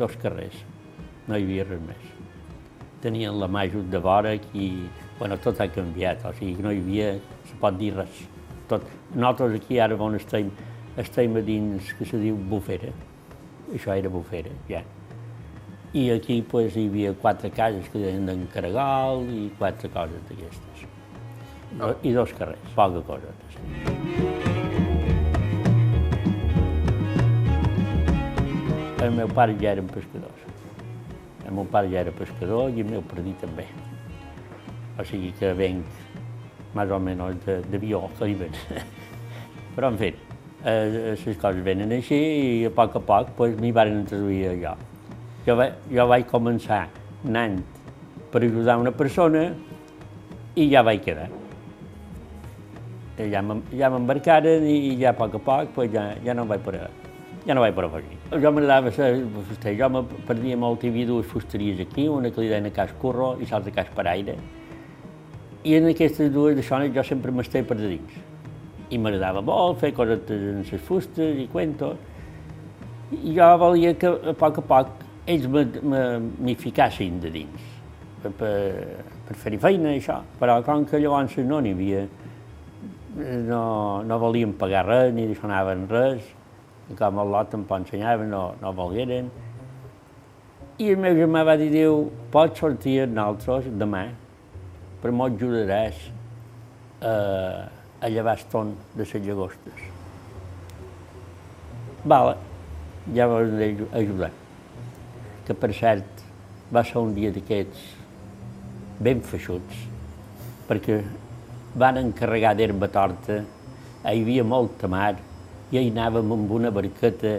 dos 0.00 0.16
carrers, 0.24 0.64
no 1.28 1.36
hi 1.36 1.44
havia 1.44 1.68
res 1.68 1.84
més. 1.84 2.10
Tenien 3.04 3.36
la 3.36 3.52
mà 3.52 3.68
just 3.68 3.92
de 3.92 4.00
vora 4.00 4.32
i 4.56 4.68
bueno, 5.18 5.36
tot 5.36 5.60
ha 5.60 5.68
canviat, 5.68 6.24
o 6.24 6.32
sigui, 6.34 6.62
no 6.64 6.72
hi 6.72 6.80
havia, 6.80 7.16
se 7.44 7.56
pot 7.60 7.76
dir 7.76 7.92
res. 7.94 8.28
Tot. 8.70 8.88
Nosaltres 9.12 9.60
aquí 9.60 9.76
ara 9.78 10.00
on 10.00 10.16
estem, 10.16 10.48
estem 10.96 11.36
a 11.36 11.42
dins, 11.44 11.92
que 11.98 12.08
se 12.08 12.18
diu 12.18 12.40
bufera, 12.50 12.88
això 13.72 13.94
era 13.96 14.10
bufera, 14.12 14.52
ja. 14.68 14.82
I 15.94 16.10
aquí 16.10 16.40
pues, 16.42 16.76
hi 16.76 16.88
havia 16.88 17.14
quatre 17.14 17.50
cases 17.54 17.88
que 17.88 18.02
deien 18.02 18.26
d'en 18.26 18.46
Caragal 18.52 19.22
i 19.30 19.46
quatre 19.58 19.88
coses 19.94 20.24
d'aquestes. 20.28 20.84
Oh. 21.80 21.92
I 22.02 22.12
dos 22.14 22.32
carrers, 22.34 22.74
poca 22.74 23.00
cosa. 23.06 23.30
El 29.04 29.12
meu 29.12 29.28
pare 29.28 29.54
ja 29.60 29.72
eren 29.74 29.88
pescadors. 29.92 30.44
El 31.44 31.52
meu 31.52 31.66
pare 31.70 31.90
ja 31.92 32.00
era 32.00 32.12
pescador 32.16 32.70
i 32.70 32.82
el 32.82 32.90
meu 32.90 33.02
perdí 33.02 33.34
també. 33.40 33.66
o 34.98 35.04
sigui 35.04 35.32
que 35.38 35.50
venc 35.58 36.04
més 36.74 36.90
o 36.90 36.98
menys 37.02 37.46
d'avió, 37.70 38.04
que 38.18 38.28
diuen. 38.30 38.54
Però, 39.74 39.90
en 39.90 39.98
fi, 39.98 40.12
eh, 40.64 41.14
les 41.26 41.36
coses 41.38 41.62
venen 41.64 41.92
així 41.92 42.16
i 42.16 42.64
a 42.66 42.70
poc 42.74 42.96
a 42.96 43.00
poc 43.00 43.30
pues, 43.36 43.54
m'hi 43.60 43.72
van 43.72 43.92
introduir 44.00 44.48
allò. 44.54 44.74
Jo, 45.46 45.56
va, 45.60 45.68
jo 45.92 46.06
vaig 46.08 46.26
començar 46.30 46.86
anant 47.26 47.60
per 48.32 48.42
ajudar 48.42 48.78
una 48.80 48.90
persona 48.92 49.50
i 50.56 50.68
ja 50.70 50.82
vaig 50.82 51.02
quedar. 51.04 51.28
I 53.18 53.28
Ja 53.30 53.42
m'em- 53.42 53.62
ja 53.78 53.88
m'embarcaren 53.90 54.64
i 54.66 54.96
ja 54.98 55.10
a 55.10 55.14
poc 55.14 55.34
a 55.34 55.38
poc 55.38 55.68
pues, 55.74 55.90
ja, 55.92 56.14
ja 56.24 56.34
no 56.34 56.44
vaig 56.46 56.60
parar. 56.64 56.90
Ja 57.46 57.54
no 57.54 57.60
vaig 57.60 57.74
parar 57.76 57.90
fugir. 57.92 58.16
Jo 58.42 58.50
m'agradava 58.50 58.90
ser 58.90 59.20
fuster. 59.48 59.76
Jo 59.78 59.88
perdia 60.26 60.56
molt, 60.56 60.82
hi 60.82 60.88
havia 60.88 61.06
dues 61.06 61.26
fusteries 61.26 61.78
aquí, 61.80 62.08
una 62.08 62.30
que 62.30 62.40
li 62.40 62.48
deien 62.48 62.66
a 62.66 62.70
Cas 62.70 62.92
Curro 62.98 63.36
i 63.38 63.46
l'altra 63.50 63.70
a 63.70 63.74
Cas 63.74 63.90
Paraire. 63.94 64.34
I 65.64 65.76
en 65.76 65.86
aquestes 65.88 66.32
dues 66.32 66.58
zones 66.66 66.92
jo 66.94 67.02
sempre 67.04 67.30
m'estia 67.32 67.62
per 67.64 67.76
de 67.76 67.88
dins. 67.88 68.23
I 68.90 68.98
m'agradava 69.00 69.40
molt 69.44 69.80
fer 69.80 69.92
coses 69.96 70.28
en 70.34 70.60
les 70.60 70.82
fustes 70.82 71.38
i 71.40 71.46
cuentos. 71.52 71.96
I 73.14 73.36
jo 73.36 73.48
volia 73.60 73.94
que 73.96 74.10
a 74.10 74.34
poc 74.36 74.60
a 74.60 74.66
poc 74.72 75.04
ells 75.30 75.46
m'hi 75.48 76.54
ficassin 76.60 77.20
de 77.22 77.30
dins 77.32 77.70
per, 78.22 78.32
per, 78.36 78.54
per 79.28 79.36
fer-hi 79.40 79.60
feina 79.60 79.94
això. 79.94 80.20
Però 80.40 80.58
com 80.66 80.84
que 80.88 81.00
llavors 81.00 81.36
no 81.44 81.60
n'hi 81.64 81.74
havia, 81.76 82.04
no, 83.48 84.02
no 84.04 84.18
volien 84.18 84.54
pagar 84.58 84.84
res, 84.88 85.14
ni 85.14 85.28
deixonaven 85.30 85.86
res, 85.90 86.26
i 86.90 86.96
com 86.98 87.20
el 87.22 87.32
lot 87.32 87.54
em 87.56 87.64
ensenyaven, 87.78 88.28
no, 88.30 88.44
no 88.60 88.72
volgueren. 88.76 89.30
I 90.82 90.90
el 90.90 90.98
meu 90.98 91.14
germà 91.14 91.44
va 91.46 91.54
dir, 91.56 91.70
diu, 91.70 92.08
pots 92.34 92.58
sortir 92.58 92.98
amb 93.04 93.14
nosaltres 93.14 93.70
demà, 93.78 94.08
però 95.00 95.14
m'ho 95.14 95.28
ajudaràs 95.30 96.00
a, 96.98 97.14
a 98.04 98.08
llevar 98.12 98.36
eston 98.36 98.74
de 98.94 99.04
les 99.04 99.14
llagostes. 99.26 99.84
Vale, 102.04 102.34
ja 103.16 103.24
he 103.24 103.68
ajudar. 104.00 104.30
Que 105.46 105.54
per 105.54 105.72
cert, 105.72 106.20
va 106.72 106.82
ser 106.84 107.00
un 107.00 107.14
dia 107.16 107.32
d'aquests 107.32 107.86
ben 109.00 109.22
feixuts, 109.24 109.86
perquè 110.68 111.00
van 111.80 112.02
encarregar 112.02 112.52
d'herba 112.58 112.90
torta, 112.92 113.40
hi 114.04 114.20
havia 114.20 114.44
molta 114.44 114.88
mar, 114.88 115.14
i 115.72 115.80
hi 115.80 115.88
anàvem 115.88 116.36
amb 116.36 116.52
una 116.60 116.70
barqueta 116.70 117.38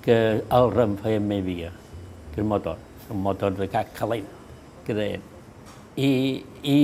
que 0.00 0.16
el 0.40 0.70
rem 0.72 0.96
feia 1.04 1.20
més 1.20 1.44
via 1.44 1.74
que 2.32 2.40
el 2.40 2.46
motor, 2.46 2.78
un 3.10 3.20
motor 3.22 3.52
de 3.58 3.68
cap 3.68 3.92
calent, 3.98 4.26
que 4.86 4.94
deien. 4.94 5.29
I, 5.96 6.44
i, 6.62 6.74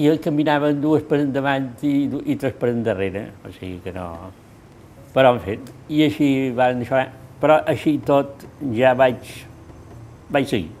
i 0.00 0.12
caminaven 0.24 0.80
dues 0.80 1.02
per 1.08 1.18
endavant 1.20 1.66
i, 1.84 2.06
i 2.24 2.36
tres 2.40 2.54
per 2.56 2.70
endarrere, 2.72 3.26
o 3.44 3.52
sigui 3.52 3.80
que 3.84 3.92
no... 3.92 4.06
Però, 5.14 5.34
en 5.36 5.42
fi, 5.44 5.58
i 5.94 6.00
així 6.06 6.28
van 6.56 6.80
això, 6.82 7.02
però 7.42 7.60
així 7.70 7.98
tot 8.06 8.46
ja 8.74 8.94
vaig, 8.98 9.28
vaig 10.32 10.48
seguir. 10.48 10.72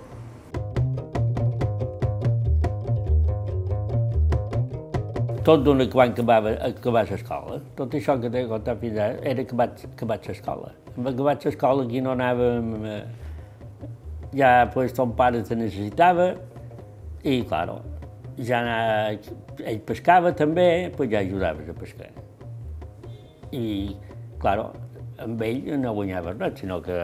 Tot 5.44 5.60
d'una 5.60 5.84
quan 5.92 6.14
acabava, 6.14 6.54
acabar 6.64 7.04
l'escola, 7.10 7.60
tot 7.76 7.92
això 7.94 8.16
que 8.16 8.32
t'he 8.32 8.46
contat 8.48 8.80
fins 8.80 8.96
ara, 8.96 9.20
era 9.28 9.44
acabat, 9.44 9.84
acabat 9.92 10.30
l'escola. 10.32 10.72
Acabat 10.96 11.44
l'escola 11.44 11.84
aquí 11.84 12.00
no 12.00 12.16
anàvem... 12.16 12.72
Eh, 12.88 13.04
ja 14.34 14.66
pues, 14.72 14.90
ton 14.96 15.12
pare 15.14 15.44
te 15.46 15.54
necessitava 15.54 16.32
i, 17.24 17.42
claro, 17.48 17.78
ja 18.38 18.60
ell 19.64 19.80
pescava 19.86 20.32
també, 20.36 20.90
pues 20.96 21.10
ja 21.12 21.20
ajudaves 21.24 21.68
a 21.70 21.76
pescar. 21.78 22.10
I, 23.54 23.94
claro, 24.42 24.72
amb 25.22 25.40
ell 25.46 25.60
no 25.80 25.92
guanyaves 25.94 26.36
res, 26.40 26.58
sinó 26.60 26.80
que 26.82 26.96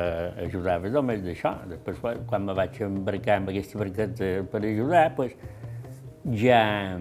ajudaves 0.45 0.93
només 0.93 1.23
d'això. 1.25 1.55
Després, 1.71 2.01
quan- 2.29 2.45
me 2.45 2.55
vaig 2.59 2.81
embarcar 2.83 3.37
amb 3.39 3.49
aquesta 3.53 3.79
barqueta 3.79 4.31
per 4.51 4.65
ajudar, 4.67 5.15
pues, 5.17 5.33
ja, 6.35 6.99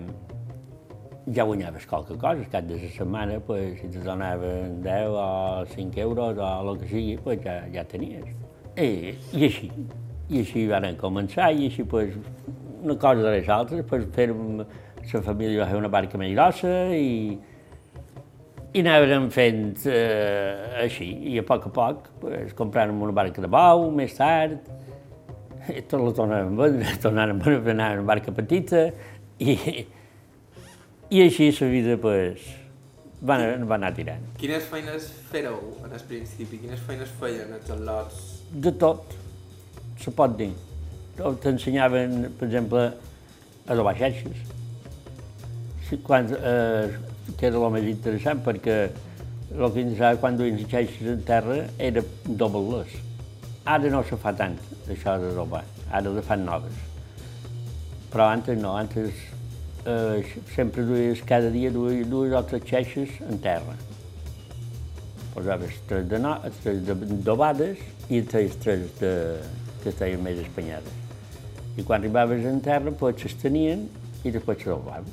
ja 1.34 1.44
guanyaves 1.44 1.86
qualque 1.90 2.16
cosa, 2.18 2.46
cap 2.52 2.64
de 2.70 2.78
la 2.78 2.90
setmana, 2.94 3.40
pues, 3.40 3.80
si 3.82 3.88
te 3.90 4.00
donaven 4.06 4.82
10 4.82 5.10
o 5.10 5.66
5 5.74 5.98
euros 6.00 6.38
o 6.38 6.72
el 6.72 6.80
que 6.80 6.88
sigui, 6.88 7.18
pues, 7.18 7.42
ja, 7.44 7.64
ja 7.74 7.84
tenies. 7.84 8.26
I, 8.78 9.16
I 9.34 9.44
així, 9.50 9.72
i 10.30 10.40
així 10.44 10.68
van 10.70 10.86
començar, 10.96 11.50
i 11.52 11.66
així, 11.68 11.84
pues, 11.84 12.14
una 12.84 12.96
cosa 12.98 13.22
de 13.22 13.32
les 13.38 13.50
altres, 13.50 13.86
pues, 13.88 14.06
fèrem, 14.16 14.64
la 15.14 15.22
família 15.26 15.64
va 15.64 15.70
fer 15.70 15.78
una 15.80 15.92
barca 15.92 16.20
més 16.22 16.34
grossa 16.36 16.74
i, 16.96 17.38
i 18.74 18.84
anàvem 18.84 19.30
fent 19.34 19.88
eh, 19.90 20.84
així, 20.84 21.08
i 21.32 21.40
a 21.42 21.46
poc 21.48 21.70
a 21.70 21.74
poc 21.74 22.10
pues, 22.22 22.54
compràrem 22.58 23.02
una 23.02 23.16
barca 23.16 23.42
de 23.42 23.50
bou, 23.52 23.90
més 23.96 24.14
tard, 24.18 24.70
i 25.70 25.84
tot 25.90 26.04
la 26.04 26.14
tornàvem 26.18 26.56
a 26.56 26.68
vendre, 26.68 26.96
tornàvem 27.06 27.42
a 27.42 27.74
anar 27.76 27.92
una 28.00 28.08
barca 28.14 28.34
petita, 28.36 28.88
i, 29.40 29.56
i 31.10 31.22
així 31.24 31.52
la 31.60 31.72
vida 31.74 31.98
pues, 32.02 32.46
va, 33.26 33.40
va 33.66 33.80
anar 33.80 33.94
tirant. 33.98 34.26
Quines 34.40 34.66
feines 34.72 35.10
fèreu 35.32 35.60
en 35.86 35.94
el 35.96 36.08
principi? 36.10 36.62
Quines 36.64 36.82
feines 36.88 37.12
feien 37.22 37.54
els 37.58 37.70
al·lots? 37.76 38.26
De 38.50 38.74
tot, 38.82 39.16
se 40.00 40.14
pot 40.16 40.38
dir. 40.38 40.54
T'ensenyaven, 41.20 42.30
per 42.40 42.48
exemple, 42.48 42.86
a 43.68 43.74
adobar 43.74 43.96
xerxes. 44.00 44.40
Quan, 46.06 46.30
eh, 46.32 46.90
que 47.38 47.48
era 47.50 47.58
el 47.58 47.72
més 47.74 47.88
interessant, 47.90 48.44
perquè 48.46 48.78
el 49.50 49.72
que 49.74 49.82
interessava 49.82 50.20
quan 50.22 50.38
duien 50.38 50.60
les 50.60 50.70
xerxes 50.70 51.10
en 51.16 51.24
terra 51.26 51.64
era 51.82 52.04
doble-les. 52.26 52.94
Ara 53.66 53.90
no 53.92 54.04
se 54.06 54.18
fa 54.22 54.34
tant, 54.38 54.56
això 54.88 55.18
d'adobar, 55.22 55.64
ara 55.92 56.14
le 56.14 56.24
fan 56.26 56.46
noves. 56.46 56.78
Però 58.14 58.30
antes 58.30 58.58
no, 58.58 58.76
antes 58.78 59.12
eh, 59.86 60.24
sempre 60.56 60.86
duies, 60.86 61.22
cada 61.26 61.50
dia 61.54 61.72
duies 61.74 62.08
dues 62.10 62.34
o 62.34 62.44
tres 62.44 62.66
xeixes 62.70 63.20
en 63.28 63.42
terra. 63.44 63.76
Posaves 65.34 65.82
tres 65.90 66.08
de 66.10 66.22
no, 66.22 66.38
tres 66.64 66.82
de 66.88 66.96
dobades 67.26 67.82
i 68.10 68.22
tres, 68.22 68.58
tres 68.64 68.88
de, 69.02 69.14
que 69.84 69.94
estaven 69.94 70.26
més 70.26 70.42
espanyades. 70.46 71.09
I 71.80 71.84
quan 71.88 72.02
arribaves 72.02 72.46
en 72.46 72.60
terra, 72.64 72.92
pues 72.92 73.22
s'estenien 73.24 73.86
i 74.28 74.34
després 74.36 74.60
s'adobaven. 74.60 75.08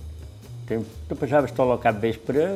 Te, 0.66 0.80
te 1.06 1.18
passaves 1.18 1.54
tot 1.54 1.70
el 1.70 1.82
cap 1.82 2.00
vespre 2.02 2.46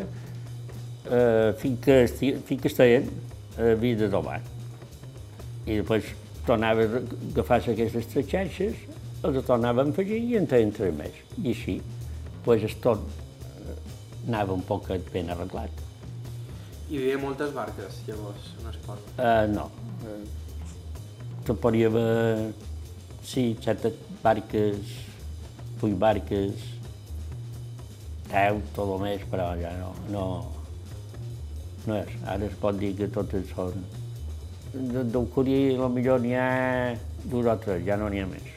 eh, 1.06 1.52
fins 1.60 1.84
que, 1.84 2.00
fins 2.48 2.62
que 2.62 2.70
estaven 2.72 3.06
eh, 3.06 3.76
havia 3.76 4.00
d'adobar. 4.00 4.40
I 5.66 5.78
després 5.78 6.10
tornaves 6.46 6.96
a 6.96 7.04
agafar 7.04 7.60
aquestes 7.70 8.08
tres 8.10 8.26
xarxes, 8.32 8.82
els 9.22 9.44
tornaven 9.46 9.92
a 9.92 9.94
afegir 9.94 10.18
i 10.32 10.38
en 10.40 10.48
feien 10.50 10.72
tres 10.74 10.96
més. 10.96 11.22
I 11.38 11.52
així, 11.52 11.76
pues, 12.46 12.64
el 12.66 12.74
tot 12.82 13.04
eh, 13.06 13.76
anava 14.26 14.56
un 14.56 14.66
poc 14.66 14.90
ben 15.14 15.30
arreglat. 15.30 15.86
Hi 16.90 16.98
havia 16.98 17.18
moltes 17.22 17.52
barques, 17.54 18.00
llavors, 18.08 18.50
en 18.58 18.72
el 18.72 18.78
port. 18.82 19.10
Uh, 19.14 19.46
no. 19.52 19.68
Uh, 20.02 20.24
te 21.46 21.54
podria 21.54 21.86
haver, 21.86 22.50
sí, 23.24 23.56
set 23.64 23.86
barques, 24.22 24.94
vuit 25.80 25.96
barques, 25.98 26.66
deu, 28.30 28.60
tot 28.76 28.94
el 28.96 29.04
més, 29.04 29.26
però 29.30 29.50
ja 29.60 29.72
no, 29.78 29.92
no, 30.12 30.26
no 31.86 31.98
és. 32.00 32.14
Ara 32.26 32.46
es 32.48 32.56
pot 32.62 32.78
dir 32.80 32.94
que 32.98 33.10
totes 33.12 33.48
són... 33.54 33.84
De- 34.72 35.24
Curí, 35.34 35.60
potser 35.76 36.20
n'hi 36.22 36.36
ha 36.38 36.50
dos 37.24 37.46
o 37.46 37.56
tres, 37.64 37.82
ja 37.86 37.96
no 37.98 38.10
n'hi 38.10 38.22
ha 38.22 38.28
més. 38.30 38.52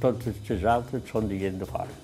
Totes 0.00 0.40
les 0.48 0.64
altres 0.64 1.04
són 1.10 1.28
de 1.28 1.40
gent 1.40 1.60
de 1.60 1.68
fora. 1.68 2.00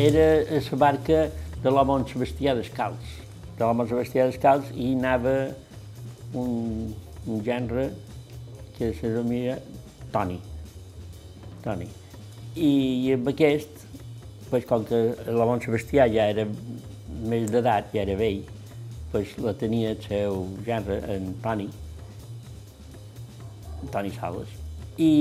era 0.00 0.44
la 0.48 0.76
barca 0.78 1.28
de 1.62 1.70
l'home 1.70 2.08
Sebastià 2.08 2.54
descalç. 2.56 3.18
De 3.58 3.66
l'home 3.66 3.84
Sebastià 3.88 4.24
descalç 4.30 4.70
i 4.72 4.94
anava 4.96 5.34
un, 6.34 6.94
un 7.26 7.42
gènere 7.44 7.90
que 8.76 8.92
se 8.94 9.08
denomina 9.08 9.58
Toni. 10.12 10.38
Toni. 11.64 11.88
I, 12.56 12.70
i 13.06 13.12
amb 13.14 13.28
aquest, 13.30 13.84
pues, 14.50 14.64
com 14.66 14.86
que 14.88 15.02
l'home 15.28 15.58
en 15.58 15.64
Sebastià 15.64 16.08
ja 16.10 16.30
era 16.32 16.46
més 17.28 17.50
d'edat, 17.52 17.92
ja 17.94 18.02
era 18.06 18.16
vell, 18.18 18.40
pues, 19.12 19.36
la 19.42 19.54
tenia 19.58 19.92
el 19.94 20.02
seu 20.06 20.42
gènere, 20.66 21.00
en 21.16 21.34
Toni, 21.44 21.68
Toni 23.92 24.14
Sales. 24.16 24.56
I, 25.00 25.12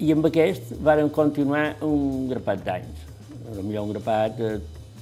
i 0.00 0.10
amb 0.14 0.26
aquest 0.28 0.74
vàrem 0.84 1.12
continuar 1.12 1.66
un 1.86 2.26
grapat 2.32 2.64
d'anys. 2.66 3.06
Potser 3.50 3.80
un 3.82 3.94
grapat 3.94 4.36
de 4.38 4.56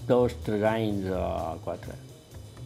dos, 0.09 0.37
tres 0.45 0.62
anys 0.66 1.09
o 1.12 1.25
quatre. 1.64 2.08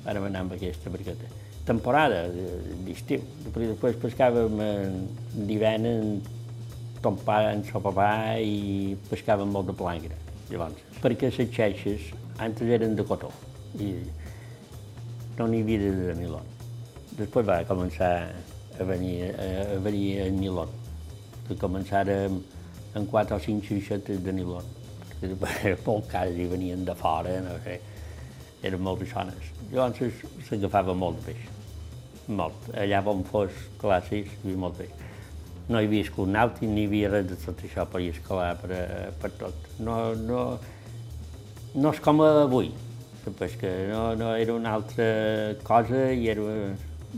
Vàrem 0.04 0.24
anar 0.28 0.40
amb 0.46 0.52
aquesta 0.58 0.90
barqueta. 0.90 1.26
temporada 1.64 2.24
de- 2.28 2.74
d'estiu. 2.84 3.20
Després, 3.54 3.94
pescàvem 4.02 4.60
en 4.60 4.96
d'hivern 5.46 5.84
en 5.86 6.22
ton 7.00 7.14
pare, 7.24 7.52
en 7.54 7.62
son 7.64 7.80
papà 7.84 8.40
i 8.42 8.96
pescàvem 9.08 9.46
molt 9.46 9.68
de 9.68 9.72
plangre, 9.72 10.16
llavors. 10.50 10.74
Perquè 11.00 11.30
les 11.30 11.50
xeixes 11.54 12.00
antes 12.38 12.66
eren 12.68 12.96
de 12.96 13.04
cotó 13.04 13.30
i 13.78 13.92
no 15.38 15.46
n'hi 15.46 15.60
havia 15.62 15.78
de 15.78 16.14
nilon. 16.18 16.42
Després 17.16 17.46
va 17.46 17.62
començar 17.64 18.10
a 18.80 18.84
venir, 18.84 19.30
a, 19.38 19.78
venir 19.78 20.18
el 20.26 20.32
nilon, 20.34 20.68
que 21.46 21.54
començàrem 21.54 22.40
en 22.96 23.06
quatre 23.06 23.36
o 23.36 23.38
cinc 23.38 23.64
xeixetes 23.64 24.18
de 24.24 24.32
nilon. 24.32 24.64
Molt 25.86 26.08
cars 26.10 26.34
i 26.36 26.46
venien 26.50 26.84
de 26.84 26.94
fora, 26.98 27.38
no 27.40 27.54
sé, 27.62 27.78
eren 28.62 28.80
molt 28.82 29.00
bessones. 29.02 29.50
Llavors 29.72 30.22
s'agafava 30.48 30.94
molt 30.94 31.18
de 31.20 31.32
peix, 31.32 31.46
molt. 32.28 32.68
Allà 32.78 33.00
on 33.10 33.24
fos 33.28 33.50
classes 33.80 34.28
hi 34.28 34.42
havia 34.44 34.60
molt 34.66 34.78
peix. 34.78 34.92
No 35.68 35.80
hi 35.80 35.86
havia 35.88 36.02
escut 36.06 36.28
nàutic, 36.28 36.68
ni 36.68 36.82
hi 36.84 36.86
havia 36.90 37.10
res 37.12 37.26
de 37.30 37.36
tot 37.44 37.60
això 37.64 37.84
per 37.88 38.00
escalar 38.06 38.54
per, 38.60 38.70
a- 38.76 39.10
per 39.22 39.30
tot. 39.40 39.68
No, 39.80 39.98
no, 40.14 40.40
no 41.74 41.92
és 41.94 42.00
com 42.04 42.20
avui, 42.26 42.72
la 43.26 43.32
pesca, 43.38 43.68
no, 43.92 44.14
no 44.18 44.32
era 44.36 44.54
una 44.54 44.72
altra 44.78 45.06
cosa 45.64 46.08
i 46.12 46.26
era, 46.32 46.42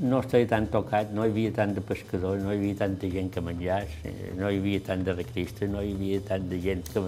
no 0.04 0.18
estava 0.20 0.46
tan 0.50 0.66
tocat, 0.72 1.12
no 1.14 1.24
hi 1.24 1.30
havia 1.32 1.52
tant 1.56 1.72
de 1.74 1.80
pescadors, 1.80 2.42
no 2.44 2.52
hi 2.52 2.58
havia 2.60 2.76
tanta 2.82 3.08
gent 3.10 3.30
que 3.32 3.40
menjàs, 3.46 3.96
eh, 4.04 4.32
no 4.38 4.50
hi 4.50 4.58
havia 4.60 4.80
tant 4.90 5.04
de 5.06 5.14
recristes, 5.16 5.70
no 5.70 5.80
hi 5.82 5.94
havia 5.96 6.20
tant 6.28 6.48
de 6.50 6.58
gent 6.60 6.84
que, 6.92 7.02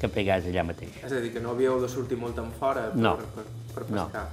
que 0.00 0.08
pegàs 0.08 0.44
allà 0.46 0.64
mateix. 0.64 0.90
És 1.04 1.12
a 1.12 1.20
dir, 1.20 1.32
que 1.32 1.40
no 1.40 1.50
havíeu 1.50 1.80
de 1.80 1.88
sortir 1.88 2.16
molt 2.18 2.38
en 2.38 2.50
fora 2.58 2.88
per, 2.92 2.96
No. 3.00 3.16
per, 3.16 3.44
per 3.74 3.84
No. 3.90 4.04
pescar. 4.06 4.28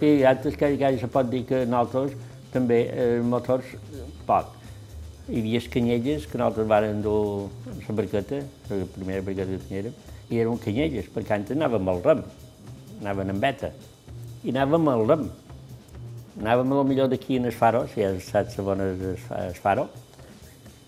I 0.00 0.24
altres 0.24 0.56
que, 0.56 0.76
que 0.78 0.98
se 0.98 1.06
pot 1.08 1.28
dir 1.30 1.44
que 1.46 1.64
nosaltres 1.66 2.12
també, 2.52 2.90
eh, 2.92 3.20
motors, 3.22 3.64
poc. 4.26 4.46
Hi 5.28 5.38
havia 5.40 5.60
canyelles 5.72 6.26
que 6.26 6.36
nosaltres 6.38 6.66
vàrem 6.68 7.00
dur 7.02 7.48
la 7.88 7.94
barqueta, 7.94 8.42
la 8.70 8.84
primera 8.94 9.22
barqueta 9.22 9.50
que 9.52 9.58
teníem, 9.68 9.94
i 10.30 10.38
eren 10.38 10.58
canyelles, 10.58 11.06
perquè 11.14 11.32
antes 11.38 11.56
anàvem 11.56 11.88
al 11.88 12.02
rem, 12.04 12.22
anàvem 13.00 13.30
en 13.30 13.40
beta, 13.40 13.70
i 14.44 14.50
anàvem 14.52 14.88
al 14.88 15.06
rem. 15.08 15.30
Anàvem 16.40 16.72
a 16.72 16.74
lo 16.74 16.84
millor 16.84 17.08
d'aquí 17.08 17.36
en 17.36 17.44
el 17.46 17.52
faro, 17.52 17.86
si 17.88 18.00
ja 18.02 18.08
on 18.10 18.80
és 18.80 19.00
el 19.00 19.16
fa- 19.16 19.46
el 19.46 19.54
faro, 19.54 19.88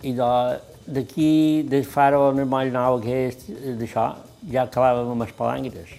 i 0.02 0.12
de- 0.12 0.75
d'aquí 0.86 1.62
del 1.68 1.84
faro 1.84 2.30
en 2.30 2.40
el 2.44 2.48
moll 2.50 2.70
nou 2.74 3.00
aquest, 3.00 3.48
eh, 3.50 3.74
d'això, 3.78 4.06
ja 4.52 4.66
clavàvem 4.70 5.10
amb 5.12 5.24
les 5.24 5.32
palangres. 5.34 5.94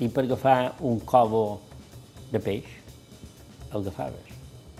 I 0.00 0.08
per 0.08 0.24
agafar 0.24 0.74
un 0.80 1.00
covo 1.00 1.60
de 2.30 2.38
peix, 2.38 2.64
el 3.72 3.80
agafaves. 3.80 4.30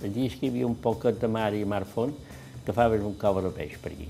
Els 0.00 0.14
dies 0.14 0.36
que 0.38 0.46
hi 0.46 0.50
havia 0.50 0.66
un 0.66 0.76
poquet 0.76 1.18
de 1.20 1.28
mar 1.28 1.52
i 1.54 1.64
mar 1.64 1.84
fons, 1.84 2.14
agafaves 2.62 3.02
un 3.02 3.16
covo 3.18 3.42
de 3.42 3.50
peix 3.50 3.76
per 3.82 3.92
aquí. 3.92 4.08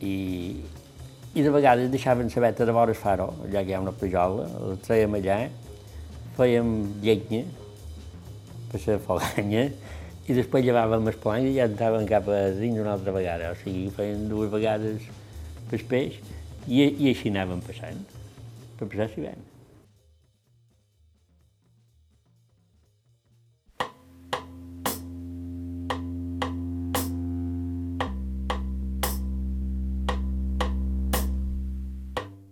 I, 0.00 0.14
i 1.34 1.44
de 1.44 1.52
vegades 1.52 1.90
deixaven 1.92 2.32
la 2.34 2.42
veta 2.48 2.64
de 2.64 2.72
vora 2.72 2.90
el 2.90 2.98
faro, 2.98 3.34
allà 3.44 3.62
que 3.62 3.70
hi 3.70 3.76
ha 3.76 3.84
una 3.84 3.92
pejola, 3.92 4.48
la 4.48 4.76
traiem 4.86 5.14
allà, 5.20 5.38
fèiem 6.36 6.72
llenya 7.04 7.44
per 8.72 8.80
la 8.86 8.98
foganya, 8.98 9.68
i 10.26 10.34
després 10.34 10.64
llevàvem 10.66 11.06
els 11.06 11.18
plans 11.22 11.46
i 11.46 11.56
ja 11.58 11.68
entraven 11.70 12.06
cap 12.10 12.26
a 12.26 12.46
dins 12.58 12.80
una 12.82 12.96
altra 12.96 13.14
vegada. 13.14 13.52
O 13.54 13.58
sigui, 13.60 13.86
feien 13.94 14.26
dues 14.30 14.50
vegades 14.50 15.06
el 15.72 15.84
peix 15.90 16.18
i, 16.66 16.82
i 16.82 17.12
així 17.12 17.30
anàvem 17.30 17.62
passant, 17.66 18.00
per 18.78 18.88
passar 18.90 19.10
l'hivern. 19.14 19.44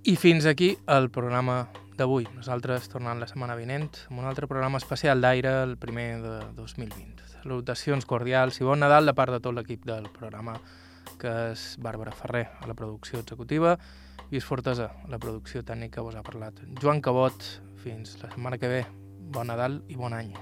I 0.04 0.18
fins 0.20 0.44
aquí 0.44 0.74
el 0.92 1.08
programa 1.08 1.64
d'avui. 1.96 2.26
Nosaltres 2.36 2.90
tornant 2.92 3.22
la 3.22 3.30
setmana 3.30 3.56
vinent 3.56 3.88
amb 4.10 4.20
un 4.20 4.28
altre 4.28 4.46
programa 4.50 4.82
especial 4.82 5.24
d'aire, 5.24 5.62
el 5.64 5.78
primer 5.80 6.10
de 6.20 6.38
2020. 6.60 7.23
Salutacions 7.44 8.06
cordials 8.08 8.56
i 8.62 8.64
bon 8.64 8.80
Nadal 8.80 9.04
de 9.04 9.12
part 9.12 9.34
de 9.34 9.40
tot 9.44 9.52
l'equip 9.52 9.82
del 9.84 10.06
programa, 10.14 10.54
que 11.20 11.32
és 11.50 11.66
Bàrbara 11.76 12.14
Ferrer, 12.16 12.46
a 12.64 12.70
la 12.70 12.76
producció 12.78 13.20
executiva, 13.20 13.76
i 14.32 14.40
és 14.40 14.48
Fortesa, 14.48 14.88
a 15.04 15.12
la 15.12 15.20
producció 15.20 15.60
tècnica, 15.60 16.00
vos 16.00 16.16
ha 16.16 16.24
parlat 16.24 16.64
Joan 16.80 17.04
Cabot. 17.04 17.52
Fins 17.84 18.16
la 18.22 18.32
setmana 18.32 18.56
que 18.56 18.72
ve. 18.72 18.82
Bon 19.36 19.52
Nadal 19.52 19.82
i 19.92 20.00
bon 20.00 20.16
any. 20.16 20.32